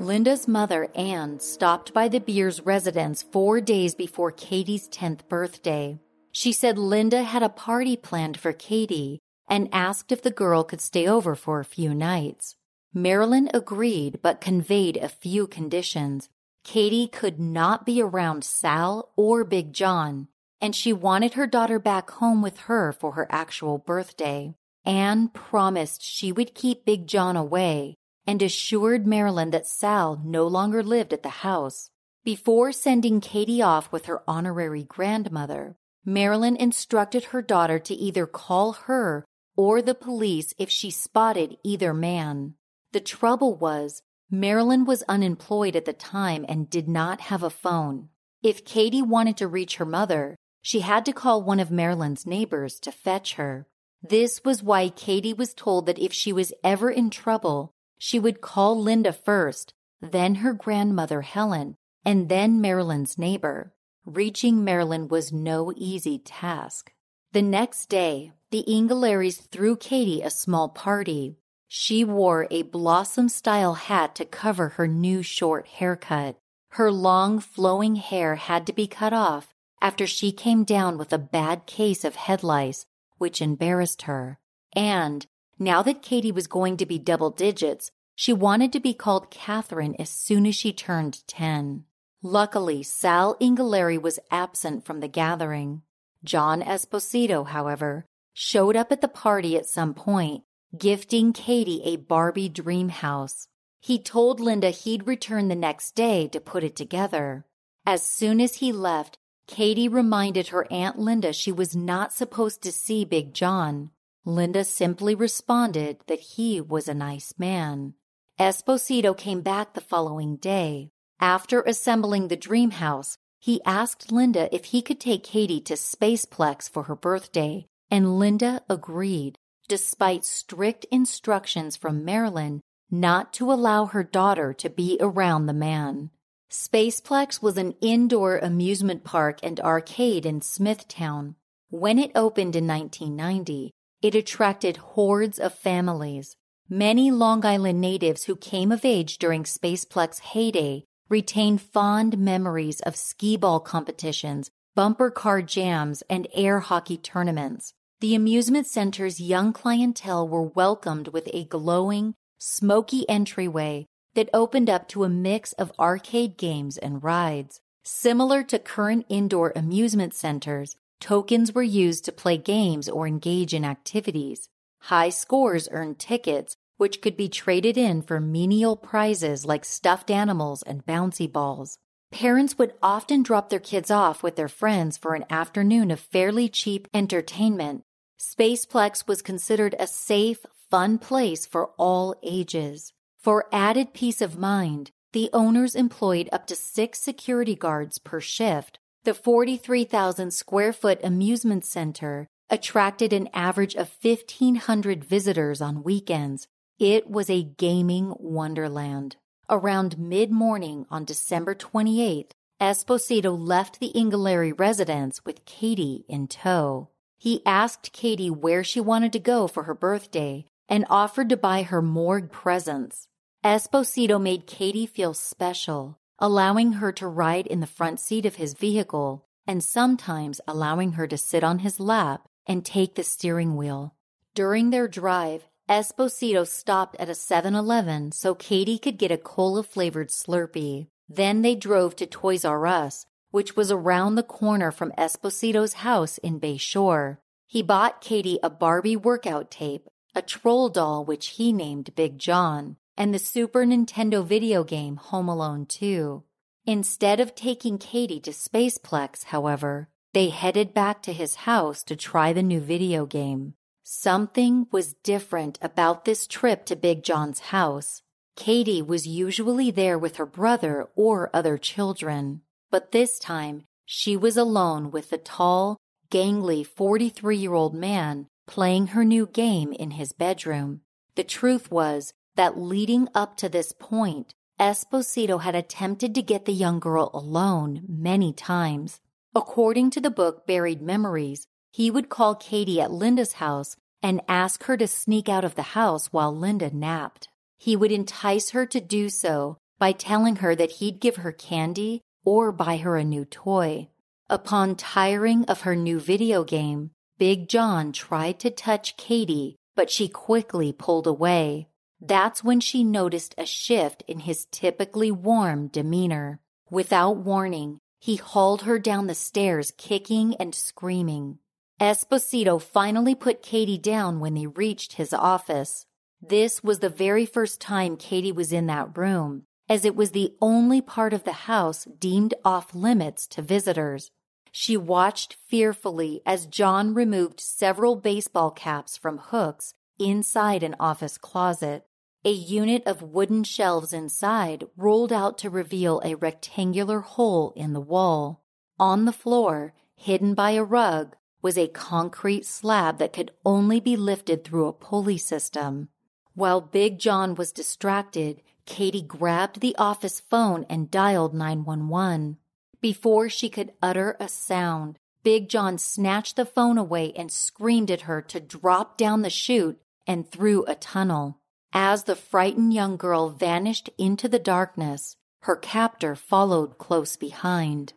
Linda's 0.00 0.48
mother, 0.48 0.88
Anne, 0.94 1.38
stopped 1.40 1.92
by 1.92 2.08
the 2.08 2.20
Beers 2.20 2.62
residence 2.62 3.22
four 3.22 3.60
days 3.60 3.94
before 3.94 4.32
Katie's 4.32 4.88
10th 4.88 5.28
birthday. 5.28 5.98
She 6.32 6.52
said 6.52 6.78
Linda 6.78 7.22
had 7.22 7.42
a 7.42 7.50
party 7.50 7.98
planned 7.98 8.40
for 8.40 8.54
Katie 8.54 9.18
and 9.46 9.68
asked 9.72 10.10
if 10.10 10.22
the 10.22 10.30
girl 10.30 10.64
could 10.64 10.80
stay 10.80 11.06
over 11.06 11.34
for 11.34 11.60
a 11.60 11.66
few 11.66 11.92
nights. 11.92 12.56
Marilyn 12.94 13.50
agreed 13.52 14.20
but 14.22 14.40
conveyed 14.40 14.96
a 14.96 15.08
few 15.08 15.46
conditions. 15.46 16.30
Katie 16.64 17.06
could 17.06 17.38
not 17.38 17.84
be 17.84 18.00
around 18.00 18.42
Sal 18.42 19.12
or 19.16 19.44
Big 19.44 19.74
John, 19.74 20.28
and 20.62 20.74
she 20.74 20.94
wanted 20.94 21.34
her 21.34 21.46
daughter 21.46 21.78
back 21.78 22.10
home 22.12 22.40
with 22.40 22.60
her 22.60 22.92
for 22.92 23.12
her 23.12 23.26
actual 23.28 23.76
birthday. 23.76 24.54
Anne 24.86 25.28
promised 25.28 26.02
she 26.02 26.32
would 26.32 26.54
keep 26.54 26.86
Big 26.86 27.06
John 27.06 27.36
away 27.36 27.96
and 28.30 28.42
assured 28.42 29.08
Marilyn 29.08 29.50
that 29.50 29.66
Sal 29.66 30.22
no 30.24 30.46
longer 30.46 30.84
lived 30.84 31.12
at 31.12 31.24
the 31.24 31.42
house. 31.42 31.90
Before 32.22 32.70
sending 32.70 33.20
Katie 33.20 33.60
off 33.60 33.90
with 33.90 34.06
her 34.06 34.22
honorary 34.28 34.84
grandmother, 34.84 35.76
Marilyn 36.04 36.54
instructed 36.54 37.24
her 37.24 37.42
daughter 37.42 37.80
to 37.80 37.92
either 37.92 38.28
call 38.28 38.74
her 38.86 39.24
or 39.56 39.82
the 39.82 39.96
police 39.96 40.54
if 40.58 40.70
she 40.70 40.92
spotted 40.92 41.56
either 41.64 41.92
man. 41.92 42.54
The 42.92 43.00
trouble 43.00 43.56
was, 43.56 44.00
Marilyn 44.30 44.84
was 44.84 45.02
unemployed 45.08 45.74
at 45.74 45.84
the 45.84 45.92
time 45.92 46.46
and 46.48 46.70
did 46.70 46.88
not 46.88 47.22
have 47.22 47.42
a 47.42 47.50
phone. 47.50 48.10
If 48.44 48.64
Katie 48.64 49.02
wanted 49.02 49.38
to 49.38 49.48
reach 49.48 49.78
her 49.78 49.84
mother, 49.84 50.36
she 50.62 50.80
had 50.80 51.04
to 51.06 51.12
call 51.12 51.42
one 51.42 51.58
of 51.58 51.72
Marilyn's 51.72 52.26
neighbors 52.26 52.78
to 52.82 52.92
fetch 52.92 53.34
her. 53.34 53.66
This 54.04 54.44
was 54.44 54.62
why 54.62 54.88
Katie 54.88 55.34
was 55.34 55.52
told 55.52 55.86
that 55.86 55.98
if 55.98 56.12
she 56.12 56.32
was 56.32 56.52
ever 56.62 56.92
in 56.92 57.10
trouble, 57.10 57.74
she 58.02 58.18
would 58.18 58.40
call 58.40 58.80
Linda 58.80 59.12
first, 59.12 59.74
then 60.00 60.36
her 60.36 60.54
grandmother 60.54 61.20
Helen, 61.20 61.76
and 62.02 62.30
then 62.30 62.58
Marilyn's 62.58 63.18
neighbor. 63.18 63.74
Reaching 64.06 64.64
Marilyn 64.64 65.06
was 65.08 65.34
no 65.34 65.70
easy 65.76 66.18
task. 66.18 66.92
The 67.32 67.42
next 67.42 67.90
day, 67.90 68.32
the 68.50 68.64
Inghilleris 68.66 69.50
threw 69.50 69.76
Katie 69.76 70.22
a 70.22 70.30
small 70.30 70.70
party. 70.70 71.36
She 71.68 72.02
wore 72.02 72.48
a 72.50 72.62
blossom 72.62 73.28
style 73.28 73.74
hat 73.74 74.14
to 74.14 74.24
cover 74.24 74.70
her 74.70 74.88
new 74.88 75.22
short 75.22 75.66
haircut. 75.66 76.38
Her 76.70 76.90
long 76.90 77.38
flowing 77.38 77.96
hair 77.96 78.36
had 78.36 78.66
to 78.66 78.72
be 78.72 78.86
cut 78.86 79.12
off 79.12 79.52
after 79.82 80.06
she 80.06 80.32
came 80.32 80.64
down 80.64 80.96
with 80.96 81.12
a 81.12 81.18
bad 81.18 81.66
case 81.66 82.02
of 82.02 82.16
head 82.16 82.42
lice, 82.42 82.86
which 83.18 83.42
embarrassed 83.42 84.02
her. 84.02 84.38
And 84.74 85.26
now 85.60 85.82
that 85.82 86.02
Katie 86.02 86.32
was 86.32 86.46
going 86.46 86.78
to 86.78 86.86
be 86.86 86.98
double 86.98 87.30
digits, 87.30 87.90
she 88.16 88.32
wanted 88.32 88.72
to 88.72 88.80
be 88.80 88.94
called 88.94 89.30
Catherine 89.30 89.94
as 89.98 90.08
soon 90.08 90.46
as 90.46 90.56
she 90.56 90.72
turned 90.72 91.22
10. 91.28 91.84
Luckily, 92.22 92.82
Sal 92.82 93.36
Inghilleri 93.36 94.00
was 94.00 94.18
absent 94.30 94.84
from 94.84 95.00
the 95.00 95.08
gathering. 95.08 95.82
John 96.24 96.62
Esposito, 96.62 97.46
however, 97.46 98.06
showed 98.32 98.74
up 98.74 98.90
at 98.90 99.02
the 99.02 99.08
party 99.08 99.56
at 99.56 99.66
some 99.66 99.94
point, 99.94 100.44
gifting 100.76 101.32
Katie 101.32 101.82
a 101.84 101.96
Barbie 101.96 102.48
dream 102.48 102.88
house. 102.88 103.46
He 103.80 103.98
told 103.98 104.40
Linda 104.40 104.70
he'd 104.70 105.06
return 105.06 105.48
the 105.48 105.54
next 105.54 105.94
day 105.94 106.28
to 106.28 106.40
put 106.40 106.64
it 106.64 106.76
together. 106.76 107.44
As 107.86 108.02
soon 108.02 108.40
as 108.40 108.56
he 108.56 108.72
left, 108.72 109.18
Katie 109.46 109.88
reminded 109.88 110.48
her 110.48 110.70
Aunt 110.70 110.98
Linda 110.98 111.32
she 111.32 111.52
was 111.52 111.74
not 111.74 112.12
supposed 112.12 112.62
to 112.62 112.72
see 112.72 113.04
Big 113.04 113.34
John. 113.34 113.90
Linda 114.24 114.64
simply 114.64 115.14
responded 115.14 115.98
that 116.06 116.20
he 116.20 116.60
was 116.60 116.88
a 116.88 116.94
nice 116.94 117.34
man. 117.38 117.94
Esposito 118.38 119.16
came 119.16 119.40
back 119.40 119.74
the 119.74 119.80
following 119.80 120.36
day. 120.36 120.90
After 121.20 121.62
assembling 121.62 122.28
the 122.28 122.36
dream 122.36 122.72
house, 122.72 123.16
he 123.38 123.62
asked 123.64 124.12
Linda 124.12 124.54
if 124.54 124.66
he 124.66 124.82
could 124.82 125.00
take 125.00 125.24
Katie 125.24 125.60
to 125.62 125.74
Spaceplex 125.74 126.68
for 126.68 126.84
her 126.84 126.96
birthday, 126.96 127.66
and 127.90 128.18
Linda 128.18 128.62
agreed, 128.68 129.38
despite 129.68 130.24
strict 130.24 130.84
instructions 130.90 131.76
from 131.76 132.04
Marilyn 132.04 132.60
not 132.90 133.32
to 133.34 133.52
allow 133.52 133.86
her 133.86 134.02
daughter 134.02 134.52
to 134.52 134.68
be 134.68 134.98
around 135.00 135.46
the 135.46 135.52
man. 135.52 136.10
Spaceplex 136.50 137.40
was 137.40 137.56
an 137.56 137.74
indoor 137.80 138.38
amusement 138.38 139.04
park 139.04 139.38
and 139.42 139.60
arcade 139.60 140.26
in 140.26 140.40
Smithtown. 140.40 141.36
When 141.70 141.98
it 141.98 142.10
opened 142.16 142.56
in 142.56 142.66
1990, 142.66 143.70
it 144.02 144.14
attracted 144.14 144.76
hordes 144.78 145.38
of 145.38 145.54
families. 145.54 146.36
Many 146.68 147.10
Long 147.10 147.44
Island 147.44 147.80
natives 147.80 148.24
who 148.24 148.36
came 148.36 148.72
of 148.72 148.84
age 148.84 149.18
during 149.18 149.44
Spaceplex 149.44 150.20
heyday 150.20 150.84
retain 151.08 151.58
fond 151.58 152.16
memories 152.16 152.80
of 152.80 152.96
skee 152.96 153.36
ball 153.36 153.60
competitions, 153.60 154.50
bumper 154.74 155.10
car 155.10 155.42
jams, 155.42 156.02
and 156.08 156.28
air 156.32 156.60
hockey 156.60 156.96
tournaments. 156.96 157.74
The 158.00 158.14
amusement 158.14 158.66
center's 158.66 159.20
young 159.20 159.52
clientele 159.52 160.26
were 160.26 160.42
welcomed 160.42 161.08
with 161.08 161.28
a 161.34 161.44
glowing, 161.44 162.14
smoky 162.38 163.06
entryway 163.08 163.86
that 164.14 164.30
opened 164.32 164.70
up 164.70 164.88
to 164.88 165.04
a 165.04 165.08
mix 165.08 165.52
of 165.54 165.72
arcade 165.78 166.38
games 166.38 166.78
and 166.78 167.02
rides. 167.02 167.60
Similar 167.84 168.42
to 168.44 168.58
current 168.58 169.06
indoor 169.08 169.52
amusement 169.56 170.14
centers, 170.14 170.76
Tokens 171.00 171.54
were 171.54 171.62
used 171.62 172.04
to 172.04 172.12
play 172.12 172.36
games 172.36 172.88
or 172.88 173.06
engage 173.06 173.54
in 173.54 173.64
activities. 173.64 174.48
High 174.82 175.08
scores 175.08 175.68
earned 175.72 175.98
tickets, 175.98 176.56
which 176.76 177.00
could 177.00 177.16
be 177.16 177.28
traded 177.28 177.76
in 177.76 178.02
for 178.02 178.20
menial 178.20 178.76
prizes 178.76 179.44
like 179.46 179.64
stuffed 179.64 180.10
animals 180.10 180.62
and 180.62 180.84
bouncy 180.84 181.30
balls. 181.30 181.78
Parents 182.10 182.58
would 182.58 182.74
often 182.82 183.22
drop 183.22 183.48
their 183.48 183.60
kids 183.60 183.90
off 183.90 184.22
with 184.22 184.36
their 184.36 184.48
friends 184.48 184.98
for 184.98 185.14
an 185.14 185.24
afternoon 185.30 185.90
of 185.90 186.00
fairly 186.00 186.48
cheap 186.48 186.86
entertainment. 186.92 187.82
Spaceplex 188.18 189.08
was 189.08 189.22
considered 189.22 189.74
a 189.78 189.86
safe, 189.86 190.44
fun 190.70 190.98
place 190.98 191.46
for 191.46 191.70
all 191.78 192.14
ages. 192.22 192.92
For 193.18 193.46
added 193.52 193.94
peace 193.94 194.20
of 194.20 194.38
mind, 194.38 194.90
the 195.12 195.30
owners 195.32 195.74
employed 195.74 196.28
up 196.30 196.46
to 196.48 196.56
six 196.56 197.00
security 197.00 197.54
guards 197.54 197.98
per 197.98 198.20
shift 198.20 198.78
the 199.04 199.14
43,000 199.14 200.30
square 200.32 200.72
foot 200.72 201.00
amusement 201.02 201.64
center 201.64 202.26
attracted 202.50 203.12
an 203.12 203.28
average 203.32 203.74
of 203.74 203.96
1,500 204.02 205.04
visitors 205.04 205.62
on 205.62 205.82
weekends. 205.82 206.46
It 206.78 207.08
was 207.08 207.30
a 207.30 207.42
gaming 207.42 208.14
wonderland. 208.18 209.16
Around 209.48 209.98
mid 209.98 210.30
morning 210.30 210.86
on 210.90 211.04
December 211.04 211.54
28th, 211.54 212.30
Esposito 212.60 213.36
left 213.36 213.80
the 213.80 213.92
Inghilleri 213.94 214.52
residence 214.58 215.24
with 215.24 215.46
Katie 215.46 216.04
in 216.08 216.28
tow. 216.28 216.88
He 217.18 217.44
asked 217.46 217.92
Katie 217.92 218.30
where 218.30 218.62
she 218.62 218.80
wanted 218.80 219.12
to 219.14 219.18
go 219.18 219.46
for 219.46 219.62
her 219.62 219.74
birthday, 219.74 220.46
and 220.68 220.86
offered 220.88 221.28
to 221.30 221.36
buy 221.36 221.62
her 221.62 221.82
more 221.82 222.20
presents. 222.20 223.08
Esposito 223.44 224.20
made 224.20 224.46
Katie 224.46 224.86
feel 224.86 225.14
special, 225.14 225.98
allowing 226.20 226.72
her 226.74 226.92
to 226.92 227.06
ride 227.06 227.46
in 227.46 227.60
the 227.60 227.66
front 227.66 227.98
seat 227.98 228.26
of 228.26 228.36
his 228.36 228.54
vehicle 228.54 229.24
and 229.46 229.64
sometimes 229.64 230.40
allowing 230.46 230.92
her 230.92 231.06
to 231.06 231.16
sit 231.16 231.42
on 231.42 231.60
his 231.60 231.80
lap 231.80 232.28
and 232.46 232.64
take 232.64 232.94
the 232.94 233.02
steering 233.02 233.56
wheel. 233.56 233.94
During 234.34 234.70
their 234.70 234.86
drive, 234.86 235.48
Esposito 235.68 236.46
stopped 236.46 236.96
at 236.98 237.08
a 237.08 237.14
7 237.14 237.54
Eleven 237.54 238.12
so 238.12 238.34
Katie 238.34 238.78
could 238.78 238.98
get 238.98 239.10
a 239.10 239.16
cola 239.16 239.62
flavored 239.62 240.08
Slurpee. 240.08 240.88
Then 241.08 241.42
they 241.42 241.54
drove 241.54 241.96
to 241.96 242.06
Toys 242.06 242.44
R 242.44 242.66
Us, 242.66 243.06
which 243.30 243.56
was 243.56 243.70
around 243.70 244.14
the 244.14 244.22
corner 244.22 244.70
from 244.70 244.92
Esposito's 244.98 245.74
house 245.74 246.18
in 246.18 246.38
Bay 246.38 246.56
Shore. 246.56 247.20
He 247.46 247.62
bought 247.62 248.00
Katie 248.00 248.38
a 248.42 248.50
Barbie 248.50 248.96
workout 248.96 249.50
tape, 249.50 249.88
a 250.14 250.22
troll 250.22 250.68
doll 250.68 251.04
which 251.04 251.28
he 251.28 251.52
named 251.52 251.94
Big 251.94 252.18
John, 252.18 252.76
and 253.00 253.14
the 253.14 253.18
Super 253.18 253.64
Nintendo 253.64 254.22
video 254.22 254.62
game 254.62 254.96
Home 254.96 255.26
Alone 255.26 255.64
2. 255.64 256.22
Instead 256.66 257.18
of 257.18 257.34
taking 257.34 257.78
Katie 257.78 258.20
to 258.20 258.30
Spaceplex, 258.30 259.24
however, 259.24 259.88
they 260.12 260.28
headed 260.28 260.74
back 260.74 261.02
to 261.04 261.14
his 261.14 261.46
house 261.46 261.82
to 261.84 261.96
try 261.96 262.34
the 262.34 262.42
new 262.42 262.60
video 262.60 263.06
game. 263.06 263.54
Something 263.82 264.66
was 264.70 264.92
different 265.02 265.58
about 265.62 266.04
this 266.04 266.26
trip 266.26 266.66
to 266.66 266.76
Big 266.76 267.02
John's 267.02 267.40
house. 267.56 268.02
Katie 268.36 268.82
was 268.82 269.06
usually 269.06 269.70
there 269.70 269.98
with 269.98 270.16
her 270.16 270.26
brother 270.26 270.90
or 270.94 271.30
other 271.32 271.56
children, 271.56 272.42
but 272.70 272.92
this 272.92 273.18
time 273.18 273.62
she 273.86 274.14
was 274.14 274.36
alone 274.36 274.90
with 274.90 275.08
the 275.08 275.16
tall, 275.16 275.78
gangly 276.10 276.66
43 276.66 277.38
year 277.38 277.54
old 277.54 277.74
man 277.74 278.26
playing 278.46 278.88
her 278.88 279.06
new 279.06 279.26
game 279.26 279.72
in 279.72 279.92
his 279.92 280.12
bedroom. 280.12 280.82
The 281.14 281.24
truth 281.24 281.70
was 281.70 282.12
that 282.36 282.58
leading 282.58 283.08
up 283.14 283.36
to 283.38 283.48
this 283.48 283.72
point, 283.72 284.34
Esposito 284.60 285.40
had 285.40 285.54
attempted 285.54 286.14
to 286.14 286.22
get 286.22 286.44
the 286.44 286.52
young 286.52 286.80
girl 286.80 287.10
alone 287.14 287.82
many 287.88 288.32
times. 288.32 289.00
According 289.34 289.90
to 289.90 290.00
the 290.00 290.10
book 290.10 290.46
Buried 290.46 290.82
Memories, 290.82 291.46
he 291.72 291.90
would 291.90 292.08
call 292.08 292.34
Katie 292.34 292.80
at 292.80 292.90
Linda's 292.90 293.34
house 293.34 293.76
and 294.02 294.20
ask 294.28 294.64
her 294.64 294.76
to 294.76 294.86
sneak 294.86 295.28
out 295.28 295.44
of 295.44 295.54
the 295.54 295.62
house 295.62 296.12
while 296.12 296.36
Linda 296.36 296.70
napped. 296.74 297.28
He 297.58 297.76
would 297.76 297.92
entice 297.92 298.50
her 298.50 298.66
to 298.66 298.80
do 298.80 299.08
so 299.08 299.58
by 299.78 299.92
telling 299.92 300.36
her 300.36 300.54
that 300.54 300.72
he'd 300.72 301.00
give 301.00 301.16
her 301.16 301.32
candy 301.32 302.02
or 302.24 302.52
buy 302.52 302.76
her 302.78 302.96
a 302.96 303.04
new 303.04 303.24
toy. 303.24 303.88
Upon 304.28 304.76
tiring 304.76 305.44
of 305.46 305.62
her 305.62 305.74
new 305.74 305.98
video 305.98 306.44
game, 306.44 306.90
Big 307.18 307.48
John 307.48 307.92
tried 307.92 308.38
to 308.40 308.50
touch 308.50 308.96
Katie, 308.96 309.56
but 309.74 309.90
she 309.90 310.08
quickly 310.08 310.72
pulled 310.72 311.06
away. 311.06 311.68
That's 312.00 312.42
when 312.42 312.60
she 312.60 312.82
noticed 312.82 313.34
a 313.36 313.44
shift 313.44 314.02
in 314.08 314.20
his 314.20 314.46
typically 314.50 315.10
warm 315.10 315.68
demeanor. 315.68 316.40
Without 316.70 317.18
warning, 317.18 317.78
he 317.98 318.16
hauled 318.16 318.62
her 318.62 318.78
down 318.78 319.06
the 319.06 319.14
stairs, 319.14 319.72
kicking 319.76 320.34
and 320.36 320.54
screaming. 320.54 321.38
Esposito 321.78 322.60
finally 322.60 323.14
put 323.14 323.42
Katie 323.42 323.78
down 323.78 324.20
when 324.20 324.34
they 324.34 324.46
reached 324.46 324.94
his 324.94 325.12
office. 325.12 325.86
This 326.22 326.62
was 326.62 326.78
the 326.78 326.88
very 326.88 327.26
first 327.26 327.60
time 327.60 327.96
Katie 327.96 328.32
was 328.32 328.52
in 328.52 328.66
that 328.66 328.96
room, 328.96 329.44
as 329.68 329.84
it 329.84 329.96
was 329.96 330.10
the 330.10 330.34
only 330.40 330.80
part 330.80 331.12
of 331.12 331.24
the 331.24 331.32
house 331.32 331.86
deemed 331.98 332.34
off 332.44 332.74
limits 332.74 333.26
to 333.28 333.42
visitors. 333.42 334.10
She 334.52 334.76
watched 334.76 335.36
fearfully 335.46 336.22
as 336.26 336.46
John 336.46 336.94
removed 336.94 337.40
several 337.40 337.96
baseball 337.96 338.50
caps 338.50 338.96
from 338.96 339.18
hooks 339.18 339.74
inside 339.98 340.62
an 340.62 340.76
office 340.80 341.18
closet. 341.18 341.84
A 342.22 342.30
unit 342.30 342.82
of 342.84 343.00
wooden 343.00 343.44
shelves 343.44 343.94
inside 343.94 344.66
rolled 344.76 345.10
out 345.10 345.38
to 345.38 345.48
reveal 345.48 346.02
a 346.04 346.16
rectangular 346.16 347.00
hole 347.00 347.54
in 347.56 347.72
the 347.72 347.80
wall. 347.80 348.44
On 348.78 349.06
the 349.06 349.12
floor, 349.12 349.72
hidden 349.96 350.34
by 350.34 350.50
a 350.50 350.62
rug, 350.62 351.16
was 351.40 351.56
a 351.56 351.68
concrete 351.68 352.44
slab 352.44 352.98
that 352.98 353.14
could 353.14 353.32
only 353.42 353.80
be 353.80 353.96
lifted 353.96 354.44
through 354.44 354.66
a 354.66 354.72
pulley 354.74 355.16
system. 355.16 355.88
While 356.34 356.60
Big 356.60 356.98
John 356.98 357.34
was 357.36 357.52
distracted, 357.52 358.42
Katie 358.66 359.00
grabbed 359.00 359.60
the 359.60 359.74
office 359.76 360.20
phone 360.20 360.66
and 360.68 360.90
dialed 360.90 361.32
911. 361.32 362.36
Before 362.82 363.30
she 363.30 363.48
could 363.48 363.72
utter 363.82 364.18
a 364.20 364.28
sound, 364.28 364.98
Big 365.22 365.48
John 365.48 365.78
snatched 365.78 366.36
the 366.36 366.44
phone 366.44 366.76
away 366.76 367.14
and 367.16 367.32
screamed 367.32 367.90
at 367.90 368.02
her 368.02 368.20
to 368.20 368.40
drop 368.40 368.98
down 368.98 369.22
the 369.22 369.30
chute 369.30 369.80
and 370.06 370.30
through 370.30 370.66
a 370.66 370.74
tunnel. 370.74 371.39
As 371.72 372.04
the 372.04 372.16
frightened 372.16 372.74
young 372.74 372.96
girl 372.96 373.30
vanished 373.30 373.90
into 373.96 374.28
the 374.28 374.40
darkness, 374.40 375.16
her 375.42 375.54
captor 375.54 376.16
followed 376.16 376.78
close 376.78 377.14
behind. 377.16 377.92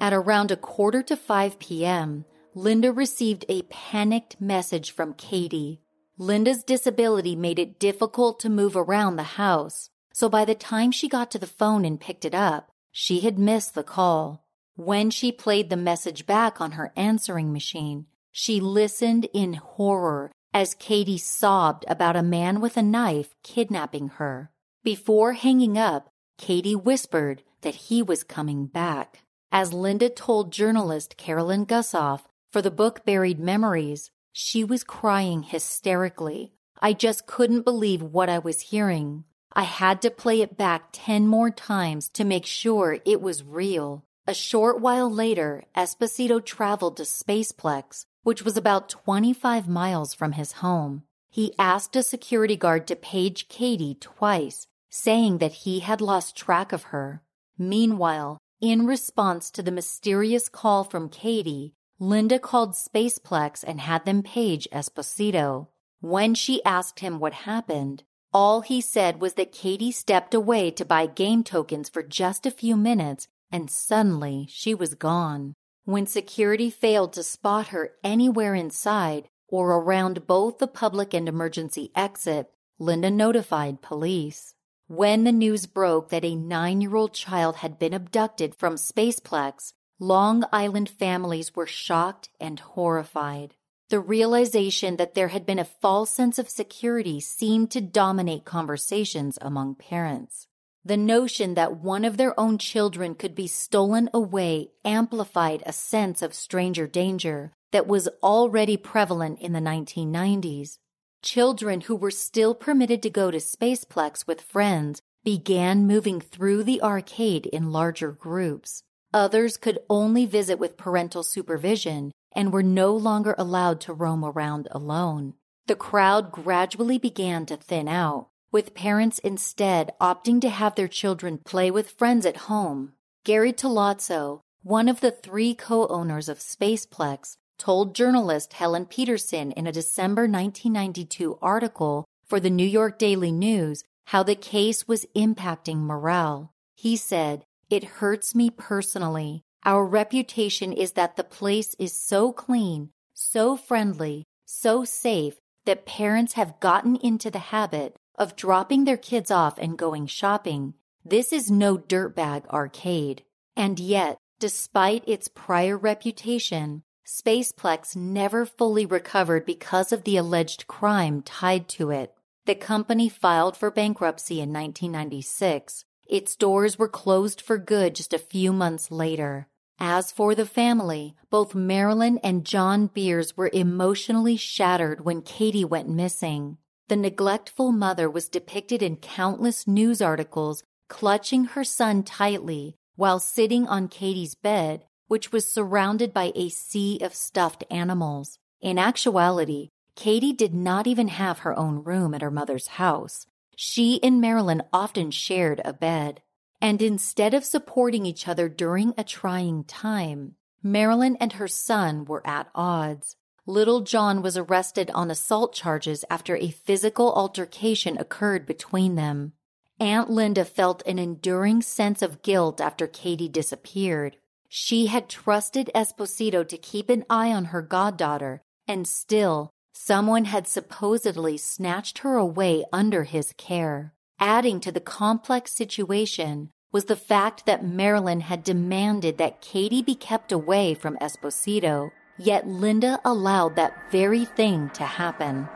At 0.00 0.14
around 0.14 0.50
a 0.50 0.56
quarter 0.56 1.02
to 1.02 1.16
5 1.16 1.58
p.m., 1.58 2.24
Linda 2.54 2.92
received 2.92 3.44
a 3.48 3.62
panicked 3.62 4.40
message 4.40 4.92
from 4.92 5.14
Katie. 5.14 5.80
Linda's 6.16 6.62
disability 6.62 7.36
made 7.36 7.58
it 7.58 7.78
difficult 7.78 8.40
to 8.40 8.48
move 8.48 8.76
around 8.76 9.16
the 9.16 9.22
house, 9.22 9.90
so 10.12 10.28
by 10.28 10.44
the 10.44 10.54
time 10.54 10.90
she 10.90 11.08
got 11.08 11.30
to 11.32 11.38
the 11.38 11.46
phone 11.46 11.84
and 11.84 12.00
picked 12.00 12.24
it 12.24 12.34
up, 12.34 12.70
she 12.90 13.20
had 13.20 13.38
missed 13.38 13.74
the 13.74 13.82
call. 13.82 14.46
When 14.76 15.10
she 15.10 15.32
played 15.32 15.68
the 15.68 15.76
message 15.76 16.26
back 16.26 16.60
on 16.60 16.72
her 16.72 16.92
answering 16.96 17.52
machine, 17.52 18.06
she 18.36 18.58
listened 18.58 19.28
in 19.32 19.54
horror 19.54 20.32
as 20.52 20.74
Katie 20.74 21.18
sobbed 21.18 21.84
about 21.86 22.16
a 22.16 22.22
man 22.22 22.60
with 22.60 22.76
a 22.76 22.82
knife 22.82 23.32
kidnapping 23.44 24.08
her. 24.08 24.50
Before 24.82 25.34
hanging 25.34 25.78
up, 25.78 26.08
Katie 26.36 26.74
whispered 26.74 27.44
that 27.60 27.76
he 27.76 28.02
was 28.02 28.24
coming 28.24 28.66
back. 28.66 29.20
As 29.52 29.72
Linda 29.72 30.10
told 30.10 30.52
journalist 30.52 31.16
Carolyn 31.16 31.64
Gusoff 31.64 32.22
for 32.52 32.60
the 32.60 32.72
book 32.72 33.04
Buried 33.04 33.38
Memories, 33.38 34.10
she 34.32 34.64
was 34.64 34.82
crying 34.82 35.44
hysterically. 35.44 36.54
I 36.82 36.92
just 36.92 37.26
couldn't 37.26 37.62
believe 37.62 38.02
what 38.02 38.28
I 38.28 38.40
was 38.40 38.72
hearing. 38.72 39.24
I 39.52 39.62
had 39.62 40.02
to 40.02 40.10
play 40.10 40.40
it 40.40 40.56
back 40.56 40.88
10 40.90 41.28
more 41.28 41.50
times 41.50 42.08
to 42.14 42.24
make 42.24 42.46
sure 42.46 42.98
it 43.04 43.22
was 43.22 43.44
real. 43.44 44.04
A 44.26 44.34
short 44.34 44.80
while 44.80 45.08
later, 45.08 45.62
Esposito 45.76 46.44
traveled 46.44 46.96
to 46.96 47.04
Spaceplex 47.04 48.06
which 48.24 48.44
was 48.44 48.56
about 48.56 48.88
25 48.88 49.68
miles 49.68 50.12
from 50.12 50.32
his 50.32 50.52
home. 50.54 51.04
He 51.30 51.54
asked 51.58 51.94
a 51.94 52.02
security 52.02 52.56
guard 52.56 52.86
to 52.88 52.96
page 52.96 53.48
Katie 53.48 53.96
twice, 54.00 54.66
saying 54.90 55.38
that 55.38 55.62
he 55.64 55.80
had 55.80 56.00
lost 56.00 56.36
track 56.36 56.72
of 56.72 56.84
her. 56.84 57.22
Meanwhile, 57.56 58.38
in 58.60 58.86
response 58.86 59.50
to 59.52 59.62
the 59.62 59.70
mysterious 59.70 60.48
call 60.48 60.84
from 60.84 61.08
Katie, 61.08 61.74
Linda 61.98 62.38
called 62.38 62.72
Spaceplex 62.72 63.62
and 63.64 63.80
had 63.80 64.04
them 64.04 64.22
page 64.22 64.66
Esposito. 64.72 65.68
When 66.00 66.34
she 66.34 66.64
asked 66.64 67.00
him 67.00 67.18
what 67.18 67.32
happened, 67.32 68.02
all 68.32 68.62
he 68.62 68.80
said 68.80 69.20
was 69.20 69.34
that 69.34 69.52
Katie 69.52 69.92
stepped 69.92 70.34
away 70.34 70.70
to 70.72 70.84
buy 70.84 71.06
game 71.06 71.44
tokens 71.44 71.88
for 71.88 72.02
just 72.02 72.46
a 72.46 72.50
few 72.50 72.76
minutes 72.76 73.28
and 73.52 73.70
suddenly 73.70 74.46
she 74.50 74.74
was 74.74 74.94
gone. 74.94 75.54
When 75.86 76.06
security 76.06 76.70
failed 76.70 77.12
to 77.12 77.22
spot 77.22 77.68
her 77.68 77.92
anywhere 78.02 78.54
inside 78.54 79.28
or 79.48 79.74
around 79.74 80.26
both 80.26 80.56
the 80.56 80.66
public 80.66 81.12
and 81.12 81.28
emergency 81.28 81.90
exit, 81.94 82.50
Linda 82.78 83.10
notified 83.10 83.82
police. 83.82 84.54
When 84.88 85.24
the 85.24 85.32
news 85.32 85.66
broke 85.66 86.08
that 86.08 86.24
a 86.24 86.34
nine 86.34 86.80
year 86.80 86.96
old 86.96 87.12
child 87.12 87.56
had 87.56 87.78
been 87.78 87.92
abducted 87.92 88.54
from 88.54 88.76
Spaceplex, 88.76 89.74
Long 89.98 90.44
Island 90.52 90.88
families 90.88 91.54
were 91.54 91.66
shocked 91.66 92.30
and 92.40 92.60
horrified. 92.60 93.54
The 93.90 94.00
realization 94.00 94.96
that 94.96 95.14
there 95.14 95.28
had 95.28 95.44
been 95.44 95.58
a 95.58 95.64
false 95.64 96.10
sense 96.10 96.38
of 96.38 96.48
security 96.48 97.20
seemed 97.20 97.70
to 97.72 97.82
dominate 97.82 98.46
conversations 98.46 99.38
among 99.42 99.74
parents. 99.74 100.48
The 100.86 100.96
notion 100.98 101.54
that 101.54 101.78
one 101.78 102.04
of 102.04 102.18
their 102.18 102.38
own 102.38 102.58
children 102.58 103.14
could 103.14 103.34
be 103.34 103.46
stolen 103.46 104.10
away 104.12 104.72
amplified 104.84 105.62
a 105.64 105.72
sense 105.72 106.20
of 106.20 106.34
stranger 106.34 106.86
danger 106.86 107.52
that 107.72 107.86
was 107.86 108.06
already 108.22 108.76
prevalent 108.76 109.40
in 109.40 109.54
the 109.54 109.60
1990s. 109.60 110.76
Children 111.22 111.82
who 111.82 111.96
were 111.96 112.10
still 112.10 112.54
permitted 112.54 113.02
to 113.02 113.08
go 113.08 113.30
to 113.30 113.38
Spaceplex 113.38 114.26
with 114.26 114.42
friends 114.42 115.00
began 115.24 115.86
moving 115.86 116.20
through 116.20 116.64
the 116.64 116.82
arcade 116.82 117.46
in 117.46 117.72
larger 117.72 118.12
groups. 118.12 118.82
Others 119.14 119.56
could 119.56 119.78
only 119.88 120.26
visit 120.26 120.58
with 120.58 120.76
parental 120.76 121.22
supervision 121.22 122.12
and 122.32 122.52
were 122.52 122.62
no 122.62 122.94
longer 122.94 123.34
allowed 123.38 123.80
to 123.80 123.94
roam 123.94 124.22
around 124.22 124.68
alone. 124.70 125.32
The 125.66 125.76
crowd 125.76 126.30
gradually 126.30 126.98
began 126.98 127.46
to 127.46 127.56
thin 127.56 127.88
out 127.88 128.28
with 128.54 128.72
parents 128.72 129.18
instead 129.18 129.92
opting 130.00 130.40
to 130.40 130.48
have 130.48 130.76
their 130.76 130.86
children 130.86 131.40
play 131.44 131.72
with 131.72 131.90
friends 131.90 132.24
at 132.24 132.46
home. 132.46 132.92
Gary 133.24 133.52
Tolazzo, 133.52 134.38
one 134.62 134.88
of 134.88 135.00
the 135.00 135.10
three 135.10 135.56
co 135.56 135.88
owners 135.88 136.28
of 136.28 136.38
Spaceplex, 136.38 137.34
told 137.58 137.96
journalist 137.96 138.52
Helen 138.52 138.86
Peterson 138.86 139.50
in 139.50 139.66
a 139.66 139.72
December 139.72 140.22
1992 140.22 141.36
article 141.42 142.04
for 142.24 142.38
the 142.38 142.48
New 142.48 142.66
York 142.66 142.96
Daily 142.96 143.32
News 143.32 143.82
how 144.06 144.22
the 144.22 144.36
case 144.36 144.86
was 144.86 145.04
impacting 145.16 145.78
morale. 145.78 146.52
He 146.76 146.94
said, 146.94 147.42
It 147.68 147.98
hurts 147.98 148.36
me 148.36 148.50
personally. 148.50 149.42
Our 149.64 149.84
reputation 149.84 150.72
is 150.72 150.92
that 150.92 151.16
the 151.16 151.24
place 151.24 151.74
is 151.80 151.92
so 151.92 152.30
clean, 152.32 152.90
so 153.14 153.56
friendly, 153.56 154.22
so 154.46 154.84
safe 154.84 155.40
that 155.64 155.86
parents 155.86 156.34
have 156.34 156.60
gotten 156.60 156.94
into 156.94 157.32
the 157.32 157.50
habit 157.50 157.96
of 158.16 158.36
dropping 158.36 158.84
their 158.84 158.96
kids 158.96 159.30
off 159.30 159.58
and 159.58 159.78
going 159.78 160.06
shopping. 160.06 160.74
This 161.04 161.32
is 161.32 161.50
no 161.50 161.76
dirtbag 161.76 162.46
arcade. 162.48 163.22
And 163.56 163.78
yet, 163.78 164.18
despite 164.38 165.08
its 165.08 165.28
prior 165.28 165.76
reputation, 165.76 166.82
Spaceplex 167.06 167.94
never 167.94 168.46
fully 168.46 168.86
recovered 168.86 169.44
because 169.44 169.92
of 169.92 170.04
the 170.04 170.16
alleged 170.16 170.66
crime 170.66 171.22
tied 171.22 171.68
to 171.70 171.90
it. 171.90 172.14
The 172.46 172.54
company 172.54 173.08
filed 173.08 173.56
for 173.56 173.70
bankruptcy 173.70 174.36
in 174.36 174.52
1996. 174.52 175.84
Its 176.06 176.36
doors 176.36 176.78
were 176.78 176.88
closed 176.88 177.40
for 177.40 177.58
good 177.58 177.94
just 177.94 178.12
a 178.12 178.18
few 178.18 178.52
months 178.52 178.90
later. 178.90 179.48
As 179.78 180.12
for 180.12 180.34
the 180.34 180.46
family, 180.46 181.14
both 181.30 181.54
Marilyn 181.54 182.18
and 182.18 182.44
John 182.44 182.86
Beers 182.86 183.36
were 183.36 183.50
emotionally 183.52 184.36
shattered 184.36 185.04
when 185.04 185.22
Katie 185.22 185.64
went 185.64 185.88
missing. 185.88 186.58
The 186.88 186.96
neglectful 186.96 187.72
mother 187.72 188.10
was 188.10 188.28
depicted 188.28 188.82
in 188.82 188.96
countless 188.96 189.66
news 189.66 190.02
articles 190.02 190.62
clutching 190.88 191.44
her 191.46 191.64
son 191.64 192.02
tightly 192.02 192.76
while 192.96 193.18
sitting 193.18 193.66
on 193.66 193.88
Katie's 193.88 194.34
bed, 194.34 194.84
which 195.08 195.32
was 195.32 195.50
surrounded 195.50 196.12
by 196.12 196.32
a 196.34 196.50
sea 196.50 196.98
of 197.00 197.14
stuffed 197.14 197.64
animals. 197.70 198.38
In 198.60 198.78
actuality, 198.78 199.70
Katie 199.96 200.32
did 200.32 200.54
not 200.54 200.86
even 200.86 201.08
have 201.08 201.40
her 201.40 201.58
own 201.58 201.82
room 201.84 202.14
at 202.14 202.22
her 202.22 202.30
mother's 202.30 202.66
house. 202.66 203.26
She 203.56 204.02
and 204.02 204.20
Marilyn 204.20 204.62
often 204.72 205.10
shared 205.10 205.60
a 205.64 205.72
bed. 205.72 206.20
And 206.60 206.82
instead 206.82 207.34
of 207.34 207.44
supporting 207.44 208.06
each 208.06 208.26
other 208.26 208.48
during 208.48 208.94
a 208.96 209.04
trying 209.04 209.64
time, 209.64 210.34
Marilyn 210.62 211.16
and 211.16 211.34
her 211.34 211.48
son 211.48 212.04
were 212.04 212.26
at 212.26 212.48
odds. 212.54 213.16
Little 213.46 213.82
John 213.82 214.22
was 214.22 214.38
arrested 214.38 214.90
on 214.94 215.10
assault 215.10 215.52
charges 215.52 216.02
after 216.08 216.34
a 216.36 216.50
physical 216.50 217.12
altercation 217.12 217.98
occurred 217.98 218.46
between 218.46 218.94
them. 218.94 219.34
Aunt 219.78 220.08
Linda 220.08 220.46
felt 220.46 220.82
an 220.86 220.98
enduring 220.98 221.60
sense 221.60 222.00
of 222.00 222.22
guilt 222.22 222.58
after 222.58 222.86
Katie 222.86 223.28
disappeared. 223.28 224.16
She 224.48 224.86
had 224.86 225.10
trusted 225.10 225.70
Esposito 225.74 226.48
to 226.48 226.56
keep 226.56 226.88
an 226.88 227.04
eye 227.10 227.32
on 227.32 227.46
her 227.46 227.60
goddaughter, 227.60 228.40
and 228.66 228.88
still, 228.88 229.50
someone 229.74 230.24
had 230.24 230.46
supposedly 230.46 231.36
snatched 231.36 231.98
her 231.98 232.16
away 232.16 232.64
under 232.72 233.04
his 233.04 233.34
care. 233.36 233.92
Adding 234.18 234.60
to 234.60 234.72
the 234.72 234.80
complex 234.80 235.52
situation 235.52 236.50
was 236.72 236.86
the 236.86 236.96
fact 236.96 237.44
that 237.44 237.66
Marilyn 237.66 238.20
had 238.20 238.42
demanded 238.42 239.18
that 239.18 239.42
Katie 239.42 239.82
be 239.82 239.94
kept 239.94 240.32
away 240.32 240.72
from 240.72 240.96
Esposito, 240.96 241.90
yet 242.18 242.46
Linda 242.46 243.00
allowed 243.04 243.56
that 243.56 243.90
very 243.90 244.24
thing 244.24 244.70
to 244.70 244.84
happen. 244.84 245.48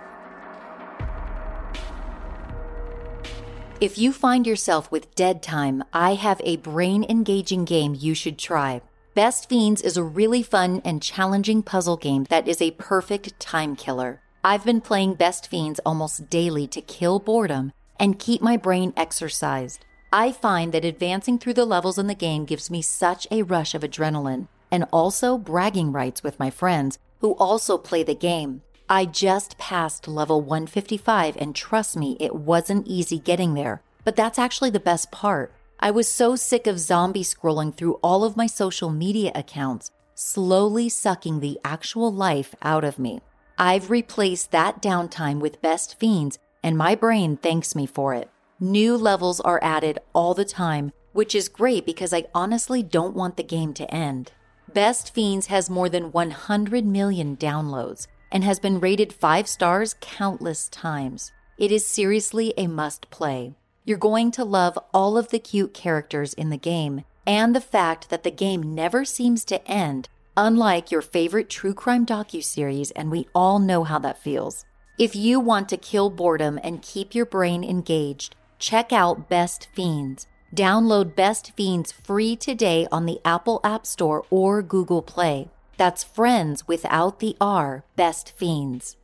If 3.81 3.97
you 3.97 4.13
find 4.13 4.45
yourself 4.45 4.91
with 4.91 5.15
dead 5.15 5.41
time, 5.41 5.85
I 5.93 6.15
have 6.15 6.41
a 6.43 6.57
brain 6.57 7.05
engaging 7.09 7.65
game 7.65 7.95
you 7.97 8.13
should 8.13 8.37
try. 8.37 8.83
Best 9.15 9.49
Fiends 9.49 9.83
is 9.83 9.97
a 9.97 10.03
really 10.03 10.43
fun 10.43 10.83
and 10.85 11.01
challenging 11.01 11.63
puzzle 11.63 11.97
game 11.97 12.25
that 12.29 12.49
is 12.49 12.61
a 12.61 12.73
perfect 12.73 13.39
time 13.39 13.77
killer. 13.77 14.21
I've 14.43 14.65
been 14.65 14.81
playing 14.81 15.15
Best 15.15 15.47
Fiends 15.49 15.81
almost 15.87 16.29
daily 16.29 16.67
to 16.69 16.81
kill 16.81 17.21
boredom 17.21 17.73
and 18.01 18.19
keep 18.19 18.43
my 18.43 18.57
brain 18.57 18.93
exercised. 18.97 19.85
I 20.13 20.33
find 20.33 20.73
that 20.73 20.85
advancing 20.85 21.39
through 21.39 21.55
the 21.55 21.65
levels 21.65 21.99
in 21.99 22.07
the 22.09 22.15
game 22.15 22.47
gives 22.47 22.71
me 22.71 22.83
such 22.83 23.29
a 23.31 23.43
rush 23.43 23.75
of 23.75 23.83
adrenaline 23.83 24.49
and 24.71 24.85
also 24.93 25.39
bragging 25.39 25.93
rights 25.93 26.23
with 26.23 26.39
my 26.39 26.51
friends 26.51 26.99
who 27.21 27.33
also 27.35 27.79
play 27.79 28.03
the 28.03 28.15
game. 28.15 28.63
I 28.89 29.05
just 29.05 29.59
passed 29.59 30.09
level 30.09 30.41
155, 30.41 31.37
and 31.37 31.55
trust 31.55 31.97
me, 31.97 32.17
it 32.21 32.35
wasn't 32.35 32.87
easy 32.87 33.19
getting 33.19 33.55
there. 33.55 33.83
But 34.05 34.17
that's 34.17 34.39
actually 34.39 34.71
the 34.71 34.81
best 34.81 35.11
part. 35.11 35.53
I 35.81 35.91
was 35.91 36.09
so 36.09 36.37
sick 36.37 36.67
of 36.67 36.81
zombie 36.81 37.23
scrolling 37.23 37.75
through 37.75 38.01
all 38.03 38.25
of 38.25 38.37
my 38.37 38.47
social 38.47 38.91
media 38.91 39.31
accounts, 39.35 39.91
slowly 40.15 40.89
sucking 40.89 41.41
the 41.41 41.59
actual 41.65 42.13
life 42.13 42.55
out 42.63 42.83
of 42.83 42.99
me. 42.99 43.21
I've 43.59 43.91
replaced 43.91 44.51
that 44.53 44.81
downtime 44.81 45.41
with 45.41 45.61
Best 45.61 45.99
Fiends, 45.99 46.39
and 46.63 46.79
my 46.79 46.95
brain 46.95 47.37
thanks 47.37 47.75
me 47.75 47.87
for 47.87 48.15
it. 48.15 48.31
New 48.59 48.97
levels 48.97 49.41
are 49.41 49.61
added 49.63 49.99
all 50.15 50.35
the 50.35 50.45
time, 50.45 50.93
which 51.13 51.35
is 51.35 51.49
great 51.49 51.85
because 51.85 52.13
I 52.13 52.25
honestly 52.35 52.83
don't 52.83 53.15
want 53.15 53.37
the 53.37 53.43
game 53.43 53.75
to 53.75 53.95
end. 53.95 54.33
Best 54.75 55.15
Fiends 55.15 55.47
has 55.47 55.71
more 55.71 55.89
than 55.89 56.13
100 56.13 56.85
million 56.85 57.37
downloads 57.37 58.07
and 58.31 58.45
has 58.45 58.61
been 58.61 58.81
rated 58.81 59.13
five 59.13 59.49
stars 59.49 59.95
countless 60.01 60.69
times. 60.69 61.33
It 61.57 61.73
is 61.73 61.87
seriously 61.87 62.53
a 62.57 62.67
must 62.67 63.09
play. 63.11 63.55
You're 63.87 63.97
going 63.97 64.31
to 64.33 64.45
love 64.45 64.79
all 64.93 65.17
of 65.17 65.31
the 65.31 65.39
cute 65.39 65.73
characters 65.73 66.35
in 66.35 66.51
the 66.51 66.59
game 66.59 67.05
and 67.27 67.57
the 67.57 67.63
fact 67.63 68.11
that 68.11 68.25
the 68.25 68.31
game 68.31 68.75
never 68.75 69.07
seems 69.07 69.45
to 69.47 69.67
end, 69.67 70.11
unlike 70.37 70.91
your 70.91 71.03
favorite 71.03 71.49
true 71.49 71.75
crime 71.75 72.05
docuseries, 72.05 72.93
and 72.95 73.11
we 73.11 73.27
all 73.35 73.59
know 73.59 73.85
how 73.85 73.99
that 73.99 74.23
feels. 74.23 74.67
If 74.99 75.17
you 75.17 75.41
want 75.41 75.71
to 75.71 75.79
kill 75.79 76.11
boredom 76.11 76.61
and 76.63 76.83
keep 76.83 77.15
your 77.15 77.27
brain 77.27 77.65
engaged, 77.65 78.37
check 78.59 78.93
out 78.93 79.31
Best 79.31 79.69
Fiends. 79.73 80.27
Download 80.55 81.15
Best 81.15 81.53
Fiends 81.57 81.93
free 81.93 82.35
today 82.35 82.89
on 82.91 83.05
the 83.05 83.21
Apple 83.23 83.61
App 83.63 83.85
Store 83.85 84.25
or 84.31 84.63
Google 84.63 85.03
Play. 85.03 85.49
That's 85.77 86.03
friends 86.03 86.67
without 86.67 87.21
the 87.21 87.37
R, 87.39 87.85
best 87.97 88.33
fiends. 88.35 88.97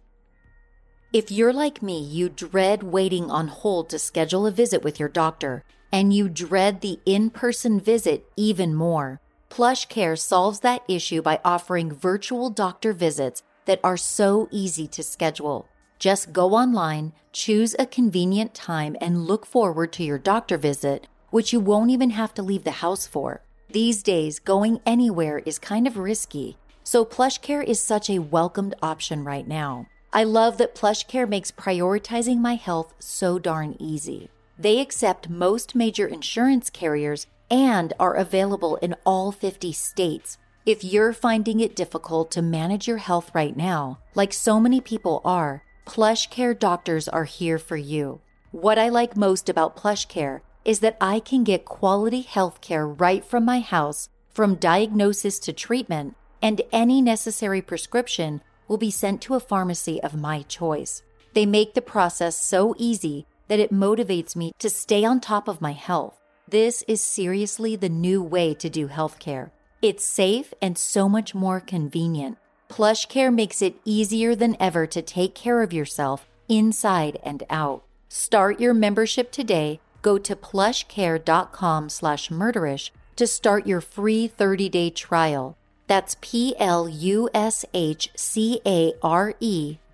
If 1.13 1.31
you're 1.31 1.53
like 1.53 1.83
me, 1.83 2.01
you 2.01 2.31
dread 2.31 2.83
waiting 2.83 3.31
on 3.31 3.49
hold 3.49 3.91
to 3.91 3.99
schedule 3.99 4.47
a 4.47 4.51
visit 4.51 4.83
with 4.83 4.99
your 4.99 5.11
doctor, 5.11 5.63
and 5.93 6.15
you 6.15 6.31
dread 6.31 6.81
the 6.81 6.99
in 7.05 7.29
person 7.29 7.79
visit 7.79 8.27
even 8.37 8.75
more. 8.75 9.21
PlushCare 9.51 10.19
solves 10.19 10.61
that 10.61 10.83
issue 10.89 11.21
by 11.21 11.41
offering 11.45 11.93
virtual 11.93 12.49
doctor 12.49 12.95
visits 12.95 13.43
that 13.67 13.81
are 13.85 13.99
so 13.99 14.49
easy 14.51 14.89
to 14.89 15.03
schedule. 15.03 15.69
Just 15.99 16.33
go 16.33 16.55
online, 16.55 17.13
choose 17.33 17.77
a 17.79 17.85
convenient 17.87 18.55
time, 18.55 18.97
and 18.99 19.27
look 19.27 19.45
forward 19.45 19.93
to 19.93 20.03
your 20.03 20.19
doctor 20.19 20.57
visit, 20.57 21.07
which 21.35 21.53
you 21.53 21.59
won't 21.59 21.91
even 21.91 22.11
have 22.11 22.33
to 22.33 22.45
leave 22.45 22.63
the 22.63 22.79
house 22.85 23.09
for. 23.09 23.43
These 23.69 24.05
days, 24.05 24.39
going 24.39 24.79
anywhere 24.87 25.39
is 25.41 25.59
kind 25.59 25.89
of 25.89 25.97
risky. 25.97 26.57
So 26.85 27.05
PlushCare 27.05 27.65
is 27.65 27.81
such 27.81 28.09
a 28.09 28.21
welcomed 28.21 28.77
option 28.81 29.25
right 29.25 29.49
now. 29.49 29.89
I 30.13 30.23
love 30.23 30.59
that 30.59 30.77
PlushCare 30.77 31.29
makes 31.29 31.51
prioritizing 31.51 32.39
my 32.39 32.55
health 32.55 32.95
so 33.01 33.41
darn 33.41 33.75
easy. 33.81 34.31
They 34.57 34.79
accept 34.79 35.29
most 35.29 35.75
major 35.75 36.07
insurance 36.07 36.71
carriers 36.71 37.27
and 37.51 37.93
are 37.99 38.15
available 38.15 38.77
in 38.77 38.95
all 39.05 39.33
50 39.33 39.73
states. 39.73 40.39
If 40.65 40.85
you're 40.85 41.13
finding 41.13 41.59
it 41.59 41.75
difficult 41.75 42.31
to 42.31 42.43
manage 42.43 42.87
your 42.87 42.99
health 42.99 43.33
right 43.35 43.57
now, 43.57 43.99
like 44.15 44.33
so 44.33 44.61
many 44.61 44.81
people 44.81 45.21
are, 45.25 45.65
PlushCare 45.85 46.57
doctors 46.57 47.09
are 47.09 47.25
here 47.25 47.59
for 47.59 47.77
you. 47.77 48.21
What 48.53 48.79
I 48.79 48.89
like 48.89 49.17
most 49.17 49.49
about 49.49 49.77
PlushCare 49.77 50.43
is 50.65 50.81
that 50.81 50.97
I 51.01 51.21
can 51.21 51.45
get 51.45 51.65
quality 51.65 52.23
health 52.23 52.61
care 52.61 52.87
right 52.87 53.25
from 53.25 53.45
my 53.45 53.61
house, 53.61 54.09
from 54.33 54.57
diagnosis 54.57 55.39
to 55.41 55.53
treatment 55.53 56.17
and 56.45 56.61
any 56.73 57.01
necessary 57.01 57.63
prescription 57.63 58.43
will 58.69 58.77
be 58.77 58.91
sent 58.91 59.23
to 59.23 59.35
a 59.35 59.41
pharmacy 59.41 60.03
of 60.03 60.15
my 60.15 60.43
choice. 60.43 61.03
They 61.33 61.47
make 61.47 61.73
the 61.73 61.81
process 61.81 62.37
so 62.37 62.75
easy 62.77 63.27
that 63.49 63.59
it 63.59 63.73
motivates 63.73 64.37
me 64.37 64.53
to 64.59 64.69
stay 64.69 65.05
on 65.05 65.21
top 65.21 65.49
of 65.49 65.63
my 65.63 65.73
health. 65.73 66.21
This 66.47 66.85
is 66.87 67.01
seriously 67.01 67.77
the 67.77 67.89
new 67.89 68.23
way 68.23 68.53
to 68.55 68.69
do 68.69 68.89
healthcare. 68.89 69.53
It's 69.81 70.05
safe 70.05 70.53
and 70.61 70.77
so 70.77 71.09
much 71.09 71.35
more 71.35 71.61
convenient. 71.61 72.37
PlushCare 72.69 73.35
makes 73.35 73.63
it 73.63 73.77
easier 73.85 74.35
than 74.35 74.57
ever 74.61 74.87
to 74.87 75.01
take 75.01 75.35
care 75.35 75.63
of 75.63 75.73
yourself 75.73 76.29
inside 76.49 77.19
and 77.23 77.43
out. 77.49 77.85
Start 78.09 78.61
your 78.61 78.75
membership 78.75 79.33
today. 79.33 79.81
Go 80.05 80.19
to 80.19 80.37
plushcare.com 80.37 81.89
slash 81.89 82.29
murderish 82.29 82.91
to 83.17 83.27
start 83.27 83.67
your 83.67 83.81
free 83.81 84.31
30-day 84.39 84.91
trial 84.91 85.57
that's 85.87 86.17
P-L-U-S-H-C-A-R-E 86.21 86.59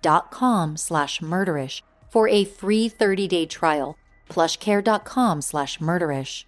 dot 0.01 0.31
com 0.31 0.77
slash 0.77 1.19
murderish 1.19 1.81
for 2.09 2.27
a 2.27 2.43
free 2.45 2.89
30-day 2.89 3.45
trial. 3.45 3.95
Plushcare.com 4.29 5.41
slash 5.41 5.77
murderish. 5.79 6.45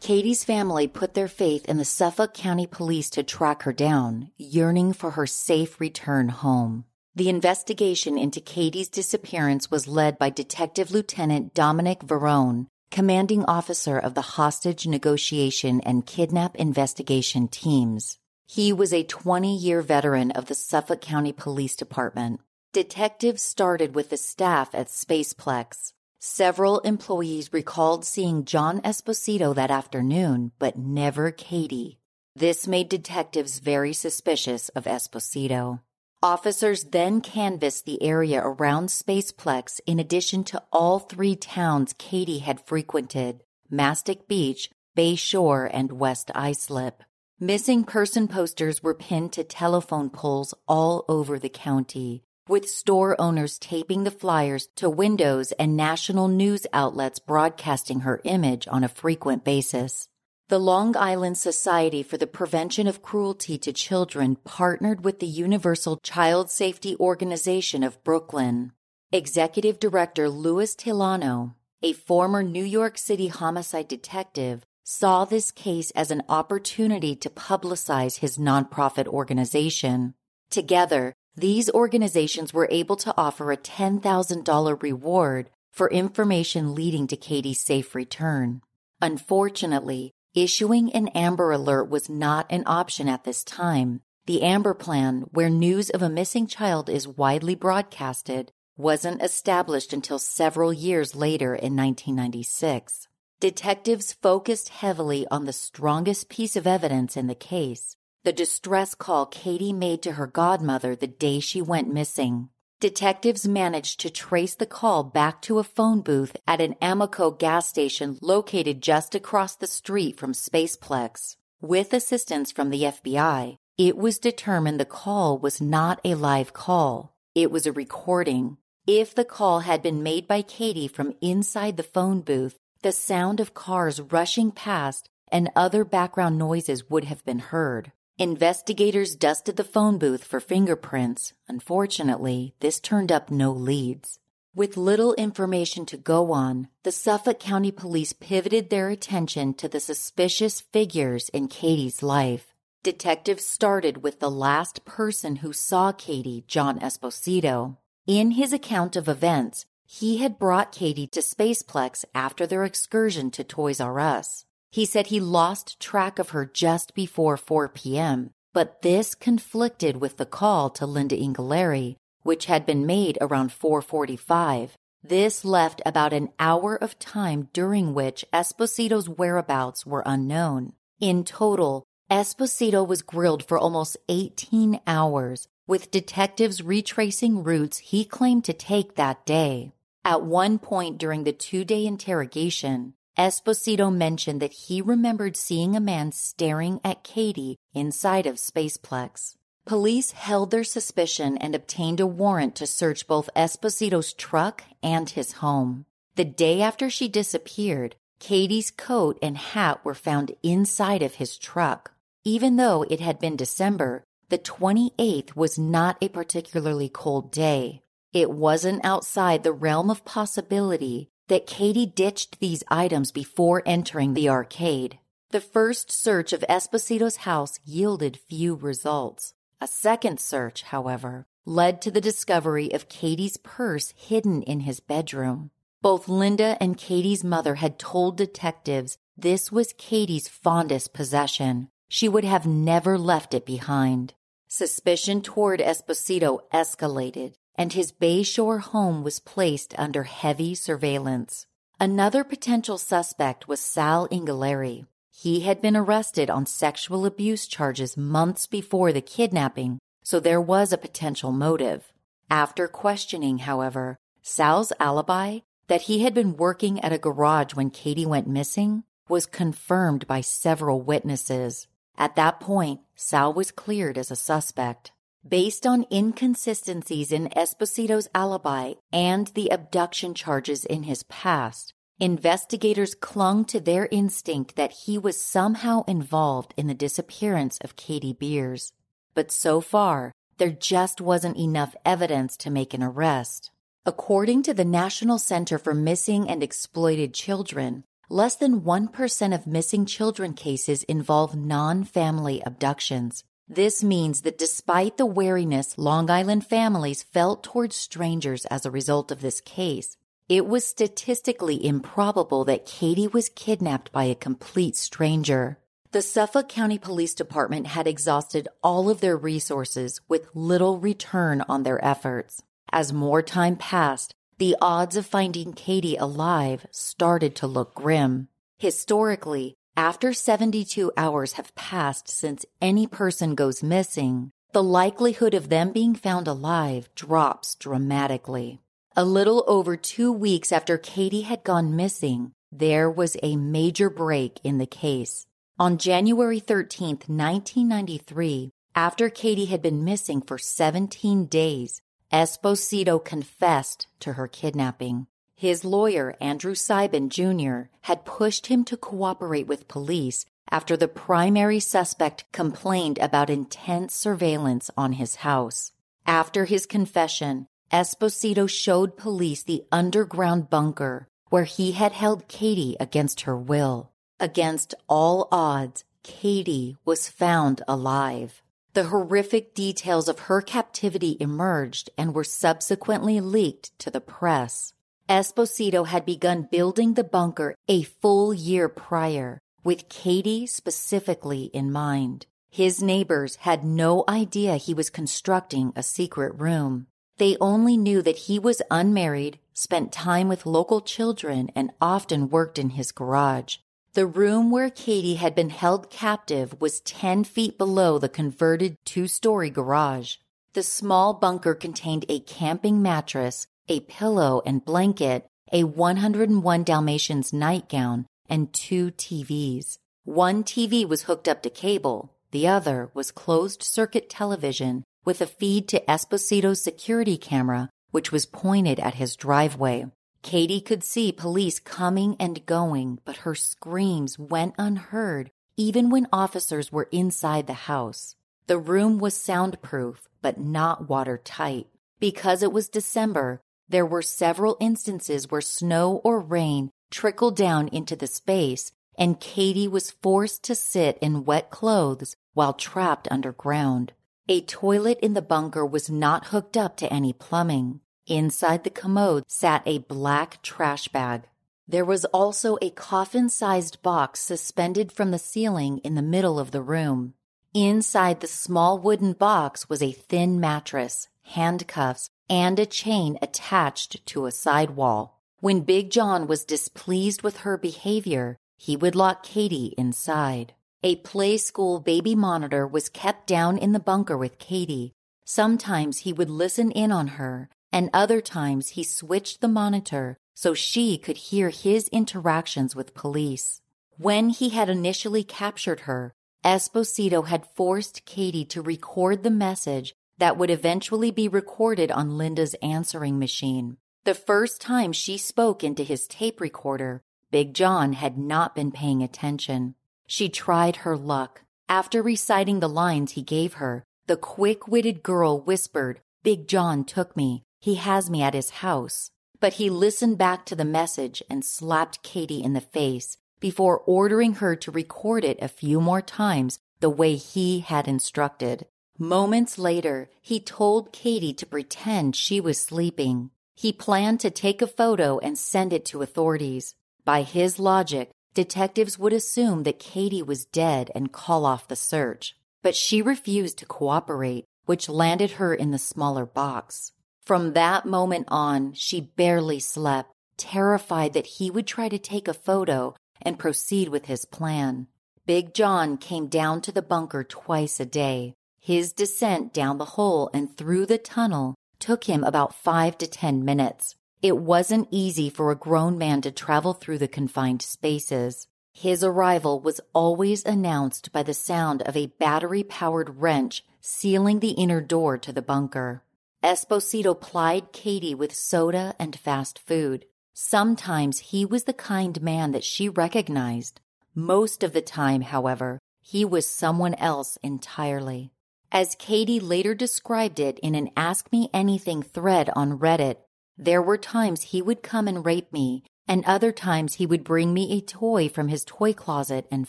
Katie's 0.00 0.44
family 0.44 0.88
put 0.88 1.14
their 1.14 1.28
faith 1.28 1.64
in 1.66 1.76
the 1.76 1.84
Suffolk 1.84 2.34
County 2.34 2.66
Police 2.66 3.10
to 3.10 3.22
track 3.22 3.62
her 3.64 3.72
down, 3.72 4.30
yearning 4.38 4.92
for 4.94 5.12
her 5.12 5.26
safe 5.26 5.78
return 5.78 6.30
home. 6.30 6.84
The 7.20 7.28
investigation 7.28 8.16
into 8.16 8.40
Katie's 8.40 8.88
disappearance 8.88 9.70
was 9.70 9.86
led 9.86 10.18
by 10.18 10.30
Detective 10.30 10.90
Lieutenant 10.90 11.52
Dominic 11.52 12.00
Verone, 12.00 12.66
commanding 12.90 13.44
officer 13.44 13.98
of 13.98 14.14
the 14.14 14.22
hostage 14.22 14.86
negotiation 14.86 15.82
and 15.82 16.06
kidnap 16.06 16.56
investigation 16.56 17.46
teams. 17.46 18.16
He 18.46 18.72
was 18.72 18.94
a 18.94 19.04
20 19.04 19.54
year 19.54 19.82
veteran 19.82 20.30
of 20.30 20.46
the 20.46 20.54
Suffolk 20.54 21.02
County 21.02 21.34
Police 21.34 21.76
Department. 21.76 22.40
Detectives 22.72 23.42
started 23.42 23.94
with 23.94 24.08
the 24.08 24.16
staff 24.16 24.74
at 24.74 24.86
Spaceplex. 24.86 25.92
Several 26.20 26.78
employees 26.78 27.52
recalled 27.52 28.06
seeing 28.06 28.46
John 28.46 28.80
Esposito 28.80 29.54
that 29.56 29.70
afternoon, 29.70 30.52
but 30.58 30.78
never 30.78 31.32
Katie. 31.32 31.98
This 32.34 32.66
made 32.66 32.88
detectives 32.88 33.58
very 33.58 33.92
suspicious 33.92 34.70
of 34.70 34.84
Esposito. 34.84 35.80
Officers 36.22 36.84
then 36.84 37.22
canvassed 37.22 37.86
the 37.86 38.02
area 38.02 38.42
around 38.42 38.90
Spaceplex 38.90 39.80
in 39.86 39.98
addition 39.98 40.44
to 40.44 40.62
all 40.70 40.98
three 40.98 41.34
towns 41.34 41.94
Katie 41.96 42.40
had 42.40 42.60
frequented 42.60 43.42
Mastic 43.70 44.28
Beach, 44.28 44.70
Bay 44.94 45.14
Shore, 45.14 45.70
and 45.72 45.92
West 45.92 46.30
Islip. 46.34 47.02
Missing 47.38 47.84
person 47.84 48.28
posters 48.28 48.82
were 48.82 48.92
pinned 48.92 49.32
to 49.32 49.44
telephone 49.44 50.10
poles 50.10 50.52
all 50.68 51.06
over 51.08 51.38
the 51.38 51.48
county, 51.48 52.22
with 52.46 52.68
store 52.68 53.18
owners 53.18 53.58
taping 53.58 54.04
the 54.04 54.10
flyers 54.10 54.68
to 54.76 54.90
windows 54.90 55.52
and 55.52 55.74
national 55.74 56.28
news 56.28 56.66
outlets 56.74 57.18
broadcasting 57.18 58.00
her 58.00 58.20
image 58.24 58.68
on 58.70 58.84
a 58.84 58.88
frequent 58.88 59.42
basis. 59.42 60.09
The 60.50 60.58
Long 60.58 60.96
Island 60.96 61.38
Society 61.38 62.02
for 62.02 62.16
the 62.16 62.26
Prevention 62.26 62.88
of 62.88 63.02
Cruelty 63.02 63.56
to 63.58 63.72
Children 63.72 64.34
partnered 64.42 65.04
with 65.04 65.20
the 65.20 65.26
Universal 65.28 66.00
Child 66.02 66.50
Safety 66.50 66.96
Organization 66.98 67.84
of 67.84 68.02
Brooklyn. 68.02 68.72
Executive 69.12 69.78
Director 69.78 70.28
Louis 70.28 70.74
Tilano, 70.74 71.54
a 71.84 71.92
former 71.92 72.42
New 72.42 72.64
York 72.64 72.98
City 72.98 73.28
homicide 73.28 73.86
detective, 73.86 74.64
saw 74.82 75.24
this 75.24 75.52
case 75.52 75.92
as 75.92 76.10
an 76.10 76.24
opportunity 76.28 77.14
to 77.14 77.30
publicize 77.30 78.18
his 78.18 78.36
nonprofit 78.36 79.06
organization. 79.06 80.14
Together, 80.50 81.14
these 81.36 81.70
organizations 81.70 82.52
were 82.52 82.66
able 82.72 82.96
to 82.96 83.14
offer 83.16 83.52
a 83.52 83.56
$10,000 83.56 84.82
reward 84.82 85.48
for 85.70 85.88
information 85.92 86.74
leading 86.74 87.06
to 87.06 87.16
Katie's 87.16 87.60
safe 87.60 87.94
return. 87.94 88.62
Unfortunately, 89.00 90.10
issuing 90.34 90.92
an 90.92 91.08
Amber 91.08 91.52
Alert 91.52 91.90
was 91.90 92.08
not 92.08 92.46
an 92.50 92.62
option 92.66 93.08
at 93.08 93.24
this 93.24 93.44
time. 93.44 94.00
The 94.26 94.42
Amber 94.42 94.74
Plan, 94.74 95.26
where 95.32 95.50
news 95.50 95.90
of 95.90 96.02
a 96.02 96.08
missing 96.08 96.46
child 96.46 96.88
is 96.88 97.08
widely 97.08 97.54
broadcasted, 97.54 98.52
wasn't 98.76 99.22
established 99.22 99.92
until 99.92 100.18
several 100.18 100.72
years 100.72 101.14
later 101.14 101.54
in 101.54 101.76
1996. 101.76 103.08
Detectives 103.40 104.12
focused 104.12 104.68
heavily 104.68 105.26
on 105.30 105.44
the 105.46 105.52
strongest 105.52 106.28
piece 106.28 106.56
of 106.56 106.66
evidence 106.66 107.16
in 107.16 107.26
the 107.26 107.34
case 107.34 107.96
the 108.22 108.32
distress 108.34 108.94
call 108.94 109.24
Katie 109.24 109.72
made 109.72 110.02
to 110.02 110.12
her 110.12 110.26
godmother 110.26 110.94
the 110.94 111.06
day 111.06 111.40
she 111.40 111.62
went 111.62 111.92
missing. 111.92 112.50
Detectives 112.80 113.46
managed 113.46 114.00
to 114.00 114.08
trace 114.08 114.54
the 114.54 114.64
call 114.64 115.04
back 115.04 115.42
to 115.42 115.58
a 115.58 115.62
phone 115.64 116.00
booth 116.00 116.34
at 116.48 116.62
an 116.62 116.76
Amoco 116.80 117.38
gas 117.38 117.68
station 117.68 118.16
located 118.22 118.80
just 118.80 119.14
across 119.14 119.54
the 119.54 119.66
street 119.66 120.18
from 120.18 120.32
Spaceplex. 120.32 121.36
With 121.60 121.92
assistance 121.92 122.50
from 122.50 122.70
the 122.70 122.84
FBI, 122.84 123.58
it 123.76 123.98
was 123.98 124.18
determined 124.18 124.80
the 124.80 124.86
call 124.86 125.36
was 125.36 125.60
not 125.60 126.00
a 126.06 126.14
live 126.14 126.54
call. 126.54 127.12
It 127.34 127.50
was 127.50 127.66
a 127.66 127.72
recording. 127.72 128.56
If 128.86 129.14
the 129.14 129.26
call 129.26 129.60
had 129.60 129.82
been 129.82 130.02
made 130.02 130.26
by 130.26 130.40
Katie 130.40 130.88
from 130.88 131.14
inside 131.20 131.76
the 131.76 131.82
phone 131.82 132.22
booth, 132.22 132.56
the 132.80 132.92
sound 132.92 133.40
of 133.40 133.52
cars 133.52 134.00
rushing 134.00 134.52
past 134.52 135.10
and 135.30 135.50
other 135.54 135.84
background 135.84 136.38
noises 136.38 136.88
would 136.88 137.04
have 137.04 137.22
been 137.26 137.40
heard. 137.40 137.92
Investigators 138.20 139.14
dusted 139.14 139.56
the 139.56 139.64
phone 139.64 139.96
booth 139.96 140.24
for 140.24 140.40
fingerprints. 140.40 141.32
Unfortunately, 141.48 142.54
this 142.60 142.78
turned 142.78 143.10
up 143.10 143.30
no 143.30 143.50
leads. 143.50 144.18
With 144.54 144.76
little 144.76 145.14
information 145.14 145.86
to 145.86 145.96
go 145.96 146.30
on, 146.30 146.68
the 146.82 146.92
Suffolk 146.92 147.40
County 147.40 147.70
Police 147.70 148.12
pivoted 148.12 148.68
their 148.68 148.90
attention 148.90 149.54
to 149.54 149.70
the 149.70 149.80
suspicious 149.80 150.60
figures 150.60 151.30
in 151.30 151.48
Katie's 151.48 152.02
life. 152.02 152.52
Detectives 152.82 153.46
started 153.46 154.02
with 154.02 154.20
the 154.20 154.30
last 154.30 154.84
person 154.84 155.36
who 155.36 155.54
saw 155.54 155.90
Katie, 155.90 156.44
John 156.46 156.78
Esposito. 156.78 157.78
In 158.06 158.32
his 158.32 158.52
account 158.52 158.96
of 158.96 159.08
events, 159.08 159.64
he 159.86 160.18
had 160.18 160.38
brought 160.38 160.72
Katie 160.72 161.06
to 161.06 161.20
Spaceplex 161.20 162.04
after 162.14 162.46
their 162.46 162.64
excursion 162.64 163.30
to 163.30 163.42
Toys 163.42 163.80
R 163.80 163.98
Us. 163.98 164.44
He 164.70 164.84
said 164.84 165.08
he 165.08 165.20
lost 165.20 165.80
track 165.80 166.18
of 166.18 166.30
her 166.30 166.46
just 166.46 166.94
before 166.94 167.36
4 167.36 167.68
p.m., 167.68 168.30
but 168.52 168.82
this 168.82 169.14
conflicted 169.14 169.96
with 169.96 170.16
the 170.16 170.26
call 170.26 170.70
to 170.70 170.86
Linda 170.86 171.16
Inghilleri, 171.16 171.96
which 172.22 172.46
had 172.46 172.66
been 172.66 172.86
made 172.86 173.18
around 173.20 173.50
4:45. 173.50 174.70
This 175.02 175.44
left 175.44 175.80
about 175.86 176.12
an 176.12 176.28
hour 176.38 176.76
of 176.76 176.98
time 176.98 177.48
during 177.52 177.94
which 177.94 178.24
Esposito's 178.32 179.08
whereabouts 179.08 179.86
were 179.86 180.02
unknown. 180.04 180.74
In 181.00 181.24
total, 181.24 181.84
Esposito 182.10 182.86
was 182.86 183.02
grilled 183.02 183.42
for 183.44 183.58
almost 183.58 183.96
18 184.08 184.80
hours, 184.86 185.48
with 185.66 185.90
detectives 185.90 186.62
retracing 186.62 187.42
routes 187.42 187.78
he 187.78 188.04
claimed 188.04 188.44
to 188.44 188.52
take 188.52 188.96
that 188.96 189.24
day. 189.24 189.72
At 190.04 190.22
one 190.22 190.58
point 190.58 190.98
during 190.98 191.24
the 191.24 191.32
two 191.32 191.64
day 191.64 191.86
interrogation, 191.86 192.94
Esposito 193.18 193.94
mentioned 193.94 194.40
that 194.40 194.52
he 194.52 194.80
remembered 194.80 195.36
seeing 195.36 195.76
a 195.76 195.80
man 195.80 196.12
staring 196.12 196.80
at 196.84 197.04
Katie 197.04 197.56
inside 197.74 198.26
of 198.26 198.36
Spaceplex. 198.36 199.36
Police 199.66 200.12
held 200.12 200.50
their 200.50 200.64
suspicion 200.64 201.36
and 201.36 201.54
obtained 201.54 202.00
a 202.00 202.06
warrant 202.06 202.54
to 202.56 202.66
search 202.66 203.06
both 203.06 203.30
Esposito's 203.36 204.12
truck 204.12 204.64
and 204.82 205.10
his 205.10 205.32
home. 205.32 205.86
The 206.16 206.24
day 206.24 206.60
after 206.60 206.90
she 206.90 207.08
disappeared, 207.08 207.96
Katie's 208.18 208.70
coat 208.70 209.18
and 209.22 209.36
hat 209.36 209.84
were 209.84 209.94
found 209.94 210.34
inside 210.42 211.02
of 211.02 211.14
his 211.14 211.38
truck. 211.38 211.92
Even 212.24 212.56
though 212.56 212.82
it 212.82 213.00
had 213.00 213.18
been 213.18 213.36
December, 213.36 214.04
the 214.28 214.38
28th 214.38 215.34
was 215.34 215.58
not 215.58 215.96
a 216.00 216.08
particularly 216.08 216.88
cold 216.88 217.32
day. 217.32 217.80
It 218.12 218.30
wasn't 218.30 218.84
outside 218.84 219.42
the 219.42 219.52
realm 219.52 219.90
of 219.90 220.04
possibility 220.04 221.08
that 221.30 221.46
Katie 221.46 221.86
ditched 221.86 222.40
these 222.40 222.64
items 222.68 223.12
before 223.12 223.62
entering 223.64 224.14
the 224.14 224.28
arcade. 224.28 224.98
The 225.30 225.40
first 225.40 225.92
search 225.92 226.32
of 226.32 226.44
Esposito's 226.48 227.18
house 227.18 227.60
yielded 227.64 228.18
few 228.28 228.56
results. 228.56 229.32
A 229.60 229.68
second 229.68 230.18
search, 230.18 230.62
however, 230.64 231.28
led 231.46 231.80
to 231.82 231.92
the 231.92 232.00
discovery 232.00 232.72
of 232.72 232.88
Katie's 232.88 233.36
purse 233.36 233.94
hidden 233.96 234.42
in 234.42 234.60
his 234.60 234.80
bedroom. 234.80 235.52
Both 235.80 236.08
Linda 236.08 236.56
and 236.60 236.76
Katie's 236.76 237.22
mother 237.22 237.54
had 237.54 237.78
told 237.78 238.16
detectives 238.16 238.98
this 239.16 239.52
was 239.52 239.72
Katie's 239.78 240.26
fondest 240.26 240.92
possession. 240.92 241.68
She 241.88 242.08
would 242.08 242.24
have 242.24 242.44
never 242.44 242.98
left 242.98 243.34
it 243.34 243.46
behind. 243.46 244.14
Suspicion 244.48 245.22
toward 245.22 245.60
Esposito 245.60 246.40
escalated 246.52 247.34
and 247.60 247.74
his 247.74 247.92
Bayshore 247.92 248.60
home 248.60 249.04
was 249.04 249.20
placed 249.20 249.74
under 249.76 250.04
heavy 250.04 250.54
surveillance. 250.54 251.46
Another 251.78 252.24
potential 252.24 252.78
suspect 252.78 253.48
was 253.48 253.60
Sal 253.60 254.08
Inghilleri. 254.08 254.86
He 255.10 255.40
had 255.40 255.60
been 255.60 255.76
arrested 255.76 256.30
on 256.30 256.46
sexual 256.46 257.04
abuse 257.04 257.46
charges 257.46 257.98
months 257.98 258.46
before 258.46 258.92
the 258.94 259.02
kidnapping, 259.02 259.78
so 260.02 260.18
there 260.18 260.40
was 260.40 260.72
a 260.72 260.78
potential 260.78 261.32
motive. 261.32 261.92
After 262.30 262.66
questioning, 262.66 263.40
however, 263.40 263.98
Sal's 264.22 264.72
alibi 264.80 265.40
that 265.66 265.82
he 265.82 266.02
had 266.02 266.14
been 266.14 266.38
working 266.38 266.80
at 266.80 266.94
a 266.94 267.04
garage 267.06 267.54
when 267.54 267.68
Katie 267.68 268.06
went 268.06 268.26
missing 268.26 268.84
was 269.06 269.26
confirmed 269.26 270.06
by 270.06 270.22
several 270.22 270.80
witnesses. 270.80 271.66
At 271.98 272.16
that 272.16 272.40
point, 272.40 272.80
Sal 272.96 273.34
was 273.34 273.50
cleared 273.50 273.98
as 273.98 274.10
a 274.10 274.16
suspect. 274.16 274.92
Based 275.26 275.66
on 275.66 275.84
inconsistencies 275.92 277.12
in 277.12 277.28
Esposito's 277.36 278.08
alibi 278.14 278.74
and 278.90 279.26
the 279.28 279.50
abduction 279.52 280.14
charges 280.14 280.64
in 280.64 280.84
his 280.84 281.02
past, 281.02 281.74
investigators 281.98 282.94
clung 282.94 283.44
to 283.44 283.60
their 283.60 283.86
instinct 283.90 284.56
that 284.56 284.72
he 284.72 284.96
was 284.96 285.20
somehow 285.20 285.84
involved 285.86 286.54
in 286.56 286.68
the 286.68 286.74
disappearance 286.74 287.58
of 287.60 287.76
Katie 287.76 288.14
Beers. 288.14 288.72
But 289.14 289.30
so 289.30 289.60
far, 289.60 290.12
there 290.38 290.50
just 290.50 291.02
wasn't 291.02 291.36
enough 291.36 291.76
evidence 291.84 292.34
to 292.38 292.50
make 292.50 292.72
an 292.72 292.82
arrest. 292.82 293.50
According 293.84 294.44
to 294.44 294.54
the 294.54 294.64
National 294.64 295.18
Center 295.18 295.58
for 295.58 295.74
Missing 295.74 296.30
and 296.30 296.42
Exploited 296.42 297.12
Children, 297.12 297.84
less 298.08 298.36
than 298.36 298.62
1% 298.62 299.34
of 299.34 299.46
missing 299.46 299.84
children 299.84 300.32
cases 300.32 300.82
involve 300.84 301.36
non 301.36 301.84
family 301.84 302.42
abductions. 302.46 303.22
This 303.52 303.82
means 303.82 304.20
that 304.20 304.38
despite 304.38 304.96
the 304.96 305.04
wariness 305.04 305.76
Long 305.76 306.08
Island 306.08 306.46
families 306.46 307.02
felt 307.02 307.42
towards 307.42 307.74
strangers 307.74 308.46
as 308.46 308.64
a 308.64 308.70
result 308.70 309.10
of 309.10 309.22
this 309.22 309.40
case, 309.40 309.96
it 310.28 310.46
was 310.46 310.64
statistically 310.64 311.66
improbable 311.66 312.44
that 312.44 312.64
Katie 312.64 313.08
was 313.08 313.28
kidnapped 313.28 313.90
by 313.90 314.04
a 314.04 314.14
complete 314.14 314.76
stranger. 314.76 315.58
The 315.90 316.00
Suffolk 316.00 316.48
County 316.48 316.78
Police 316.78 317.12
Department 317.12 317.66
had 317.66 317.88
exhausted 317.88 318.46
all 318.62 318.88
of 318.88 319.00
their 319.00 319.16
resources 319.16 320.00
with 320.06 320.30
little 320.32 320.78
return 320.78 321.42
on 321.48 321.64
their 321.64 321.84
efforts. 321.84 322.44
As 322.70 322.92
more 322.92 323.20
time 323.20 323.56
passed, 323.56 324.14
the 324.38 324.54
odds 324.62 324.94
of 324.94 325.06
finding 325.06 325.54
Katie 325.54 325.96
alive 325.96 326.66
started 326.70 327.34
to 327.34 327.48
look 327.48 327.74
grim. 327.74 328.28
Historically, 328.58 329.56
after 329.76 330.12
72 330.12 330.92
hours 330.96 331.34
have 331.34 331.54
passed 331.54 332.08
since 332.08 332.44
any 332.60 332.86
person 332.86 333.34
goes 333.34 333.62
missing, 333.62 334.30
the 334.52 334.62
likelihood 334.62 335.34
of 335.34 335.48
them 335.48 335.72
being 335.72 335.94
found 335.94 336.26
alive 336.26 336.88
drops 336.94 337.54
dramatically. 337.54 338.60
A 338.96 339.04
little 339.04 339.44
over 339.46 339.76
two 339.76 340.12
weeks 340.12 340.50
after 340.50 340.76
Katie 340.76 341.22
had 341.22 341.44
gone 341.44 341.76
missing, 341.76 342.32
there 342.50 342.90
was 342.90 343.16
a 343.22 343.36
major 343.36 343.88
break 343.88 344.40
in 344.42 344.58
the 344.58 344.66
case. 344.66 345.26
On 345.58 345.78
January 345.78 346.40
13, 346.40 346.96
1993, 347.06 348.50
after 348.74 349.08
Katie 349.08 349.46
had 349.46 349.62
been 349.62 349.84
missing 349.84 350.20
for 350.20 350.38
17 350.38 351.26
days, 351.26 351.80
Esposito 352.12 353.02
confessed 353.04 353.86
to 354.00 354.14
her 354.14 354.26
kidnapping. 354.26 355.06
His 355.40 355.64
lawyer, 355.64 356.16
Andrew 356.20 356.54
Siben 356.54 357.08
Jr., 357.08 357.70
had 357.88 358.04
pushed 358.04 358.48
him 358.48 358.62
to 358.64 358.76
cooperate 358.76 359.46
with 359.46 359.68
police 359.68 360.26
after 360.50 360.76
the 360.76 360.86
primary 360.86 361.60
suspect 361.60 362.30
complained 362.30 362.98
about 362.98 363.30
intense 363.30 363.94
surveillance 363.94 364.70
on 364.76 364.92
his 364.92 365.24
house. 365.24 365.72
After 366.04 366.44
his 366.44 366.66
confession, 366.66 367.46
Esposito 367.72 368.50
showed 368.50 368.98
police 368.98 369.42
the 369.42 369.64
underground 369.72 370.50
bunker 370.50 371.08
where 371.30 371.44
he 371.44 371.72
had 371.72 371.92
held 371.92 372.28
Katie 372.28 372.76
against 372.78 373.22
her 373.22 373.34
will. 373.34 373.92
Against 374.20 374.74
all 374.90 375.26
odds, 375.32 375.84
Katie 376.02 376.76
was 376.84 377.08
found 377.08 377.62
alive. 377.66 378.42
The 378.74 378.88
horrific 378.88 379.54
details 379.54 380.06
of 380.06 380.28
her 380.28 380.42
captivity 380.42 381.16
emerged 381.18 381.88
and 381.96 382.14
were 382.14 382.24
subsequently 382.24 383.22
leaked 383.22 383.78
to 383.78 383.90
the 383.90 384.02
press. 384.02 384.74
Esposito 385.10 385.88
had 385.88 386.06
begun 386.06 386.46
building 386.52 386.94
the 386.94 387.02
bunker 387.02 387.56
a 387.66 387.82
full 387.82 388.32
year 388.32 388.68
prior, 388.68 389.40
with 389.64 389.88
Katie 389.88 390.46
specifically 390.46 391.50
in 391.52 391.72
mind. 391.72 392.26
His 392.48 392.80
neighbors 392.80 393.34
had 393.36 393.64
no 393.64 394.04
idea 394.08 394.56
he 394.56 394.72
was 394.72 394.88
constructing 394.88 395.72
a 395.74 395.82
secret 395.82 396.38
room. 396.38 396.86
They 397.18 397.36
only 397.40 397.76
knew 397.76 398.02
that 398.02 398.28
he 398.28 398.38
was 398.38 398.62
unmarried, 398.70 399.40
spent 399.52 399.90
time 399.90 400.28
with 400.28 400.46
local 400.46 400.80
children, 400.80 401.50
and 401.56 401.72
often 401.80 402.30
worked 402.30 402.56
in 402.56 402.70
his 402.70 402.92
garage. 402.92 403.56
The 403.94 404.06
room 404.06 404.52
where 404.52 404.70
Katie 404.70 405.16
had 405.16 405.34
been 405.34 405.50
held 405.50 405.90
captive 405.90 406.54
was 406.60 406.82
10 406.82 407.24
feet 407.24 407.58
below 407.58 407.98
the 407.98 408.08
converted 408.08 408.76
two 408.84 409.08
story 409.08 409.50
garage. 409.50 410.18
The 410.52 410.62
small 410.62 411.14
bunker 411.14 411.54
contained 411.54 412.04
a 412.08 412.20
camping 412.20 412.80
mattress, 412.80 413.48
a 413.68 413.80
pillow 413.80 414.42
and 414.44 414.64
blanket, 414.64 415.26
a 415.52 415.64
101 415.64 416.64
Dalmatians 416.64 417.32
nightgown, 417.32 418.06
and 418.28 418.52
two 418.52 418.90
TVs. 418.92 419.78
One 420.04 420.44
TV 420.44 420.86
was 420.88 421.02
hooked 421.02 421.28
up 421.28 421.42
to 421.42 421.50
cable, 421.50 422.12
the 422.30 422.46
other 422.46 422.90
was 422.94 423.10
closed 423.10 423.62
circuit 423.62 424.08
television 424.08 424.84
with 425.04 425.20
a 425.20 425.26
feed 425.26 425.68
to 425.68 425.80
Esposito's 425.86 426.62
security 426.62 427.16
camera, 427.16 427.70
which 427.90 428.12
was 428.12 428.26
pointed 428.26 428.78
at 428.78 428.94
his 428.94 429.16
driveway. 429.16 429.86
Katie 430.22 430.60
could 430.60 430.84
see 430.84 431.12
police 431.12 431.58
coming 431.58 432.14
and 432.20 432.44
going, 432.46 432.98
but 433.04 433.18
her 433.18 433.34
screams 433.34 434.18
went 434.18 434.54
unheard 434.58 435.30
even 435.56 435.90
when 435.90 436.06
officers 436.12 436.72
were 436.72 436.88
inside 436.90 437.46
the 437.46 437.52
house. 437.68 438.14
The 438.46 438.58
room 438.58 438.98
was 438.98 439.14
soundproof, 439.14 440.08
but 440.22 440.38
not 440.38 440.88
watertight. 440.88 441.66
Because 441.98 442.42
it 442.42 442.50
was 442.52 442.68
December, 442.68 443.42
there 443.70 443.86
were 443.86 444.02
several 444.02 444.56
instances 444.60 445.30
where 445.30 445.40
snow 445.40 446.00
or 446.04 446.20
rain 446.20 446.70
trickled 446.90 447.36
down 447.36 447.68
into 447.68 447.94
the 447.96 448.06
space, 448.06 448.72
and 448.98 449.20
Katie 449.20 449.68
was 449.68 449.92
forced 450.02 450.42
to 450.44 450.54
sit 450.54 450.98
in 451.00 451.24
wet 451.24 451.50
clothes 451.50 452.16
while 452.34 452.52
trapped 452.52 453.08
underground. 453.10 453.92
A 454.28 454.40
toilet 454.40 454.98
in 455.00 455.14
the 455.14 455.22
bunker 455.22 455.64
was 455.64 455.88
not 455.88 456.26
hooked 456.26 456.56
up 456.56 456.76
to 456.78 456.92
any 456.92 457.12
plumbing. 457.12 457.80
Inside 458.06 458.64
the 458.64 458.70
commode 458.70 459.24
sat 459.28 459.62
a 459.66 459.78
black 459.78 460.42
trash 460.42 460.88
bag. 460.88 461.22
There 461.66 461.84
was 461.84 462.04
also 462.06 462.58
a 462.60 462.70
coffin 462.70 463.28
sized 463.28 463.80
box 463.82 464.18
suspended 464.18 464.90
from 464.90 465.12
the 465.12 465.18
ceiling 465.18 465.78
in 465.78 465.94
the 465.94 466.02
middle 466.02 466.40
of 466.40 466.50
the 466.50 466.62
room. 466.62 467.14
Inside 467.54 468.20
the 468.20 468.26
small 468.26 468.78
wooden 468.78 469.12
box 469.12 469.68
was 469.68 469.82
a 469.82 469.92
thin 469.92 470.40
mattress, 470.40 471.08
handcuffs, 471.22 472.10
and 472.30 472.60
a 472.60 472.64
chain 472.64 473.18
attached 473.20 474.06
to 474.06 474.24
a 474.24 474.30
side 474.30 474.70
wall. 474.70 475.20
When 475.40 475.62
Big 475.62 475.90
John 475.90 476.28
was 476.28 476.44
displeased 476.44 477.22
with 477.22 477.38
her 477.38 477.58
behavior, 477.58 478.36
he 478.56 478.76
would 478.76 478.94
lock 478.94 479.24
Katie 479.24 479.74
inside. 479.76 480.54
A 480.84 480.96
Playskool 480.96 481.84
baby 481.84 482.14
monitor 482.14 482.66
was 482.66 482.88
kept 482.88 483.26
down 483.26 483.58
in 483.58 483.72
the 483.72 483.80
bunker 483.80 484.16
with 484.16 484.38
Katie. 484.38 484.92
Sometimes 485.24 485.98
he 485.98 486.12
would 486.12 486.30
listen 486.30 486.70
in 486.70 486.92
on 486.92 487.08
her, 487.18 487.50
and 487.72 487.90
other 487.92 488.20
times 488.20 488.70
he 488.70 488.84
switched 488.84 489.40
the 489.40 489.48
monitor 489.48 490.16
so 490.34 490.54
she 490.54 490.96
could 490.96 491.16
hear 491.16 491.50
his 491.50 491.88
interactions 491.88 492.76
with 492.76 492.94
police. 492.94 493.60
When 493.98 494.30
he 494.30 494.50
had 494.50 494.70
initially 494.70 495.24
captured 495.24 495.80
her, 495.80 496.14
Esposito 496.44 497.26
had 497.26 497.44
forced 497.54 498.06
Katie 498.06 498.46
to 498.46 498.62
record 498.62 499.22
the 499.22 499.30
message 499.30 499.94
that 500.20 500.36
would 500.36 500.50
eventually 500.50 501.10
be 501.10 501.26
recorded 501.26 501.90
on 501.90 502.16
Linda's 502.16 502.54
answering 502.62 503.18
machine. 503.18 503.78
The 504.04 504.14
first 504.14 504.60
time 504.60 504.92
she 504.92 505.18
spoke 505.18 505.64
into 505.64 505.82
his 505.82 506.06
tape 506.06 506.40
recorder, 506.40 507.02
Big 507.30 507.54
John 507.54 507.94
had 507.94 508.16
not 508.16 508.54
been 508.54 508.70
paying 508.70 509.02
attention. 509.02 509.74
She 510.06 510.28
tried 510.28 510.76
her 510.76 510.96
luck. 510.96 511.42
After 511.68 512.02
reciting 512.02 512.60
the 512.60 512.68
lines 512.68 513.12
he 513.12 513.22
gave 513.22 513.54
her, 513.54 513.84
the 514.06 514.16
quick 514.16 514.66
witted 514.66 515.02
girl 515.02 515.40
whispered, 515.40 516.00
Big 516.22 516.48
John 516.48 516.84
took 516.84 517.16
me. 517.16 517.44
He 517.58 517.76
has 517.76 518.10
me 518.10 518.22
at 518.22 518.34
his 518.34 518.50
house. 518.50 519.10
But 519.38 519.54
he 519.54 519.70
listened 519.70 520.18
back 520.18 520.44
to 520.46 520.56
the 520.56 520.64
message 520.64 521.22
and 521.30 521.44
slapped 521.44 522.02
Katie 522.02 522.42
in 522.42 522.52
the 522.52 522.60
face 522.60 523.16
before 523.38 523.78
ordering 523.86 524.34
her 524.34 524.54
to 524.56 524.70
record 524.70 525.24
it 525.24 525.38
a 525.40 525.48
few 525.48 525.80
more 525.80 526.02
times 526.02 526.58
the 526.80 526.90
way 526.90 527.14
he 527.16 527.60
had 527.60 527.88
instructed. 527.88 528.66
Moments 529.02 529.56
later, 529.56 530.10
he 530.20 530.40
told 530.40 530.92
Katie 530.92 531.32
to 531.32 531.46
pretend 531.46 532.14
she 532.14 532.38
was 532.38 532.60
sleeping. 532.60 533.30
He 533.56 533.72
planned 533.72 534.20
to 534.20 534.30
take 534.30 534.60
a 534.60 534.66
photo 534.66 535.18
and 535.20 535.38
send 535.38 535.72
it 535.72 535.86
to 535.86 536.02
authorities. 536.02 536.74
By 537.06 537.22
his 537.22 537.58
logic, 537.58 538.10
detectives 538.34 538.98
would 538.98 539.14
assume 539.14 539.62
that 539.62 539.78
Katie 539.78 540.22
was 540.22 540.44
dead 540.44 540.90
and 540.94 541.12
call 541.12 541.46
off 541.46 541.66
the 541.66 541.76
search. 541.76 542.36
But 542.62 542.76
she 542.76 543.00
refused 543.00 543.56
to 543.60 543.64
cooperate, 543.64 544.44
which 544.66 544.86
landed 544.86 545.30
her 545.32 545.54
in 545.54 545.70
the 545.70 545.78
smaller 545.78 546.26
box. 546.26 546.92
From 547.22 547.54
that 547.54 547.86
moment 547.86 548.26
on, 548.28 548.74
she 548.74 549.00
barely 549.00 549.60
slept, 549.60 550.12
terrified 550.36 551.14
that 551.14 551.26
he 551.26 551.50
would 551.50 551.66
try 551.66 551.88
to 551.88 551.98
take 551.98 552.28
a 552.28 552.34
photo 552.34 552.94
and 553.22 553.38
proceed 553.38 553.88
with 553.88 554.04
his 554.04 554.26
plan. 554.26 554.88
Big 555.24 555.54
John 555.54 555.96
came 555.96 556.26
down 556.26 556.60
to 556.60 556.72
the 556.72 556.82
bunker 556.82 557.24
twice 557.24 557.80
a 557.80 557.86
day. 557.86 558.34
His 558.60 558.92
descent 558.92 559.52
down 559.52 559.78
the 559.78 559.96
hole 559.96 560.30
and 560.34 560.56
through 560.56 560.86
the 560.86 560.98
tunnel 560.98 561.54
took 561.78 562.04
him 562.04 562.22
about 562.22 562.54
five 562.54 562.98
to 562.98 563.06
ten 563.06 563.44
minutes. 563.44 563.96
It 564.22 564.36
wasn't 564.36 564.88
easy 564.90 565.30
for 565.30 565.50
a 565.50 565.56
grown 565.56 565.96
man 565.96 566.20
to 566.22 566.30
travel 566.30 566.74
through 566.74 566.98
the 566.98 567.08
confined 567.08 567.62
spaces. 567.62 568.46
His 568.72 569.02
arrival 569.02 569.60
was 569.60 569.80
always 569.94 570.44
announced 570.44 571.10
by 571.10 571.22
the 571.22 571.34
sound 571.34 571.82
of 571.82 571.96
a 571.96 572.12
battery 572.18 572.62
powered 572.62 573.20
wrench 573.20 573.64
sealing 573.80 574.40
the 574.40 574.50
inner 574.50 574.82
door 574.82 575.16
to 575.18 575.32
the 575.32 575.42
bunker. 575.42 576.04
Esposito 576.44 577.18
plied 577.18 577.72
Katie 577.72 578.14
with 578.14 578.34
soda 578.34 578.94
and 578.98 579.18
fast 579.18 579.58
food. 579.58 580.04
Sometimes 580.34 581.18
he 581.18 581.44
was 581.44 581.64
the 581.64 581.72
kind 581.72 582.20
man 582.22 582.52
that 582.52 582.64
she 582.64 582.88
recognized. 582.88 583.80
Most 584.14 584.62
of 584.62 584.72
the 584.72 584.82
time, 584.82 585.22
however, 585.22 585.78
he 586.00 586.24
was 586.24 586.46
someone 586.46 586.94
else 586.94 587.38
entirely. 587.42 588.32
As 588.72 588.94
Katie 588.94 589.40
later 589.40 589.74
described 589.74 590.38
it 590.38 590.58
in 590.60 590.74
an 590.74 590.90
Ask 590.96 591.32
Me 591.32 591.50
Anything 591.52 592.02
thread 592.02 592.50
on 592.54 592.78
Reddit, 592.78 593.16
there 593.58 593.82
were 593.82 593.98
times 593.98 594.42
he 594.42 594.62
would 594.62 594.82
come 594.82 595.08
and 595.08 595.24
rape 595.24 595.52
me 595.52 595.84
and 596.10 596.24
other 596.24 596.50
times 596.50 596.94
he 596.94 597.06
would 597.06 597.22
bring 597.22 597.54
me 597.54 597.78
a 597.78 597.80
toy 597.80 598.28
from 598.28 598.48
his 598.48 598.64
toy 598.64 598.92
closet 598.92 599.46
and 599.48 599.68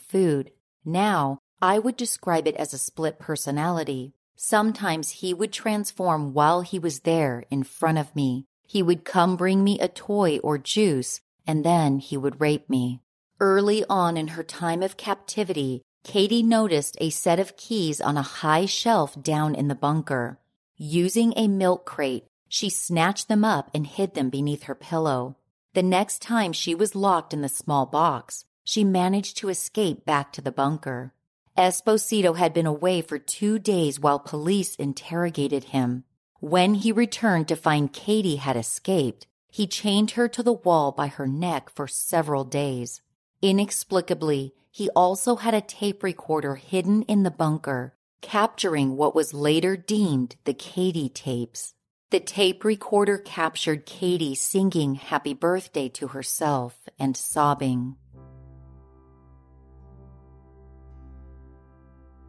food. 0.00 0.50
Now, 0.84 1.38
I 1.60 1.78
would 1.78 1.96
describe 1.96 2.48
it 2.48 2.56
as 2.56 2.74
a 2.74 2.78
split 2.78 3.20
personality. 3.20 4.12
Sometimes 4.34 5.10
he 5.10 5.32
would 5.32 5.52
transform 5.52 6.34
while 6.34 6.62
he 6.62 6.80
was 6.80 7.00
there 7.00 7.44
in 7.48 7.62
front 7.62 7.98
of 7.98 8.16
me. 8.16 8.46
He 8.66 8.82
would 8.82 9.04
come 9.04 9.36
bring 9.36 9.62
me 9.62 9.78
a 9.78 9.86
toy 9.86 10.38
or 10.38 10.58
juice, 10.58 11.20
and 11.46 11.64
then 11.64 12.00
he 12.00 12.16
would 12.16 12.40
rape 12.40 12.68
me. 12.68 13.02
Early 13.38 13.84
on 13.88 14.16
in 14.16 14.28
her 14.28 14.42
time 14.42 14.82
of 14.82 14.96
captivity, 14.96 15.82
Katie 16.04 16.42
noticed 16.42 16.96
a 17.00 17.10
set 17.10 17.38
of 17.38 17.56
keys 17.56 18.00
on 18.00 18.16
a 18.16 18.22
high 18.22 18.66
shelf 18.66 19.20
down 19.22 19.54
in 19.54 19.68
the 19.68 19.74
bunker. 19.74 20.38
Using 20.76 21.32
a 21.36 21.48
milk 21.48 21.84
crate, 21.86 22.26
she 22.48 22.68
snatched 22.68 23.28
them 23.28 23.44
up 23.44 23.70
and 23.72 23.86
hid 23.86 24.14
them 24.14 24.28
beneath 24.28 24.64
her 24.64 24.74
pillow. 24.74 25.36
The 25.74 25.82
next 25.82 26.20
time 26.20 26.52
she 26.52 26.74
was 26.74 26.94
locked 26.94 27.32
in 27.32 27.40
the 27.40 27.48
small 27.48 27.86
box, 27.86 28.44
she 28.64 28.84
managed 28.84 29.36
to 29.38 29.48
escape 29.48 30.04
back 30.04 30.32
to 30.32 30.40
the 30.40 30.52
bunker. 30.52 31.14
Esposito 31.56 32.36
had 32.36 32.52
been 32.52 32.66
away 32.66 33.00
for 33.00 33.18
two 33.18 33.58
days 33.58 34.00
while 34.00 34.18
police 34.18 34.74
interrogated 34.76 35.64
him. 35.64 36.04
When 36.40 36.74
he 36.74 36.92
returned 36.92 37.48
to 37.48 37.56
find 37.56 37.92
Katie 37.92 38.36
had 38.36 38.56
escaped, 38.56 39.26
he 39.48 39.66
chained 39.66 40.12
her 40.12 40.28
to 40.28 40.42
the 40.42 40.52
wall 40.52 40.92
by 40.92 41.06
her 41.06 41.26
neck 41.26 41.70
for 41.70 41.86
several 41.86 42.44
days. 42.44 43.02
Inexplicably, 43.42 44.54
he 44.72 44.88
also 44.96 45.36
had 45.36 45.52
a 45.52 45.60
tape 45.60 46.02
recorder 46.02 46.56
hidden 46.56 47.02
in 47.02 47.22
the 47.22 47.30
bunker, 47.30 47.94
capturing 48.22 48.96
what 48.96 49.14
was 49.14 49.34
later 49.34 49.76
deemed 49.76 50.34
the 50.44 50.54
Katie 50.54 51.10
tapes. 51.10 51.74
The 52.10 52.20
tape 52.20 52.64
recorder 52.64 53.18
captured 53.18 53.84
Katie 53.84 54.34
singing 54.34 54.94
happy 54.94 55.34
birthday 55.34 55.90
to 55.90 56.08
herself 56.08 56.88
and 56.98 57.16
sobbing. 57.16 57.96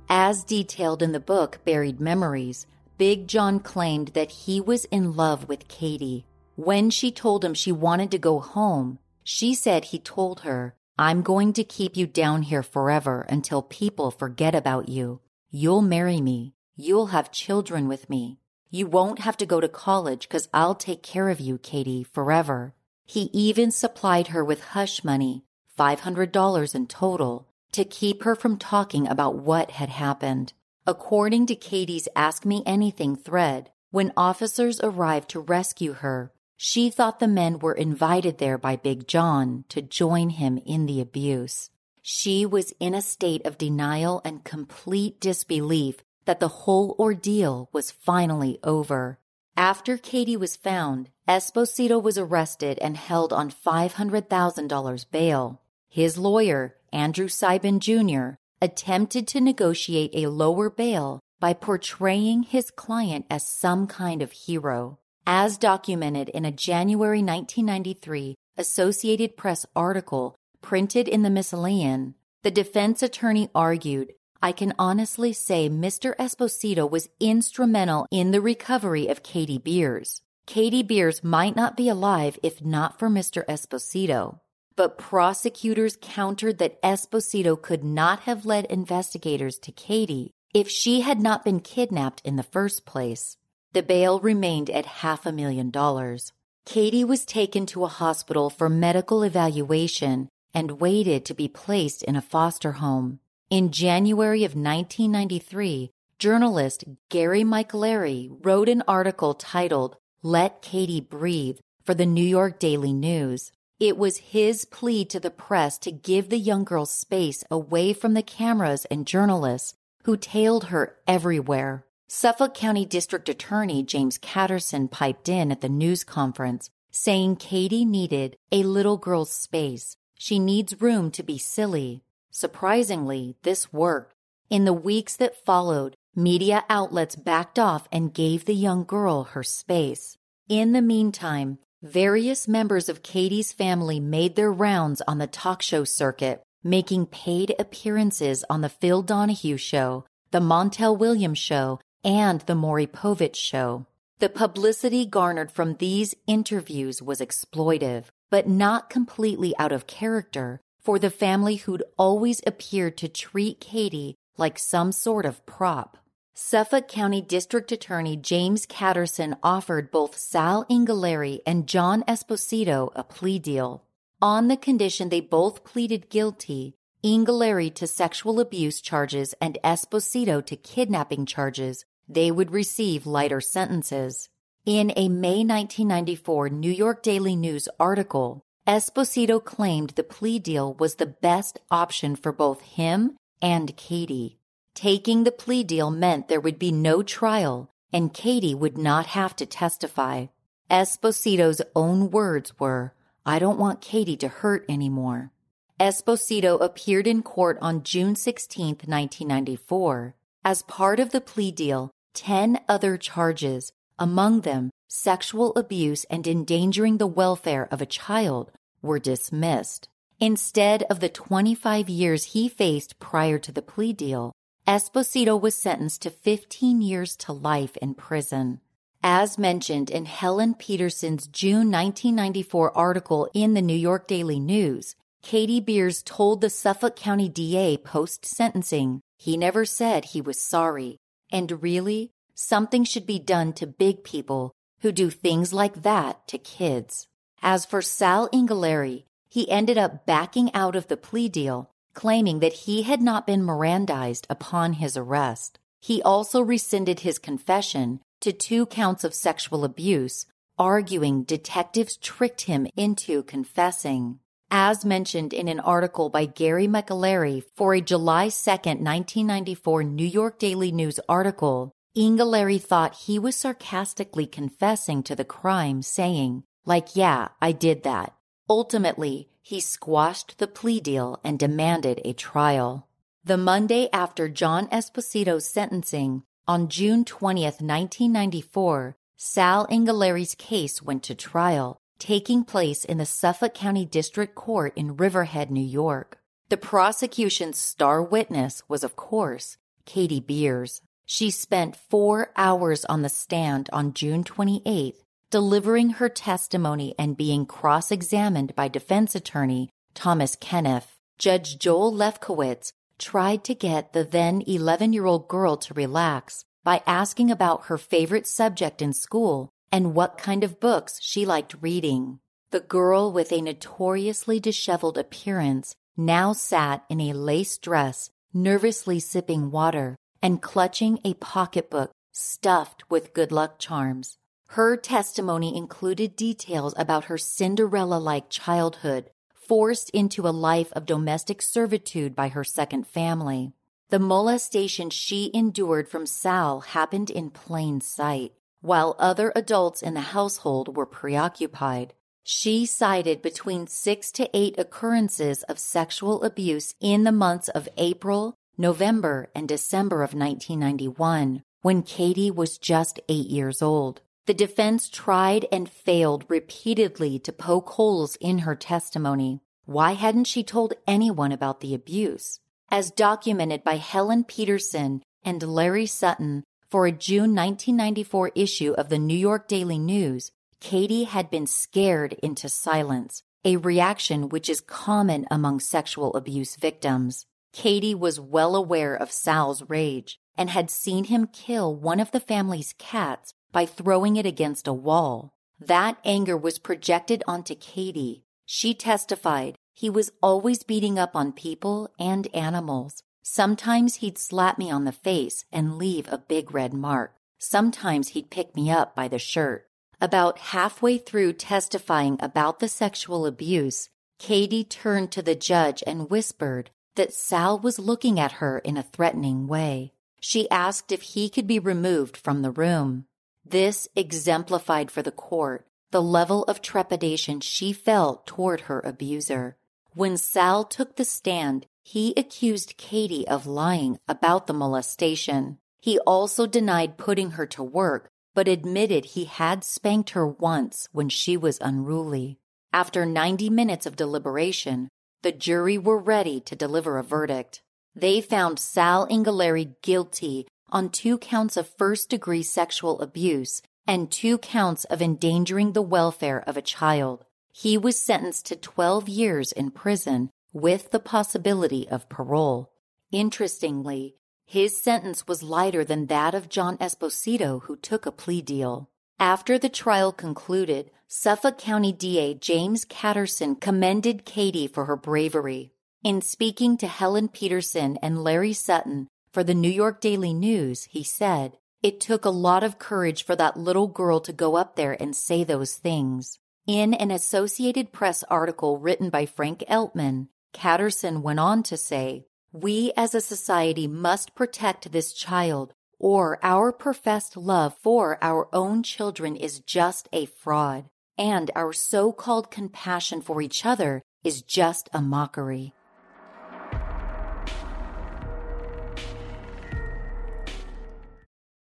As 0.10 0.44
detailed 0.44 1.02
in 1.02 1.14
the 1.14 1.20
book 1.22 1.60
Buried 1.64 2.02
Memories, 2.02 2.68
Big 2.98 3.28
John 3.28 3.60
claimed 3.60 4.10
that 4.10 4.32
he 4.32 4.60
was 4.60 4.86
in 4.86 5.16
love 5.16 5.48
with 5.48 5.70
Katie. 5.70 6.26
When 6.56 6.90
she 6.90 7.10
told 7.10 7.44
him 7.44 7.54
she 7.54 7.72
wanted 7.72 8.12
to 8.12 8.20
go 8.20 8.40
home, 8.40 9.00
she 9.24 9.56
said 9.56 9.86
he 9.86 9.98
told 9.98 10.42
her, 10.42 10.76
I'm 10.98 11.24
going 11.24 11.54
to 11.54 11.64
keep 11.64 11.98
you 11.98 12.06
down 12.06 12.44
here 12.44 12.62
forever 12.62 13.26
until 13.28 13.64
people 13.64 14.12
forget 14.12 14.54
about 14.54 14.90
you. 14.90 15.22
You'll 15.50 15.82
marry 15.82 16.22
me. 16.22 16.54
You'll 16.76 17.08
have 17.08 17.32
children 17.32 17.88
with 17.88 18.12
me. 18.12 18.38
You 18.70 18.86
won't 18.86 19.20
have 19.20 19.36
to 19.38 19.46
go 19.48 19.60
to 19.60 19.68
college 19.68 20.28
because 20.28 20.50
I'll 20.54 20.76
take 20.76 21.02
care 21.02 21.30
of 21.30 21.40
you, 21.40 21.58
Katie, 21.58 22.04
forever. 22.04 22.76
He 23.06 23.32
even 23.34 23.72
supplied 23.72 24.28
her 24.28 24.46
with 24.46 24.62
hush 24.62 25.04
money, 25.04 25.46
$500 25.78 26.76
in 26.76 26.88
total, 26.88 27.48
to 27.72 27.86
keep 27.86 28.24
her 28.24 28.36
from 28.36 28.58
talking 28.58 29.08
about 29.08 29.36
what 29.36 29.72
had 29.72 29.90
happened. 29.90 30.54
According 30.86 31.48
to 31.48 31.56
Katie's 31.56 32.08
Ask 32.16 32.46
Me 32.46 32.62
Anything 32.68 33.16
thread, 33.16 33.72
when 33.90 34.14
officers 34.18 34.80
arrived 34.82 35.30
to 35.30 35.40
rescue 35.40 35.94
her, 35.94 36.32
she 36.58 36.90
thought 36.90 37.20
the 37.20 37.28
men 37.28 37.60
were 37.60 37.74
invited 37.74 38.38
there 38.38 38.58
by 38.58 38.76
Big 38.76 39.08
John 39.08 39.66
to 39.70 39.82
join 39.82 40.30
him 40.30 40.60
in 40.66 40.86
the 40.86 41.02
abuse. 41.02 41.70
She 42.02 42.46
was 42.46 42.74
in 42.80 42.94
a 42.94 43.02
state 43.02 43.46
of 43.46 43.58
denial 43.58 44.22
and 44.26 44.44
complete 44.44 45.20
disbelief 45.20 46.04
that 46.26 46.40
the 46.40 46.48
whole 46.48 46.96
ordeal 47.00 47.70
was 47.72 47.92
finally 47.92 48.60
over. 48.64 49.20
After 49.56 49.98
Katie 49.98 50.38
was 50.38 50.56
found, 50.56 51.10
Esposito 51.28 52.02
was 52.02 52.18
arrested 52.18 52.80
and 52.80 52.98
held 52.98 53.32
on 53.32 53.52
$500,000 53.52 55.06
bail. 55.12 55.62
His 55.90 56.18
lawyer, 56.18 56.76
Andrew 56.92 57.28
Siben 57.28 57.80
Jr., 57.80 58.36
attempted 58.62 59.28
to 59.28 59.42
negotiate 59.42 60.12
a 60.14 60.30
lower 60.30 60.70
bail 60.70 61.20
by 61.40 61.54
portraying 61.54 62.44
his 62.44 62.72
client 62.72 63.26
as 63.30 63.48
some 63.48 63.86
kind 63.88 64.22
of 64.22 64.32
hero. 64.32 65.00
As 65.26 65.58
documented 65.58 66.28
in 66.30 66.44
a 66.44 66.52
January 66.52 67.24
1993 67.24 68.36
Associated 68.58 69.38
Press 69.38 69.66
article 69.74 70.36
printed 70.62 71.08
in 71.08 71.22
the 71.22 71.30
Missoulian, 71.30 72.16
the 72.44 72.52
defense 72.52 73.02
attorney 73.02 73.50
argued 73.56 74.14
I 74.42 74.52
can 74.52 74.74
honestly 74.78 75.32
say 75.32 75.70
Mr. 75.70 76.14
Esposito 76.18 76.90
was 76.90 77.08
instrumental 77.22 78.06
in 78.12 78.32
the 78.32 78.42
recovery 78.42 79.08
of 79.08 79.24
Katie 79.24 79.58
Beers. 79.58 80.22
Katie 80.46 80.84
Beers 80.84 81.24
might 81.24 81.56
not 81.56 81.78
be 81.78 81.88
alive 81.88 82.38
if 82.44 82.62
not 82.62 83.00
for 83.00 83.10
Mr. 83.10 83.46
Esposito. 83.46 84.40
But 84.76 84.98
prosecutors 84.98 85.98
countered 86.02 86.58
that 86.58 86.82
Esposito 86.82 87.60
could 87.60 87.86
not 87.86 88.22
have 88.22 88.46
led 88.46 88.66
investigators 88.66 89.58
to 89.60 89.72
Katie 89.72 90.32
if 90.54 90.68
she 90.68 91.00
had 91.00 91.22
not 91.22 91.46
been 91.46 91.62
kidnapped 91.62 92.22
in 92.26 92.36
the 92.36 92.44
first 92.44 92.86
place. 92.86 93.38
The 93.74 93.82
bail 93.82 94.20
remained 94.20 94.70
at 94.70 94.86
half 94.86 95.26
a 95.26 95.32
million 95.32 95.72
dollars. 95.72 96.32
Katie 96.64 97.04
was 97.04 97.26
taken 97.26 97.66
to 97.66 97.84
a 97.84 97.88
hospital 97.88 98.52
for 98.52 98.70
medical 98.70 99.24
evaluation 99.24 100.30
and 100.54 100.80
waited 100.80 101.26
to 101.26 101.34
be 101.34 101.48
placed 101.48 102.04
in 102.04 102.16
a 102.16 102.22
foster 102.22 102.74
home. 102.74 103.20
In 103.50 103.72
January 103.72 104.44
of 104.44 104.52
1993, 104.52 105.90
journalist 106.20 106.84
Gary 107.10 107.44
McAlary 107.44 108.30
wrote 108.46 108.70
an 108.70 108.84
article 108.88 109.34
titled 109.34 109.98
Let 110.22 110.62
Katie 110.62 111.02
Breathe 111.02 111.58
for 111.84 111.96
the 111.96 112.06
New 112.06 112.22
York 112.24 112.60
Daily 112.60 112.94
News. 112.94 113.52
It 113.80 113.98
was 113.98 114.18
his 114.18 114.66
plea 114.66 115.04
to 115.06 115.20
the 115.20 115.32
press 115.32 115.80
to 115.80 115.92
give 115.92 116.30
the 116.30 116.38
young 116.38 116.64
girl 116.64 116.86
space 116.86 117.44
away 117.50 117.94
from 117.94 118.14
the 118.14 118.22
cameras 118.22 118.86
and 118.86 119.08
journalists 119.08 119.74
who 120.04 120.16
tailed 120.16 120.66
her 120.66 120.96
everywhere. 121.08 121.88
Suffolk 122.16 122.54
County 122.54 122.86
District 122.86 123.28
Attorney 123.28 123.82
James 123.82 124.20
Catterson 124.20 124.88
piped 124.88 125.28
in 125.28 125.52
at 125.52 125.62
the 125.62 125.68
news 125.68 126.04
conference, 126.04 126.70
saying 126.92 127.38
Katie 127.38 127.86
needed 127.86 128.38
a 128.52 128.62
little 128.62 128.98
girl's 128.98 129.32
space. 129.32 129.98
She 130.14 130.38
needs 130.38 130.80
room 130.80 131.10
to 131.10 131.24
be 131.24 131.40
silly. 131.40 132.04
Surprisingly, 132.30 133.36
this 133.42 133.74
worked. 133.74 134.14
In 134.52 134.64
the 134.66 134.74
weeks 134.74 135.16
that 135.16 135.44
followed, 135.44 135.96
media 136.16 136.64
outlets 136.70 137.16
backed 137.16 137.58
off 137.58 137.88
and 137.92 138.14
gave 138.14 138.46
the 138.46 138.54
young 138.54 138.84
girl 138.84 139.24
her 139.24 139.42
space. 139.42 140.16
In 140.48 140.74
the 140.74 140.84
meantime, 140.84 141.58
various 141.82 142.48
members 142.48 142.90
of 142.90 143.02
Katie's 143.02 143.52
family 143.52 144.00
made 144.00 144.36
their 144.36 144.52
rounds 144.52 145.02
on 145.08 145.18
the 145.18 145.26
talk 145.26 145.64
show 145.64 145.84
circuit, 145.84 146.44
making 146.64 147.08
paid 147.08 147.56
appearances 147.58 148.46
on 148.52 148.62
The 148.62 148.70
Phil 148.70 149.02
Donahue 149.02 149.58
Show, 149.58 150.06
The 150.30 150.42
Montel 150.42 150.96
Williams 150.96 151.40
Show, 151.40 151.80
and 152.04 152.42
The 152.42 152.56
Maury 152.56 152.88
Povich 152.88 153.36
Show. 153.36 153.86
The 154.20 154.30
publicity 154.30 155.06
garnered 155.06 155.52
from 155.52 155.76
these 155.76 156.16
interviews 156.28 157.02
was 157.02 157.20
exploitive, 157.20 158.06
but 158.30 158.48
not 158.48 158.90
completely 158.90 159.54
out 159.58 159.72
of 159.72 159.88
character 159.88 160.62
for 160.80 161.00
the 161.00 161.10
family 161.10 161.56
who'd 161.56 161.84
always 161.98 162.42
appeared 162.46 162.98
to 162.98 163.08
treat 163.08 163.60
Katie 163.60 164.16
like 164.38 164.60
some 164.60 164.92
sort 164.92 165.26
of 165.26 165.46
prop. 165.46 165.98
Suffolk 166.34 166.88
County 166.88 167.22
District 167.22 167.72
Attorney 167.72 168.18
James 168.18 168.66
Catterson 168.66 169.36
offered 169.44 169.92
both 169.92 170.18
Sal 170.18 170.66
Inghilleri 170.66 171.42
and 171.46 171.68
John 171.68 172.04
Esposito 172.08 172.92
a 172.96 173.04
plea 173.04 173.38
deal. 173.40 173.84
On 174.22 174.48
the 174.48 174.58
condition 174.58 175.10
they 175.10 175.20
both 175.20 175.64
pleaded 175.64 176.10
guilty, 176.10 176.76
Inghilleri 177.04 177.74
to 177.76 177.86
sexual 177.86 178.40
abuse 178.40 178.82
charges 178.82 179.36
and 179.42 179.58
Esposito 179.64 180.44
to 180.46 180.56
kidnapping 180.56 181.26
charges, 181.26 181.86
they 182.14 182.32
would 182.32 182.52
receive 182.52 183.06
lighter 183.06 183.42
sentences. 183.42 184.30
In 184.66 184.92
a 184.96 185.10
May 185.10 185.44
1994 185.44 186.50
New 186.50 186.72
York 186.72 187.04
Daily 187.04 187.36
News 187.36 187.68
article, 187.80 188.44
Esposito 188.68 189.44
claimed 189.44 189.92
the 189.92 190.04
plea 190.04 190.40
deal 190.40 190.74
was 190.76 190.96
the 190.96 191.06
best 191.06 191.60
option 191.70 192.16
for 192.16 192.32
both 192.32 192.62
him 192.62 193.18
and 193.42 193.76
Katie. 193.76 194.38
Taking 194.74 195.24
the 195.24 195.32
plea 195.32 195.64
deal 195.64 195.92
meant 195.92 196.30
there 196.30 196.40
would 196.40 196.58
be 196.58 196.72
no 196.72 197.04
trial 197.04 197.70
and 197.92 198.14
Katie 198.14 198.56
would 198.56 198.78
not 198.78 199.08
have 199.08 199.36
to 199.36 199.46
testify. 199.46 200.28
Esposito's 200.70 201.62
own 201.76 202.10
words 202.10 202.60
were, 202.60 202.94
I 203.26 203.38
don't 203.38 203.60
want 203.60 203.82
Katie 203.82 204.18
to 204.18 204.28
hurt 204.28 204.66
anymore. 204.68 205.32
Esposito 205.80 206.60
appeared 206.60 207.06
in 207.06 207.22
court 207.22 207.58
on 207.62 207.84
June 207.84 208.16
16, 208.16 208.68
1994. 208.86 210.16
As 210.44 210.64
part 210.64 211.00
of 211.00 211.12
the 211.12 211.22
plea 211.22 211.52
deal, 211.52 211.92
10 212.14 212.60
other 212.68 212.98
charges, 212.98 213.72
among 213.98 214.42
them 214.42 214.72
sexual 214.88 215.54
abuse 215.56 216.04
and 216.06 216.28
endangering 216.28 216.98
the 216.98 217.08
welfare 217.08 217.68
of 217.72 217.82
a 217.82 217.86
child, 217.86 218.52
were 218.82 219.00
dismissed. 219.00 219.90
Instead 220.20 220.84
of 220.84 221.00
the 221.00 221.10
25 221.10 221.90
years 221.90 222.26
he 222.26 222.48
faced 222.48 223.00
prior 223.00 223.40
to 223.40 223.52
the 223.52 223.62
plea 223.62 223.94
deal, 223.94 224.32
Esposito 224.68 225.40
was 225.40 225.56
sentenced 225.56 226.04
to 226.04 226.10
15 226.10 226.82
years 226.82 227.16
to 227.18 227.34
life 227.34 227.76
in 227.78 227.94
prison. 227.96 228.62
As 229.04 229.38
mentioned 229.38 229.90
in 229.90 230.06
Helen 230.06 230.54
Peterson's 230.54 231.28
June 231.28 231.70
1994 231.70 232.78
article 232.78 233.30
in 233.34 233.54
the 233.54 233.62
New 233.62 233.76
York 233.76 234.08
Daily 234.08 234.40
News, 234.40 234.96
Katie 235.22 235.60
Beers 235.60 236.02
told 236.04 236.40
the 236.40 236.50
Suffolk 236.50 236.96
County 236.96 237.28
DA 237.28 237.78
post 237.78 238.26
sentencing 238.26 239.02
he 239.18 239.36
never 239.36 239.66
said 239.66 240.06
he 240.06 240.22
was 240.22 240.40
sorry. 240.40 240.98
And 241.34 241.64
really, 241.64 242.12
something 242.36 242.86
should 242.86 243.06
be 243.06 243.20
done 243.20 243.52
to 243.54 243.68
big 243.68 244.04
people 244.04 244.54
who 244.82 244.92
do 244.92 245.10
things 245.10 245.52
like 245.52 245.82
that 245.82 246.28
to 246.28 246.38
kids. 246.38 247.08
As 247.42 247.66
for 247.66 247.82
Sal 247.82 248.30
Inghilleri, 248.30 249.06
he 249.30 249.50
ended 249.50 249.78
up 249.78 250.06
backing 250.06 250.54
out 250.54 250.76
of 250.76 250.88
the 250.88 250.96
plea 250.96 251.28
deal, 251.28 251.72
claiming 251.96 252.40
that 252.40 252.54
he 252.54 252.84
had 252.84 253.02
not 253.02 253.26
been 253.26 253.42
Mirandized 253.42 254.26
upon 254.30 254.74
his 254.74 254.96
arrest. 254.96 255.58
He 255.82 256.02
also 256.04 256.40
rescinded 256.42 257.00
his 257.00 257.18
confession 257.18 258.00
to 258.22 258.32
two 258.32 258.68
counts 258.68 259.04
of 259.04 259.16
sexual 259.16 259.66
abuse, 259.66 260.28
arguing 260.58 261.24
detectives 261.24 261.98
tricked 261.98 262.42
him 262.42 262.68
into 262.78 263.24
confessing. 263.24 264.20
As 264.56 264.86
mentioned 264.86 265.34
in 265.34 265.48
an 265.48 265.60
article 265.60 266.10
by 266.10 266.26
Gary 266.26 266.68
McAlary 266.68 267.44
for 267.56 267.74
a 267.74 267.82
July 267.82 268.30
2, 268.30 268.52
1994 268.52 269.84
New 269.84 270.06
York 270.06 270.38
Daily 270.38 270.72
News 270.72 271.00
article, 271.10 271.72
Inghilleri 271.98 272.62
thought 272.62 272.94
he 273.08 273.18
was 273.18 273.36
sarcastically 273.36 274.28
confessing 274.28 275.02
to 275.02 275.16
the 275.16 275.26
crime, 275.26 275.82
saying, 275.82 276.44
like, 276.68 276.96
yeah, 276.96 277.30
I 277.42 277.52
did 277.52 277.82
that. 277.82 278.14
Ultimately, 278.48 279.28
he 279.42 279.60
squashed 279.60 280.38
the 280.38 280.46
plea 280.46 280.80
deal 280.80 281.20
and 281.24 281.40
demanded 281.40 282.00
a 282.06 282.14
trial. 282.14 282.88
The 283.24 283.38
Monday 283.38 283.90
after 283.92 284.30
John 284.30 284.68
Esposito's 284.68 285.48
sentencing, 285.48 286.22
on 286.48 286.68
June 286.68 287.06
20, 287.06 287.42
1994, 287.42 288.98
Sal 289.18 289.66
Inghilleri's 289.66 290.36
case 290.36 290.80
went 290.80 291.02
to 291.04 291.16
trial, 291.16 291.82
taking 292.00 292.44
place 292.44 292.84
in 292.84 292.98
the 292.98 293.06
Suffolk 293.06 293.54
County 293.54 293.86
District 293.86 294.36
Court 294.36 294.74
in 294.76 294.98
Riverhead, 294.98 295.52
New 295.52 295.66
York. 295.66 296.20
The 296.50 296.58
prosecution's 296.58 297.58
star 297.58 298.02
witness 298.02 298.62
was, 298.68 298.84
of 298.84 298.96
course, 298.96 299.58
Katie 299.86 300.20
Beers. 300.20 300.82
She 301.06 301.32
spent 301.32 301.76
four 301.76 302.32
hours 302.36 302.86
on 302.86 303.02
the 303.02 303.10
stand 303.10 303.70
on 303.74 303.94
June 303.94 304.24
28th, 304.24 305.04
delivering 305.30 305.92
her 305.92 306.10
testimony 306.10 306.94
and 307.00 307.18
being 307.18 307.46
cross 307.46 307.92
examined 307.92 308.56
by 308.56 308.68
defense 308.68 309.16
attorney 309.16 309.70
Thomas 309.94 310.36
Kenniff. 310.36 311.00
Judge 311.18 311.58
Joel 311.58 311.94
Lefkowitz 311.94 312.72
tried 312.98 313.44
to 313.44 313.56
get 313.56 313.94
the 313.94 314.04
then 314.04 314.42
11 314.46 314.94
year 314.94 315.06
old 315.06 315.28
girl 315.28 315.58
to 315.58 315.74
relax 315.74 316.46
by 316.64 316.82
asking 316.86 317.32
about 317.32 317.66
her 317.66 317.78
favorite 317.78 318.28
subject 318.28 318.82
in 318.82 318.94
school 318.94 319.50
and 319.74 319.96
what 319.96 320.20
kind 320.20 320.44
of 320.44 320.60
books 320.60 321.00
she 321.02 321.26
liked 321.26 321.56
reading. 321.60 322.20
The 322.52 322.60
girl 322.60 323.12
with 323.12 323.32
a 323.32 323.42
notoriously 323.42 324.40
disheveled 324.40 325.00
appearance 325.00 325.76
now 325.98 326.32
sat 326.32 326.86
in 326.90 327.02
a 327.02 327.14
lace 327.14 327.58
dress, 327.58 328.12
nervously 328.32 329.00
sipping 329.00 329.50
water 329.50 329.98
and 330.22 330.44
clutching 330.44 331.00
a 331.04 331.16
pocketbook 331.16 331.90
stuffed 332.12 332.84
with 332.92 333.16
good 333.16 333.32
luck 333.32 333.58
charms. 333.58 334.20
Her 334.50 334.78
testimony 334.78 335.58
included 335.58 336.16
details 336.16 336.76
about 336.78 337.06
her 337.06 337.18
Cinderella 337.18 337.98
like 337.98 338.30
childhood 338.30 339.10
forced 339.34 339.90
into 339.90 340.28
a 340.28 340.38
life 340.50 340.72
of 340.74 340.86
domestic 340.86 341.42
servitude 341.42 342.16
by 342.16 342.28
her 342.28 342.44
second 342.44 342.86
family. 342.86 343.54
The 343.90 343.98
molestation 343.98 344.92
she 344.92 345.32
endured 345.34 345.90
from 345.90 346.06
Sal 346.06 346.62
happened 346.62 347.10
in 347.10 347.32
plain 347.32 347.82
sight, 347.82 348.34
while 348.64 348.96
other 348.98 349.34
adults 349.36 349.84
in 349.84 349.94
the 349.94 350.14
household 350.16 350.76
were 350.76 350.86
preoccupied. 350.86 351.94
She 352.24 352.66
cited 352.66 353.22
between 353.22 353.68
six 353.68 354.10
to 354.14 354.30
eight 354.34 354.58
occurrences 354.58 355.44
of 355.44 355.60
sexual 355.60 356.24
abuse 356.24 356.74
in 356.80 357.04
the 357.04 357.12
months 357.12 357.50
of 357.50 357.68
April, 357.76 358.38
November, 358.58 359.30
and 359.36 359.50
December 359.50 359.98
of 359.98 360.14
1991, 360.14 361.44
when 361.62 361.84
Katie 361.84 362.32
was 362.32 362.58
just 362.58 363.02
eight 363.10 363.28
years 363.28 363.62
old. 363.62 364.00
The 364.28 364.34
defense 364.34 364.88
tried 364.88 365.46
and 365.52 365.70
failed 365.70 366.24
repeatedly 366.30 367.20
to 367.20 367.34
poke 367.34 367.72
holes 367.72 368.16
in 368.22 368.40
her 368.40 368.56
testimony. 368.56 369.42
Why 369.66 369.92
hadn't 369.92 370.28
she 370.28 370.44
told 370.44 370.74
anyone 370.88 371.34
about 371.34 371.60
the 371.60 371.74
abuse? 371.74 372.40
As 372.70 372.92
documented 372.92 373.66
by 373.66 373.76
Helen 373.76 374.24
Peterson 374.24 375.04
and 375.26 375.44
Larry 375.44 375.86
Sutton 375.86 376.46
for 376.74 376.88
a 376.88 376.92
June 376.92 377.36
1994 377.36 378.32
issue 378.34 378.72
of 378.72 378.90
the 378.90 378.98
New 378.98 379.16
York 379.16 379.48
Daily 379.48 379.78
News, 379.78 380.32
Katie 380.60 381.04
had 381.04 381.30
been 381.30 381.46
scared 381.46 382.14
into 382.24 382.50
silence, 382.50 383.22
a 383.46 383.58
reaction 383.58 384.28
which 384.28 384.50
is 384.50 384.60
common 384.60 385.28
among 385.30 385.60
sexual 385.60 386.16
abuse 386.16 386.56
victims. 386.56 387.28
Katie 387.52 387.94
was 387.94 388.20
well 388.20 388.56
aware 388.56 388.96
of 388.96 389.12
Sal's 389.12 389.62
rage 389.70 390.18
and 390.36 390.50
had 390.50 390.72
seen 390.72 391.04
him 391.04 391.28
kill 391.28 391.76
one 391.76 392.00
of 392.00 392.10
the 392.10 392.20
family's 392.20 392.74
cats 392.80 393.36
by 393.52 393.68
throwing 393.68 394.16
it 394.16 394.26
against 394.26 394.68
a 394.68 394.74
wall. 394.74 395.30
That 395.60 396.00
anger 396.04 396.36
was 396.36 396.58
projected 396.58 397.24
onto 397.28 397.54
Katie. 397.54 398.24
She 398.48 398.74
testified 398.74 399.60
he 399.76 399.92
was 399.92 400.12
always 400.24 400.64
beating 400.64 400.98
up 400.98 401.16
on 401.16 401.34
people 401.34 401.92
and 402.00 402.28
animals. 402.34 403.04
Sometimes 403.24 403.96
he'd 403.96 404.18
slap 404.18 404.58
me 404.58 404.70
on 404.70 404.84
the 404.84 404.92
face 404.92 405.46
and 405.52 405.78
leave 405.78 406.08
a 406.08 406.18
big 406.18 406.54
red 406.54 406.74
mark. 406.74 407.16
Sometimes 407.40 408.10
he'd 408.10 408.30
pick 408.30 408.56
me 408.56 408.70
up 408.70 408.96
by 408.96 409.08
the 409.08 409.18
shirt. 409.18 409.68
About 410.00 410.38
halfway 410.38 410.98
through 410.98 411.34
testifying 411.34 412.18
about 412.20 412.60
the 412.60 412.68
sexual 412.68 413.26
abuse, 413.26 413.90
Katie 414.20 414.64
turned 414.64 415.12
to 415.14 415.22
the 415.22 415.36
judge 415.36 415.82
and 415.88 416.10
whispered 416.10 416.70
that 416.96 417.14
Sal 417.14 417.58
was 417.58 417.80
looking 417.80 418.20
at 418.20 418.34
her 418.34 418.60
in 418.60 418.78
a 418.78 418.84
threatening 418.84 419.48
way. 419.48 419.94
She 420.20 420.50
asked 420.52 420.92
if 420.92 421.02
he 421.02 421.30
could 421.30 421.48
be 421.48 421.60
removed 421.60 422.18
from 422.18 422.42
the 422.42 422.52
room. 422.52 423.06
This 423.46 423.88
exemplified 423.96 424.92
for 424.92 425.02
the 425.02 425.12
court 425.12 425.66
the 425.94 426.02
level 426.02 426.44
of 426.46 426.60
trepidation 426.60 427.40
she 427.40 427.72
felt 427.72 428.26
toward 428.26 428.62
her 428.62 428.80
abuser. 428.80 429.56
When 429.94 430.18
Sal 430.18 430.64
took 430.64 430.96
the 430.96 431.06
stand, 431.06 431.68
he 431.84 432.14
accused 432.16 432.78
Katie 432.78 433.28
of 433.28 433.46
lying 433.46 434.00
about 434.08 434.48
the 434.48 434.54
molestation. 434.54 435.58
He 435.82 436.00
also 436.00 436.48
denied 436.48 436.98
putting 436.98 437.32
her 437.32 437.46
to 437.48 437.64
work, 437.64 438.10
but 438.34 438.48
admitted 438.48 439.06
he 439.06 439.26
had 439.26 439.64
spanked 439.64 440.12
her 440.12 440.26
once 440.26 440.88
when 440.92 441.10
she 441.10 441.36
was 441.36 441.60
unruly. 441.62 442.40
After 442.72 443.06
90 443.06 443.50
minutes 443.50 443.86
of 443.86 443.98
deliberation, 443.98 444.90
the 445.22 445.32
jury 445.32 445.78
were 445.78 446.00
ready 446.00 446.40
to 446.42 446.56
deliver 446.56 446.98
a 446.98 447.04
verdict. 447.04 447.62
They 447.96 448.22
found 448.22 448.60
Sal 448.60 449.08
Inghilleri 449.08 449.76
guilty 449.82 450.48
on 450.72 450.90
two 450.90 451.18
counts 451.18 451.58
of 451.58 451.70
first 451.78 452.10
degree 452.10 452.44
sexual 452.44 453.00
abuse 453.02 453.62
and 453.86 454.10
two 454.10 454.38
counts 454.38 454.86
of 454.86 455.02
endangering 455.02 455.74
the 455.74 455.82
welfare 455.82 456.44
of 456.48 456.58
a 456.58 456.62
child. 456.62 457.26
He 457.52 457.78
was 457.78 458.00
sentenced 458.00 458.48
to 458.48 458.56
12 458.56 459.08
years 459.08 459.52
in 459.52 459.70
prison 459.70 460.32
with 460.54 460.92
the 460.92 461.00
possibility 461.00 461.90
of 461.90 462.08
parole. 462.08 462.72
Interestingly, 463.12 464.16
his 464.46 464.82
sentence 464.82 465.28
was 465.28 465.44
lighter 465.44 465.84
than 465.84 466.06
that 466.08 466.36
of 466.36 466.50
John 466.50 466.78
Esposito, 466.78 467.64
who 467.64 467.76
took 467.76 468.06
a 468.06 468.12
plea 468.12 468.42
deal. 468.42 468.90
After 469.20 469.58
the 469.58 469.70
trial 469.70 470.12
concluded, 470.12 470.92
Suffolk 471.08 471.58
County 471.58 471.92
DA 471.92 472.34
James 472.34 472.86
Catterson 472.86 473.56
commended 473.56 474.26
Katie 474.26 474.68
for 474.68 474.86
her 474.86 474.96
bravery. 474.96 475.74
In 476.04 476.22
speaking 476.22 476.78
to 476.78 476.88
Helen 476.88 477.30
Peterson 477.30 477.98
and 478.02 478.24
Larry 478.24 478.54
Sutton, 478.54 479.08
for 479.32 479.44
the 479.44 479.54
New 479.54 479.70
York 479.70 480.02
Daily 480.02 480.34
News, 480.34 480.86
he 480.86 481.04
said, 481.04 481.58
It 481.82 482.00
took 482.00 482.26
a 482.26 482.30
lot 482.30 482.64
of 482.64 482.78
courage 482.78 483.24
for 483.24 483.36
that 483.36 483.58
little 483.58 483.88
girl 483.88 484.20
to 484.22 484.34
go 484.34 484.56
up 484.56 484.76
there 484.76 484.96
and 485.00 485.16
say 485.16 485.44
those 485.44 485.76
things. 485.76 486.40
In 486.68 486.94
an 486.94 487.12
Associated 487.12 487.92
Press 487.92 488.24
article 488.30 488.78
written 488.78 489.10
by 489.10 489.26
Frank 489.26 489.64
Eltman, 489.70 490.28
Catterson 490.54 491.22
went 491.22 491.40
on 491.40 491.64
to 491.64 491.76
say, 491.76 492.26
We 492.52 492.94
as 492.96 493.14
a 493.14 493.22
society 493.22 493.88
must 493.88 494.36
protect 494.36 494.92
this 494.92 495.12
child, 495.12 495.74
or 496.00 496.40
our 496.44 496.72
professed 496.72 497.36
love 497.36 497.76
for 497.82 498.18
our 498.22 498.48
own 498.54 498.84
children 498.84 499.36
is 499.36 499.60
just 499.60 500.08
a 500.14 500.26
fraud, 500.26 500.86
and 501.18 501.52
our 501.56 501.74
so 501.74 502.12
called 502.14 502.52
compassion 502.52 503.22
for 503.22 503.42
each 503.42 503.66
other 503.66 504.02
is 504.24 504.42
just 504.42 504.90
a 504.94 505.02
mockery. 505.02 505.74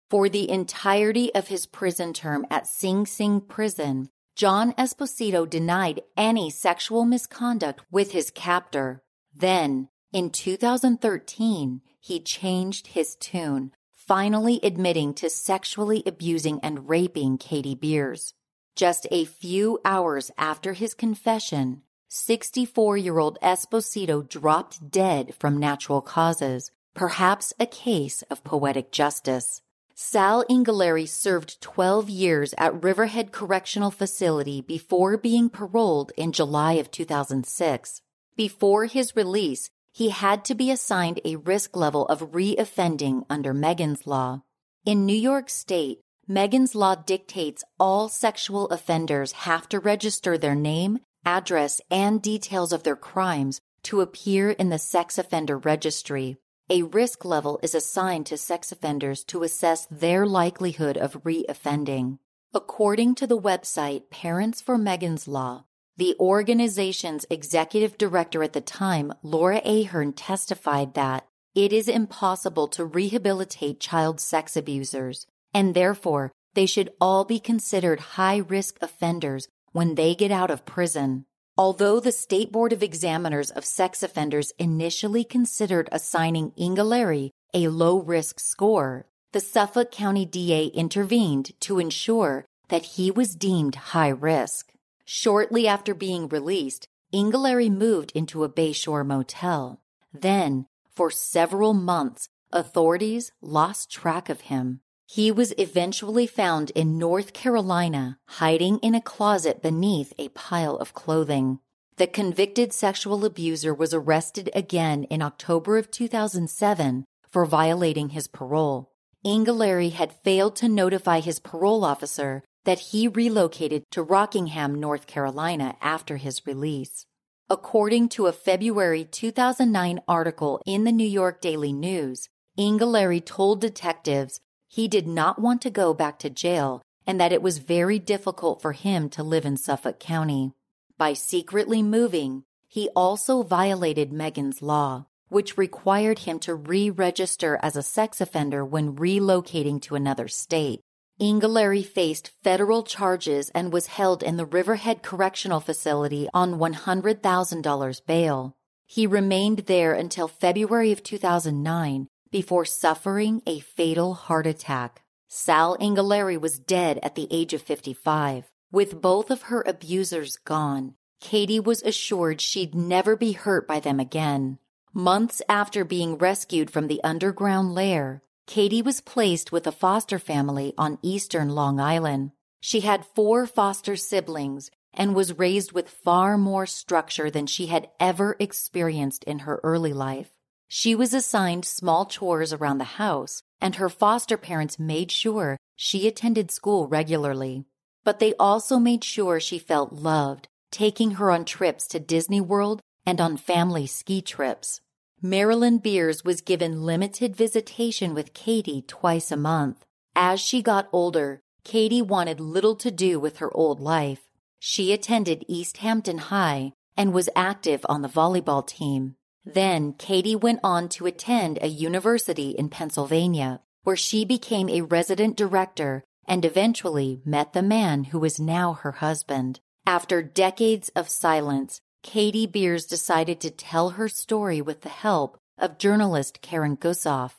For 0.10 0.30
the 0.30 0.50
entirety 0.50 1.36
of 1.36 1.50
his 1.50 1.66
prison 1.66 2.14
term 2.14 2.46
at 2.50 2.66
Sing 2.66 3.06
Sing 3.06 3.42
Prison, 3.42 4.10
John 4.38 4.74
Esposito 4.74 5.50
denied 5.50 6.04
any 6.16 6.52
sexual 6.52 7.06
misconduct 7.06 7.82
with 7.90 8.12
his 8.12 8.30
captor. 8.30 9.02
Then, 9.34 9.90
in 10.14 10.30
2013, 10.30 11.82
he 12.00 12.20
changed 12.20 12.86
his 12.86 13.16
tune, 13.16 13.72
finally 13.96 14.60
admitting 14.62 15.16
to 15.16 15.32
sexually 15.32 16.04
abusing 16.06 16.60
and 16.62 16.88
raping 16.88 17.40
Katie 17.40 17.74
Beers. 17.74 18.36
Just 18.76 19.08
a 19.10 19.26
few 19.26 19.80
hours 19.84 20.30
after 20.38 20.74
his 20.74 20.94
confession, 20.94 21.82
64 22.10 22.96
year 22.96 23.18
old 23.18 23.40
Esposito 23.42 24.22
dropped 24.22 24.92
dead 24.92 25.34
from 25.34 25.58
natural 25.58 26.02
causes, 26.02 26.70
perhaps 26.94 27.54
a 27.60 27.66
case 27.66 28.22
of 28.30 28.44
poetic 28.44 28.92
justice. 28.92 29.64
Sal 30.00 30.46
Inghilleri 30.46 31.10
served 31.10 31.60
12 31.60 32.08
years 32.08 32.54
at 32.60 32.84
Riverhead 32.84 33.32
Correctional 33.32 33.90
Facility 33.90 34.62
before 34.62 35.18
being 35.18 35.50
paroled 35.50 36.12
in 36.16 36.34
July 36.34 36.74
of 36.74 36.92
2006. 36.92 38.04
Before 38.36 38.86
his 38.86 39.16
release, 39.16 39.72
he 39.92 40.10
had 40.10 40.46
to 40.46 40.54
be 40.54 40.70
assigned 40.70 41.20
a 41.26 41.38
risk 41.38 41.76
level 41.76 42.06
of 42.10 42.32
reoffending 42.34 43.26
under 43.28 43.56
Megan's 43.56 44.06
Law. 44.06 44.44
In 44.86 45.08
New 45.08 45.16
York 45.16 45.50
State, 45.50 46.02
Megan's 46.28 46.76
Law 46.76 46.94
dictates 46.94 47.64
all 47.80 48.08
sexual 48.08 48.68
offenders 48.68 49.32
have 49.32 49.68
to 49.70 49.80
register 49.80 50.38
their 50.38 50.54
name, 50.54 51.00
address, 51.26 51.82
and 51.90 52.22
details 52.22 52.72
of 52.72 52.84
their 52.84 52.96
crimes 52.96 53.62
to 53.82 54.02
appear 54.02 54.52
in 54.52 54.70
the 54.70 54.78
sex 54.78 55.18
offender 55.18 55.58
registry. 55.58 56.38
A 56.70 56.84
risk 56.84 57.24
level 57.24 57.62
is 57.64 57.74
assigned 57.74 58.26
to 58.26 58.36
sex 58.36 58.74
offenders 58.74 59.24
to 59.26 59.44
assess 59.44 59.88
their 59.90 60.26
likelihood 60.26 60.98
of 60.98 61.24
reoffending. 61.24 62.20
According 62.54 63.16
to 63.16 63.28
the 63.28 63.40
website 63.40 64.10
Parents 64.10 64.60
for 64.60 64.78
Megan's 64.78 65.30
Law, 65.30 65.64
the 65.96 66.14
organization's 66.20 67.26
executive 67.30 67.98
director 67.98 68.44
at 68.44 68.52
the 68.52 68.60
time, 68.60 69.14
Laura 69.24 69.62
Ahearn, 69.64 70.12
testified 70.12 70.94
that 70.96 71.26
it 71.56 71.72
is 71.72 71.88
impossible 71.88 72.68
to 72.68 72.84
rehabilitate 72.84 73.80
child 73.80 74.20
sex 74.20 74.58
abusers, 74.58 75.26
and 75.54 75.74
therefore 75.74 76.34
they 76.54 76.66
should 76.66 76.92
all 77.00 77.24
be 77.24 77.40
considered 77.40 78.00
high 78.00 78.38
risk 78.38 78.78
offenders 78.82 79.48
when 79.72 79.96
they 79.96 80.14
get 80.14 80.32
out 80.32 80.52
of 80.52 80.66
prison. 80.66 81.26
Although 81.60 82.00
the 82.00 82.12
State 82.12 82.52
Board 82.52 82.72
of 82.72 82.84
Examiners 82.84 83.50
of 83.50 83.66
Sex 83.66 84.04
Offenders 84.04 84.52
initially 84.60 85.24
considered 85.24 85.90
assigning 85.92 86.52
Inghilleri 86.52 87.32
a 87.52 87.70
low 87.70 87.98
risk 87.98 88.40
score, 88.40 89.08
the 89.32 89.40
Suffolk 89.40 89.92
County 89.92 90.24
DA 90.24 90.66
intervened 90.68 91.60
to 91.62 91.80
ensure 91.80 92.46
that 92.68 92.84
he 92.84 93.10
was 93.10 93.36
deemed 93.36 93.76
high 93.76 94.10
risk. 94.10 94.72
Shortly 95.04 95.68
after 95.68 95.96
being 95.96 96.28
released, 96.28 96.88
Inghilleri 97.12 97.72
moved 97.72 98.12
into 98.14 98.44
a 98.44 98.50
Bayshore 98.50 99.06
motel. 99.06 99.82
Then, 100.14 100.68
for 100.92 101.10
several 101.10 101.74
months, 101.74 102.30
authorities 102.52 103.32
lost 103.42 103.90
track 103.90 104.30
of 104.30 104.42
him. 104.42 104.82
He 105.10 105.32
was 105.32 105.54
eventually 105.58 106.28
found 106.28 106.70
in 106.72 106.98
North 106.98 107.32
Carolina, 107.32 108.20
hiding 108.28 108.80
in 108.80 108.94
a 108.94 109.02
closet 109.02 109.62
beneath 109.62 110.14
a 110.18 110.28
pile 110.30 110.76
of 110.76 110.94
clothing. 110.94 111.60
The 111.96 112.08
convicted 112.08 112.74
sexual 112.74 113.24
abuser 113.24 113.74
was 113.74 113.94
arrested 113.94 114.50
again 114.54 115.06
in 115.06 115.22
October 115.22 115.78
of 115.78 115.90
2007 115.92 117.06
for 117.30 117.46
violating 117.46 118.10
his 118.10 118.28
parole. 118.28 118.92
Inghilleri 119.26 119.94
had 119.94 120.12
failed 120.12 120.58
to 120.58 120.68
notify 120.68 121.22
his 121.22 121.40
parole 121.40 121.86
officer 121.86 122.44
that 122.66 122.80
he 122.80 123.08
relocated 123.08 123.84
to 123.92 124.04
Rockingham, 124.04 124.76
North 124.76 125.08
Carolina 125.08 125.78
after 125.82 126.18
his 126.18 126.46
release. 126.46 127.06
According 127.50 128.10
to 128.10 128.28
a 128.28 128.34
February 128.34 129.06
2009 129.06 130.02
article 130.06 130.62
in 130.66 130.84
the 130.84 130.92
New 130.92 131.08
York 131.08 131.40
Daily 131.40 131.72
News, 131.72 132.28
Inghilleri 132.60 133.24
told 133.24 133.62
detectives 133.62 134.42
he 134.78 134.88
did 134.88 135.08
not 135.08 135.42
want 135.42 135.60
to 135.60 135.72
go 135.72 135.92
back 135.92 136.20
to 136.20 136.30
jail 136.30 136.84
and 137.08 137.20
that 137.20 137.34
it 137.34 137.42
was 137.42 137.58
very 137.58 137.98
difficult 137.98 138.62
for 138.62 138.74
him 138.74 139.10
to 139.10 139.24
live 139.24 139.44
in 139.44 139.58
Suffolk 139.58 140.00
County. 140.00 140.54
By 141.00 141.14
secretly 141.14 141.82
moving, 141.82 142.44
he 142.68 142.88
also 142.96 143.42
violated 143.42 144.14
Megan's 144.14 144.62
law, 144.62 145.08
which 145.30 145.58
required 145.58 146.20
him 146.20 146.38
to 146.42 146.54
re 146.54 146.92
register 146.92 147.60
as 147.64 147.76
a 147.76 147.82
sex 147.82 148.22
offender 148.22 148.64
when 148.64 148.96
relocating 148.96 149.82
to 149.82 149.96
another 149.96 150.28
state. 150.28 150.82
Inghilleri 151.20 151.84
faced 151.84 152.30
federal 152.44 152.84
charges 152.84 153.50
and 153.56 153.74
was 153.74 153.88
held 153.88 154.22
in 154.22 154.38
the 154.38 154.46
Riverhead 154.46 155.02
Correctional 155.02 155.60
Facility 155.60 156.30
on 156.36 156.60
$100,000 156.60 158.06
bail. 158.06 158.56
He 158.86 159.08
remained 159.08 159.60
there 159.66 159.94
until 159.96 160.28
February 160.28 160.92
of 160.92 161.02
2009 161.02 162.10
before 162.32 162.66
suffering 162.66 163.42
a 163.46 163.60
fatal 163.60 164.14
heart 164.14 164.48
attack. 164.48 165.02
Sal 165.28 165.78
Inghilleri 165.78 166.40
was 166.40 166.60
dead 166.60 167.00
at 167.04 167.16
the 167.16 167.28
age 167.32 167.54
of 167.54 167.62
55. 167.62 168.46
With 168.72 169.02
both 169.02 169.30
of 169.30 169.44
her 169.44 169.64
abusers 169.66 170.38
gone, 170.38 170.96
Katie 171.20 171.60
was 171.60 171.82
assured 171.82 172.42
she'd 172.42 172.76
never 172.76 173.16
be 173.16 173.32
hurt 173.34 173.68
by 173.68 173.80
them 173.80 174.00
again. 174.00 174.60
Months 174.94 175.42
after 175.50 175.84
being 175.84 176.18
rescued 176.18 176.72
from 176.72 176.88
the 176.88 177.04
underground 177.04 177.74
lair, 177.74 178.24
Katie 178.46 178.82
was 178.82 179.02
placed 179.02 179.52
with 179.52 179.68
a 179.68 179.72
foster 179.72 180.20
family 180.20 180.74
on 180.78 181.00
eastern 181.02 181.50
Long 181.50 181.80
Island. 181.80 182.32
She 182.62 182.80
had 182.80 183.06
four 183.06 183.46
foster 183.46 183.96
siblings 183.96 184.72
and 184.94 185.14
was 185.14 185.38
raised 185.38 185.74
with 185.74 185.90
far 185.90 186.38
more 186.38 186.66
structure 186.66 187.30
than 187.30 187.46
she 187.46 187.68
had 187.68 187.90
ever 188.00 188.36
experienced 188.40 189.24
in 189.26 189.40
her 189.40 189.60
early 189.64 189.94
life. 189.94 190.32
She 190.68 190.96
was 190.96 191.14
assigned 191.14 191.66
small 191.66 192.06
chores 192.06 192.52
around 192.52 192.78
the 192.78 192.84
house, 192.84 193.42
and 193.62 193.76
her 193.76 193.90
foster 193.90 194.38
parents 194.38 194.78
made 194.78 195.12
sure 195.12 195.58
she 195.76 196.08
attended 196.08 196.52
school 196.52 196.88
regularly. 196.88 197.66
But 198.04 198.20
they 198.20 198.34
also 198.40 198.78
made 198.78 199.04
sure 199.04 199.40
she 199.40 199.60
felt 199.60 199.94
loved, 199.94 200.48
taking 200.72 201.12
her 201.12 201.32
on 201.32 201.46
trips 201.46 201.88
to 201.90 202.00
Disney 202.00 202.42
World 202.42 202.82
and 203.06 203.22
on 203.22 203.38
family 203.38 203.88
ski 203.88 204.22
trips. 204.22 204.82
Marilyn 205.22 205.80
Beers 205.80 206.24
was 206.24 206.42
given 206.42 206.84
limited 206.84 207.36
visitation 207.36 208.14
with 208.14 208.34
Katie 208.34 208.84
twice 208.88 209.32
a 209.32 209.38
month. 209.38 209.84
As 210.16 210.40
she 210.40 210.62
got 210.62 210.90
older, 210.92 211.42
Katie 211.64 212.02
wanted 212.02 212.40
little 212.40 212.76
to 212.76 212.92
do 212.92 213.20
with 213.20 213.38
her 213.38 213.52
old 213.56 213.80
life. 213.80 214.22
She 214.60 214.94
attended 214.94 215.44
East 215.48 215.78
Hampton 215.78 216.18
High 216.18 216.72
and 216.96 217.14
was 217.14 217.30
active 217.36 217.86
on 217.90 218.04
the 218.04 218.08
volleyball 218.10 218.66
team. 218.66 219.17
Then 219.54 219.94
Katie 219.94 220.36
went 220.36 220.60
on 220.62 220.90
to 220.90 221.06
attend 221.06 221.60
a 221.62 221.68
university 221.68 222.50
in 222.50 222.68
Pennsylvania, 222.68 223.62
where 223.84 223.96
she 223.96 224.26
became 224.26 224.68
a 224.68 224.82
resident 224.82 225.38
director 225.38 226.04
and 226.26 226.44
eventually 226.44 227.22
met 227.24 227.54
the 227.54 227.62
man 227.62 228.06
who 228.06 228.26
is 228.26 228.42
now 228.42 228.74
her 228.74 228.92
husband. 228.94 229.62
After 229.86 230.22
decades 230.22 230.90
of 230.98 231.08
silence, 231.08 231.80
Katie 232.04 232.46
Beers 232.46 232.86
decided 232.86 233.40
to 233.40 233.50
tell 233.50 233.92
her 233.92 234.10
story 234.10 234.62
with 234.62 234.82
the 234.82 234.90
help 234.90 235.38
of 235.58 235.78
journalist 235.78 236.42
Karen 236.42 236.76
Gusoff. 236.76 237.36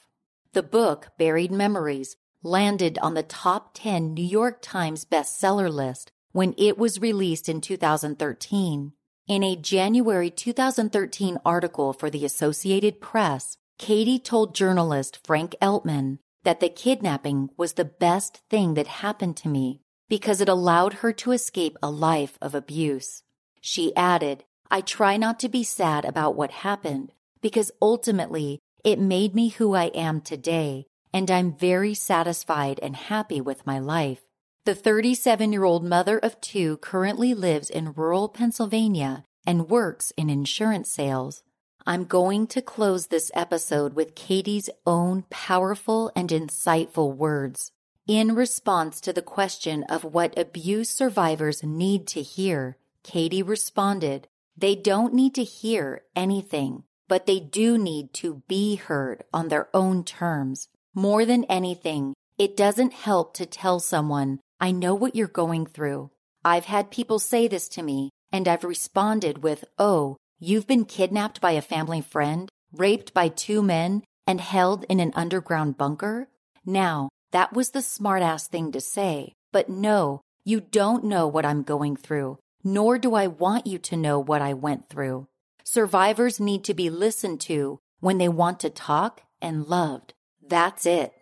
The 0.54 0.62
book, 0.62 1.08
Buried 1.18 1.52
Memories, 1.52 2.16
landed 2.42 2.98
on 3.02 3.12
the 3.12 3.22
top 3.22 3.74
10 3.74 4.14
New 4.14 4.24
York 4.24 4.62
Times 4.62 5.04
bestseller 5.04 5.70
list 5.70 6.10
when 6.32 6.54
it 6.56 6.78
was 6.78 7.00
released 7.00 7.50
in 7.50 7.60
2013. 7.60 8.92
In 9.28 9.44
a 9.44 9.56
January 9.56 10.30
2013 10.30 11.36
article 11.44 11.92
for 11.92 12.08
the 12.08 12.24
Associated 12.24 12.98
Press, 12.98 13.58
Katie 13.76 14.18
told 14.18 14.54
journalist 14.54 15.18
Frank 15.22 15.54
Eltman 15.60 16.18
that 16.44 16.60
the 16.60 16.70
kidnapping 16.70 17.50
was 17.54 17.74
the 17.74 17.84
best 17.84 18.40
thing 18.48 18.72
that 18.72 18.86
happened 18.86 19.36
to 19.36 19.48
me 19.50 19.82
because 20.08 20.40
it 20.40 20.48
allowed 20.48 20.94
her 20.94 21.12
to 21.12 21.32
escape 21.32 21.76
a 21.82 21.90
life 21.90 22.38
of 22.40 22.54
abuse. 22.54 23.22
She 23.60 23.94
added, 23.94 24.44
I 24.70 24.80
try 24.80 25.18
not 25.18 25.38
to 25.40 25.50
be 25.50 25.62
sad 25.62 26.06
about 26.06 26.34
what 26.34 26.64
happened 26.64 27.12
because 27.42 27.70
ultimately 27.82 28.60
it 28.82 28.98
made 28.98 29.34
me 29.34 29.50
who 29.50 29.74
I 29.74 29.88
am 29.88 30.22
today, 30.22 30.86
and 31.12 31.30
I'm 31.30 31.54
very 31.54 31.92
satisfied 31.92 32.80
and 32.82 32.96
happy 32.96 33.42
with 33.42 33.66
my 33.66 33.78
life. 33.78 34.22
The 34.64 34.74
37 34.74 35.52
year 35.52 35.64
old 35.64 35.84
mother 35.84 36.18
of 36.18 36.40
two 36.40 36.76
currently 36.78 37.32
lives 37.32 37.70
in 37.70 37.92
rural 37.92 38.28
Pennsylvania 38.28 39.24
and 39.46 39.70
works 39.70 40.12
in 40.16 40.28
insurance 40.28 40.90
sales. 40.90 41.42
I'm 41.86 42.04
going 42.04 42.46
to 42.48 42.60
close 42.60 43.06
this 43.06 43.30
episode 43.34 43.94
with 43.94 44.14
Katie's 44.14 44.68
own 44.86 45.24
powerful 45.30 46.12
and 46.14 46.28
insightful 46.28 47.16
words. 47.16 47.72
In 48.06 48.34
response 48.34 49.00
to 49.00 49.12
the 49.12 49.22
question 49.22 49.84
of 49.84 50.04
what 50.04 50.38
abuse 50.38 50.90
survivors 50.90 51.62
need 51.62 52.06
to 52.08 52.20
hear, 52.20 52.76
Katie 53.02 53.42
responded, 53.42 54.28
they 54.54 54.74
don't 54.74 55.14
need 55.14 55.34
to 55.36 55.44
hear 55.44 56.02
anything, 56.14 56.84
but 57.06 57.24
they 57.24 57.40
do 57.40 57.78
need 57.78 58.12
to 58.14 58.42
be 58.48 58.76
heard 58.76 59.24
on 59.32 59.48
their 59.48 59.68
own 59.72 60.04
terms. 60.04 60.68
More 60.94 61.24
than 61.24 61.44
anything, 61.44 62.14
it 62.36 62.56
doesn't 62.56 62.92
help 62.92 63.34
to 63.34 63.46
tell 63.46 63.80
someone, 63.80 64.40
I 64.60 64.72
know 64.72 64.94
what 64.94 65.14
you're 65.14 65.28
going 65.28 65.66
through. 65.66 66.10
I've 66.44 66.64
had 66.64 66.90
people 66.90 67.18
say 67.18 67.48
this 67.48 67.68
to 67.70 67.82
me, 67.82 68.10
and 68.32 68.48
I've 68.48 68.64
responded 68.64 69.42
with, 69.42 69.64
Oh, 69.78 70.16
you've 70.38 70.66
been 70.66 70.84
kidnapped 70.84 71.40
by 71.40 71.52
a 71.52 71.62
family 71.62 72.00
friend, 72.00 72.48
raped 72.72 73.14
by 73.14 73.28
two 73.28 73.62
men, 73.62 74.02
and 74.26 74.40
held 74.40 74.84
in 74.88 75.00
an 75.00 75.12
underground 75.14 75.78
bunker? 75.78 76.28
Now, 76.66 77.08
that 77.30 77.52
was 77.52 77.70
the 77.70 77.80
smartass 77.80 78.46
thing 78.46 78.72
to 78.72 78.80
say, 78.80 79.32
but 79.52 79.68
no, 79.68 80.20
you 80.44 80.60
don't 80.60 81.04
know 81.04 81.26
what 81.26 81.46
I'm 81.46 81.62
going 81.62 81.96
through, 81.96 82.38
nor 82.64 82.98
do 82.98 83.14
I 83.14 83.26
want 83.26 83.66
you 83.66 83.78
to 83.78 83.96
know 83.96 84.18
what 84.18 84.42
I 84.42 84.54
went 84.54 84.88
through. 84.88 85.28
Survivors 85.64 86.40
need 86.40 86.64
to 86.64 86.74
be 86.74 86.90
listened 86.90 87.40
to 87.42 87.78
when 88.00 88.18
they 88.18 88.28
want 88.28 88.60
to 88.60 88.70
talk 88.70 89.22
and 89.40 89.66
loved. 89.66 90.14
That's 90.46 90.86
it. 90.86 91.12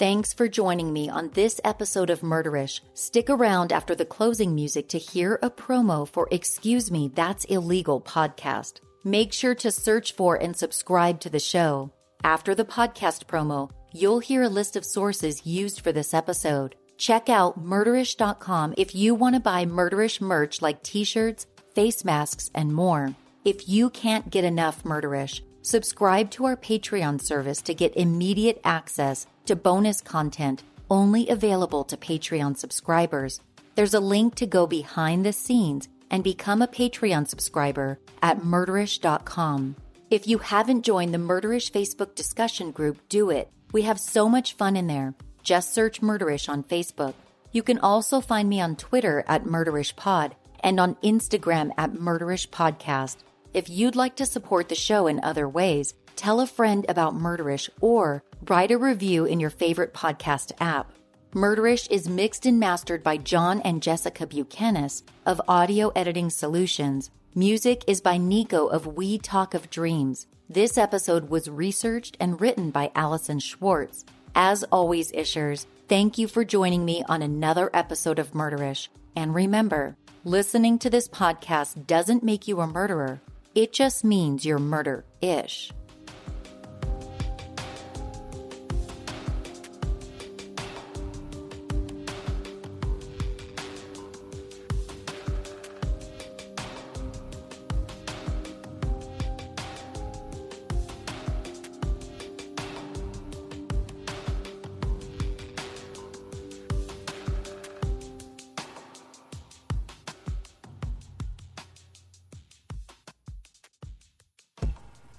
Thanks 0.00 0.32
for 0.32 0.48
joining 0.48 0.94
me 0.94 1.10
on 1.10 1.28
this 1.34 1.60
episode 1.62 2.08
of 2.08 2.22
Murderish. 2.22 2.80
Stick 2.94 3.28
around 3.28 3.70
after 3.70 3.94
the 3.94 4.06
closing 4.06 4.54
music 4.54 4.88
to 4.88 4.98
hear 4.98 5.38
a 5.42 5.50
promo 5.50 6.08
for 6.08 6.26
Excuse 6.30 6.90
Me, 6.90 7.08
That's 7.14 7.44
Illegal 7.44 8.00
podcast. 8.00 8.80
Make 9.04 9.34
sure 9.34 9.54
to 9.56 9.70
search 9.70 10.12
for 10.12 10.36
and 10.36 10.56
subscribe 10.56 11.20
to 11.20 11.28
the 11.28 11.38
show. 11.38 11.92
After 12.24 12.54
the 12.54 12.64
podcast 12.64 13.26
promo, 13.26 13.70
you'll 13.92 14.20
hear 14.20 14.44
a 14.44 14.48
list 14.48 14.74
of 14.74 14.86
sources 14.86 15.44
used 15.44 15.82
for 15.82 15.92
this 15.92 16.14
episode. 16.14 16.76
Check 16.96 17.28
out 17.28 17.62
murderish.com 17.62 18.72
if 18.78 18.94
you 18.94 19.14
want 19.14 19.34
to 19.34 19.40
buy 19.42 19.66
Murderish 19.66 20.18
merch 20.18 20.62
like 20.62 20.82
t 20.82 21.04
shirts, 21.04 21.46
face 21.74 22.06
masks, 22.06 22.50
and 22.54 22.72
more. 22.72 23.14
If 23.44 23.68
you 23.68 23.90
can't 23.90 24.30
get 24.30 24.44
enough 24.44 24.82
Murderish, 24.82 25.42
subscribe 25.62 26.30
to 26.30 26.44
our 26.46 26.56
Patreon 26.56 27.20
service 27.20 27.62
to 27.62 27.74
get 27.74 27.96
immediate 27.96 28.60
access 28.64 29.26
to 29.46 29.56
bonus 29.56 30.00
content 30.00 30.62
only 30.90 31.28
available 31.28 31.84
to 31.84 31.96
Patreon 31.96 32.56
subscribers. 32.56 33.40
There's 33.76 33.94
a 33.94 34.00
link 34.00 34.34
to 34.36 34.46
go 34.46 34.66
behind 34.66 35.24
the 35.24 35.32
scenes 35.32 35.88
and 36.10 36.24
become 36.24 36.60
a 36.60 36.66
Patreon 36.66 37.28
subscriber 37.28 37.98
at 38.20 38.40
murderish.com. 38.40 39.76
If 40.10 40.26
you 40.26 40.38
haven't 40.38 40.82
joined 40.82 41.14
the 41.14 41.18
Murderish 41.18 41.70
Facebook 41.70 42.16
discussion 42.16 42.72
group, 42.72 42.98
do 43.08 43.30
it. 43.30 43.48
We 43.72 43.82
have 43.82 44.00
so 44.00 44.28
much 44.28 44.54
fun 44.54 44.76
in 44.76 44.88
there. 44.88 45.14
Just 45.44 45.72
search 45.72 46.00
Murderish 46.00 46.48
on 46.48 46.64
Facebook. 46.64 47.14
You 47.52 47.62
can 47.62 47.78
also 47.78 48.20
find 48.20 48.48
me 48.48 48.60
on 48.60 48.74
Twitter 48.74 49.24
at 49.28 49.44
MurderishPod 49.44 50.32
and 50.60 50.80
on 50.80 50.96
Instagram 50.96 51.70
at 51.78 51.92
Murderish 51.92 52.48
Podcast. 52.48 53.18
If 53.52 53.68
you'd 53.68 53.96
like 53.96 54.14
to 54.16 54.26
support 54.26 54.68
the 54.68 54.76
show 54.76 55.08
in 55.08 55.18
other 55.24 55.48
ways, 55.48 55.94
tell 56.14 56.40
a 56.40 56.46
friend 56.46 56.86
about 56.88 57.16
Murderish, 57.16 57.68
or 57.80 58.22
write 58.48 58.70
a 58.70 58.78
review 58.78 59.24
in 59.24 59.40
your 59.40 59.50
favorite 59.50 59.92
podcast 59.92 60.52
app. 60.60 60.92
Murderish 61.32 61.90
is 61.90 62.08
mixed 62.08 62.46
and 62.46 62.60
mastered 62.60 63.02
by 63.02 63.16
John 63.16 63.60
and 63.62 63.82
Jessica 63.82 64.24
Buchanan 64.24 64.88
of 65.26 65.40
Audio 65.48 65.88
Editing 65.96 66.30
Solutions. 66.30 67.10
Music 67.34 67.82
is 67.88 68.00
by 68.00 68.18
Nico 68.18 68.68
of 68.68 68.86
We 68.86 69.18
Talk 69.18 69.54
of 69.54 69.68
Dreams. 69.68 70.28
This 70.48 70.78
episode 70.78 71.28
was 71.28 71.50
researched 71.50 72.16
and 72.20 72.40
written 72.40 72.70
by 72.70 72.92
Allison 72.94 73.40
Schwartz. 73.40 74.04
As 74.36 74.62
always, 74.70 75.10
Ishers, 75.10 75.66
thank 75.88 76.18
you 76.18 76.28
for 76.28 76.44
joining 76.44 76.84
me 76.84 77.02
on 77.08 77.20
another 77.20 77.68
episode 77.74 78.20
of 78.20 78.30
Murderish. 78.30 78.86
And 79.16 79.34
remember, 79.34 79.96
listening 80.24 80.78
to 80.78 80.90
this 80.90 81.08
podcast 81.08 81.88
doesn't 81.88 82.22
make 82.22 82.46
you 82.46 82.60
a 82.60 82.66
murderer. 82.68 83.20
It 83.52 83.72
just 83.72 84.04
means 84.04 84.44
you're 84.44 84.60
murder 84.60 85.04
ish. 85.20 85.72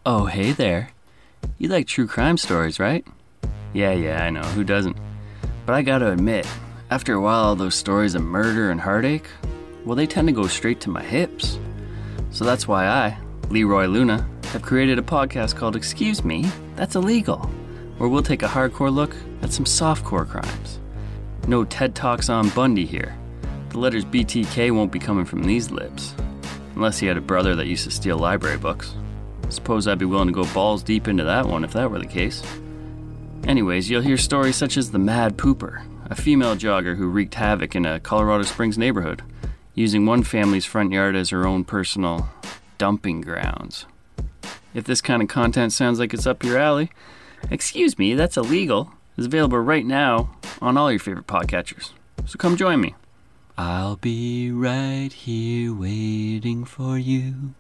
Oh, 0.04 0.26
hey 0.26 0.52
there. 0.52 0.90
You 1.60 1.70
like 1.70 1.86
true 1.86 2.08
crime 2.08 2.38
stories, 2.38 2.80
right? 2.80 3.06
Yeah, 3.72 3.92
yeah, 3.92 4.24
I 4.24 4.32
know, 4.32 4.42
who 4.42 4.64
doesn't? 4.64 4.98
But 5.68 5.74
I 5.74 5.84
gotta 5.84 6.12
admit, 6.12 6.48
after 6.90 7.14
a 7.14 7.22
while, 7.22 7.44
all 7.44 7.56
those 7.56 7.76
stories 7.76 8.16
of 8.16 8.24
murder 8.24 8.72
and 8.72 8.82
heartache, 8.82 9.30
well, 9.86 9.96
they 9.96 10.08
tend 10.08 10.28
to 10.28 10.32
go 10.32 10.48
straight 10.48 10.80
to 10.82 10.90
my 10.90 11.04
hips. 11.04 11.60
So 12.32 12.46
that's 12.46 12.68
why 12.68 12.88
I, 12.88 13.16
Leroy 13.50 13.86
Luna, 13.86 14.28
have 14.54 14.64
created 14.64 14.98
a 14.98 15.04
podcast 15.04 15.56
called 15.56 15.76
Excuse 15.76 16.24
Me, 16.24 16.48
That's 16.76 16.96
Illegal, 16.96 17.38
where 18.00 18.10
we'll 18.10 18.24
take 18.24 18.42
a 18.42 18.48
hardcore 18.48 18.92
look 18.92 19.16
at 19.44 19.54
some 19.54 19.66
softcore 19.66 20.28
crimes. 20.28 20.80
No 21.48 21.64
TED 21.64 21.94
Talks 21.94 22.28
on 22.28 22.50
Bundy 22.50 22.88
here. 22.88 23.16
The 23.70 23.78
letters 23.78 24.06
BTK 24.06 24.72
won't 24.72 24.92
be 24.92 25.00
coming 25.00 25.26
from 25.26 25.44
these 25.44 25.70
lips. 25.70 26.16
Unless 26.76 26.98
he 26.98 27.06
had 27.06 27.18
a 27.18 27.22
brother 27.22 27.56
that 27.56 27.68
used 27.68 27.84
to 27.84 27.92
steal 27.92 28.18
library 28.18 28.58
books. 28.58 28.96
Suppose 29.52 29.88
I'd 29.88 30.00
be 30.00 30.06
willing 30.06 30.28
to 30.28 30.34
go 30.34 30.46
balls 30.54 30.82
deep 30.82 31.08
into 31.08 31.26
that 31.26 31.46
one 31.46 31.64
if 31.64 31.74
that 31.74 31.92
were 31.92 32.00
the 32.00 32.06
case. 32.06 32.42
Anyways, 33.46 33.90
you'll 33.90 34.02
hear 34.02 34.18
stories 34.18 34.56
such 34.56 34.78
as 34.78 34.92
the 34.92 35.00
Mad 35.00 35.38
Pooper, 35.38 35.84
a 36.10 36.16
female 36.16 36.56
jogger 36.56 36.96
who 36.96 37.08
wreaked 37.08 37.36
havoc 37.36 37.76
in 37.76 37.86
a 37.86 38.00
Colorado 38.00 38.44
Springs 38.44 38.78
neighborhood, 38.78 39.24
using 39.76 40.06
one 40.06 40.24
family's 40.24 40.66
front 40.66 40.92
yard 40.92 41.16
as 41.16 41.30
her 41.30 41.46
own 41.46 41.66
personal 41.66 42.30
dumping 42.78 43.22
grounds. 43.22 43.86
If 44.74 44.86
this 44.86 45.02
kind 45.02 45.22
of 45.22 45.28
content 45.28 45.74
sounds 45.74 46.00
like 46.00 46.14
it's 46.14 46.26
up 46.28 46.44
your 46.44 46.58
alley, 46.58 46.90
excuse 47.50 48.00
me, 48.00 48.14
that's 48.14 48.38
illegal, 48.38 48.94
is 49.18 49.26
available 49.26 49.60
right 49.60 49.86
now 49.86 50.32
on 50.62 50.78
all 50.78 50.92
your 50.92 51.00
favorite 51.00 51.28
podcatchers. 51.28 51.92
So 52.26 52.38
come 52.38 52.56
join 52.56 52.80
me. 52.80 52.96
I'll 53.58 53.98
be 53.98 54.50
right 54.52 55.12
here 55.12 55.74
waiting 55.74 56.64
for 56.64 56.98
you. 56.98 57.54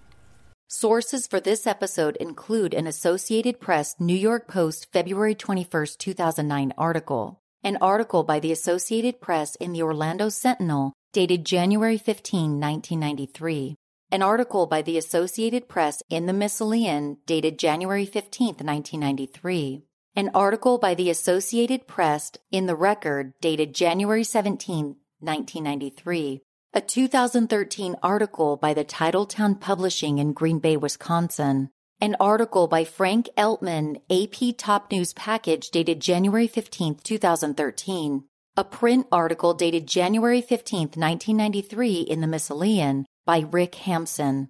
Sources 0.73 1.27
for 1.27 1.41
this 1.41 1.67
episode 1.67 2.15
include 2.15 2.73
an 2.73 2.87
Associated 2.87 3.59
Press 3.59 3.93
New 3.99 4.15
York 4.15 4.47
Post 4.47 4.87
February 4.93 5.35
21, 5.35 5.85
2009 5.97 6.73
article, 6.77 7.41
an 7.61 7.77
article 7.81 8.23
by 8.23 8.39
the 8.39 8.53
Associated 8.53 9.19
Press 9.19 9.55
in 9.55 9.73
the 9.73 9.81
Orlando 9.81 10.29
Sentinel 10.29 10.93
dated 11.11 11.45
January 11.45 11.97
15, 11.97 12.57
1993, 12.57 13.75
an 14.13 14.21
article 14.21 14.65
by 14.65 14.81
the 14.81 14.97
Associated 14.97 15.67
Press 15.67 16.01
in 16.09 16.25
the 16.25 16.31
Missoulian 16.31 17.17
dated 17.25 17.59
January 17.59 18.05
15, 18.05 18.55
1993, 18.55 19.83
an 20.15 20.31
article 20.33 20.77
by 20.77 20.93
the 20.93 21.09
Associated 21.09 21.85
Press 21.85 22.31
in 22.49 22.67
the 22.67 22.77
Record 22.77 23.33
dated 23.41 23.75
January 23.75 24.23
17, 24.23 24.95
1993, 25.19 26.41
a 26.73 26.79
2013 26.79 27.97
article 28.01 28.55
by 28.55 28.73
the 28.73 28.85
Titletown 28.85 29.59
Publishing 29.59 30.19
in 30.19 30.31
Green 30.31 30.59
Bay, 30.59 30.77
Wisconsin, 30.77 31.69
an 31.99 32.15
article 32.17 32.69
by 32.69 32.85
Frank 32.85 33.27
Eltman, 33.35 33.97
AP 34.09 34.55
Top 34.57 34.89
News 34.89 35.11
Package 35.11 35.69
dated 35.69 35.99
January 35.99 36.47
15, 36.47 36.95
2013, 37.03 38.23
a 38.55 38.63
print 38.63 39.05
article 39.11 39.53
dated 39.53 39.85
January 39.85 40.39
15, 40.39 40.91
1993 40.95 41.99
in 41.99 42.21
the 42.21 42.27
Missoulian 42.27 43.03
by 43.25 43.39
Rick 43.39 43.75
Hampson, 43.75 44.47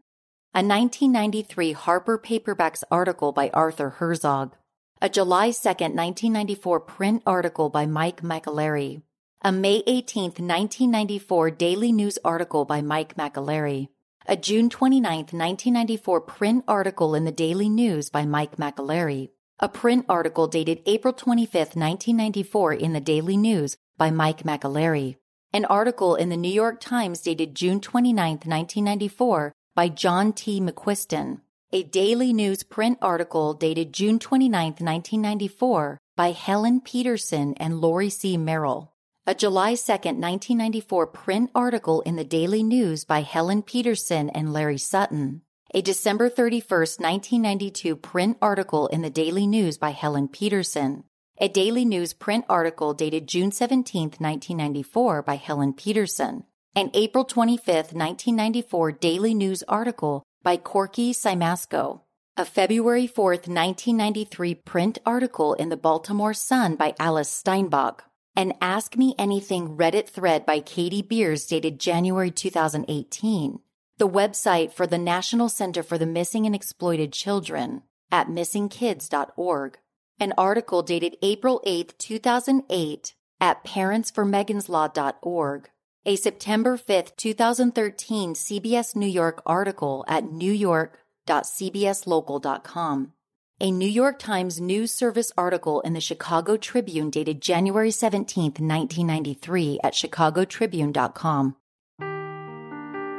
a 0.54 0.62
1993 0.62 1.72
Harper 1.72 2.20
Paperbacks 2.20 2.84
article 2.92 3.32
by 3.32 3.50
Arthur 3.50 3.90
Herzog, 3.90 4.56
a 5.02 5.10
July 5.10 5.50
2, 5.50 5.70
1994 5.70 6.80
print 6.82 7.24
article 7.26 7.70
by 7.70 7.88
Mike 7.88 8.22
McAlary, 8.22 9.02
a 9.44 9.52
May 9.52 9.82
18, 9.88 10.26
1994 10.26 11.50
Daily 11.52 11.92
News 11.92 12.20
article 12.24 12.64
by 12.64 12.84
Mike 12.84 13.16
McAlary, 13.16 13.88
a 14.28 14.38
June 14.38 14.70
29, 14.70 15.02
1994 15.02 16.22
print 16.22 16.64
article 16.68 17.16
in 17.16 17.26
the 17.26 17.32
Daily 17.32 17.68
News 17.68 18.12
by 18.12 18.24
Mike 18.24 18.58
McAlary, 18.58 19.30
a 19.60 19.68
print 19.68 20.06
article 20.08 20.46
dated 20.46 20.84
April 20.86 21.12
25, 21.12 21.54
1994 21.76 22.74
in 22.74 22.94
the 22.94 23.00
Daily 23.00 23.36
News 23.36 23.78
by 23.98 24.12
Mike 24.12 24.44
McAlary, 24.44 25.16
an 25.52 25.66
article 25.66 26.14
in 26.14 26.30
the 26.30 26.38
New 26.38 26.54
York 26.54 26.80
Times 26.80 27.22
dated 27.22 27.56
June 27.56 27.82
29, 27.82 28.34
1994 28.46 29.54
by 29.74 29.90
John 29.90 30.34
T. 30.34 30.62
McQuiston, 30.62 31.42
a 31.72 31.82
Daily 31.82 32.32
News 32.32 32.62
print 32.62 33.00
article 33.02 33.56
dated 33.56 33.92
June 33.92 34.20
29, 34.20 34.64
1994 34.74 35.98
by 36.16 36.32
Helen 36.32 36.80
Peterson 36.80 37.56
and 37.56 37.82
Lori 37.82 38.12
C. 38.12 38.38
Merrill 38.38 38.92
a 39.28 39.36
July 39.36 39.76
2, 39.76 39.92
1994 39.92 41.08
print 41.08 41.52
article 41.54 42.02
in 42.02 42.16
the 42.16 42.24
Daily 42.24 42.64
News 42.64 43.06
by 43.06 43.22
Helen 43.22 43.62
Peterson 43.62 44.32
and 44.32 44.52
Larry 44.52 44.80
Sutton, 44.80 45.44
a 45.76 45.82
December 45.84 46.28
31, 46.28 46.68
1992 46.68 47.96
print 47.98 48.38
article 48.42 48.88
in 48.88 49.04
the 49.04 49.12
Daily 49.12 49.46
News 49.46 49.78
by 49.78 49.92
Helen 49.92 50.28
Peterson, 50.28 51.04
a 51.40 51.48
Daily 51.48 51.86
News 51.86 52.14
print 52.14 52.46
article 52.50 52.96
dated 52.96 53.28
June 53.28 53.52
17, 53.52 54.16
1994 54.18 55.22
by 55.22 55.36
Helen 55.36 55.74
Peterson, 55.74 56.46
an 56.76 56.90
April 56.96 57.24
25, 57.24 57.94
1994 57.94 58.92
Daily 58.94 59.36
News 59.36 59.62
article 59.68 60.24
by 60.42 60.58
Corky 60.58 61.14
Siemaszko, 61.14 62.02
a 62.38 62.44
February 62.44 63.08
4th, 63.08 63.48
1993 63.48 64.56
print 64.56 64.98
article 65.06 65.54
in 65.54 65.70
the 65.70 65.78
Baltimore 65.78 66.34
Sun 66.34 66.76
by 66.76 66.96
Alice 67.00 67.30
Steinbach, 67.30 68.06
an 68.36 68.54
Ask 68.62 68.98
Me 68.98 69.14
Anything 69.20 69.78
Reddit 69.78 70.08
thread 70.08 70.46
by 70.46 70.60
Katie 70.60 71.02
Beers 71.02 71.46
dated 71.46 71.80
January 71.80 72.32
2018, 72.32 73.60
the 73.98 74.10
website 74.10 74.72
for 74.72 74.88
the 74.88 74.98
National 74.98 75.50
Center 75.50 75.84
for 75.84 75.98
the 75.98 76.06
Missing 76.06 76.46
and 76.46 76.56
Exploited 76.56 77.12
Children 77.12 77.82
at 78.12 78.28
missingkids.org, 78.28 79.78
an 80.20 80.34
article 80.38 80.84
dated 80.84 81.16
April 81.22 81.62
8, 81.66 81.98
2008 81.98 83.16
at 83.40 83.64
parentsformeganslaw.org, 83.64 85.70
a 86.06 86.16
September 86.16 86.78
5, 86.78 87.16
2013 87.16 88.34
CBS 88.34 88.96
New 88.96 89.08
York 89.08 89.42
article 89.46 90.04
at 90.08 90.24
newyork.cbslocal.com, 90.26 93.14
a 93.62 93.70
New 93.70 93.88
York 93.88 94.18
Times 94.18 94.60
News 94.60 94.92
Service 94.92 95.32
article 95.38 95.82
in 95.82 95.94
the 95.94 96.02
Chicago 96.02 96.58
Tribune 96.58 97.12
dated 97.12 97.42
January 97.42 97.92
17, 97.92 98.46
1993 98.46 99.80
at 99.84 99.94
chicagotribune.com. 99.94 101.56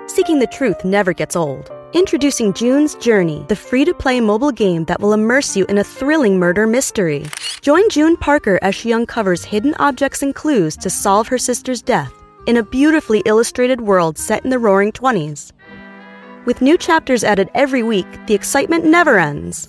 Seeking 0.09 0.41
the 0.41 0.49
truth 0.49 0.85
never 0.85 1.13
gets 1.13 1.37
old. 1.37 1.71
Introducing 1.93 2.53
June's 2.55 2.97
Journey, 2.97 3.47
the 3.49 3.55
free 3.55 3.85
to 3.85 3.95
play 3.95 4.21
mobile 4.21 4.51
game 4.51 4.85
that 4.87 5.01
will 5.01 5.13
immerse 5.13 5.57
you 5.57 5.65
in 5.67 5.79
a 5.79 5.85
thrilling 5.85 6.41
murder 6.41 6.67
mystery. 6.67 7.25
Join 7.61 7.89
June 7.89 8.17
Parker 8.17 8.59
as 8.63 8.75
she 8.75 8.93
uncovers 8.93 9.45
hidden 9.45 9.77
objects 9.79 10.23
and 10.23 10.35
clues 10.35 10.77
to 10.79 10.91
solve 10.91 11.29
her 11.29 11.39
sister's 11.39 11.83
death 11.83 12.13
in 12.49 12.57
a 12.57 12.65
beautifully 12.65 13.23
illustrated 13.27 13.83
world 13.83 14.19
set 14.19 14.43
in 14.43 14.51
the 14.51 14.59
roaring 14.59 14.91
20s. 14.91 15.53
With 16.47 16.61
new 16.61 16.77
chapters 16.77 17.23
added 17.23 17.49
every 17.55 17.85
week, 17.85 18.09
the 18.27 18.35
excitement 18.35 18.85
never 18.85 19.21
ends. 19.21 19.69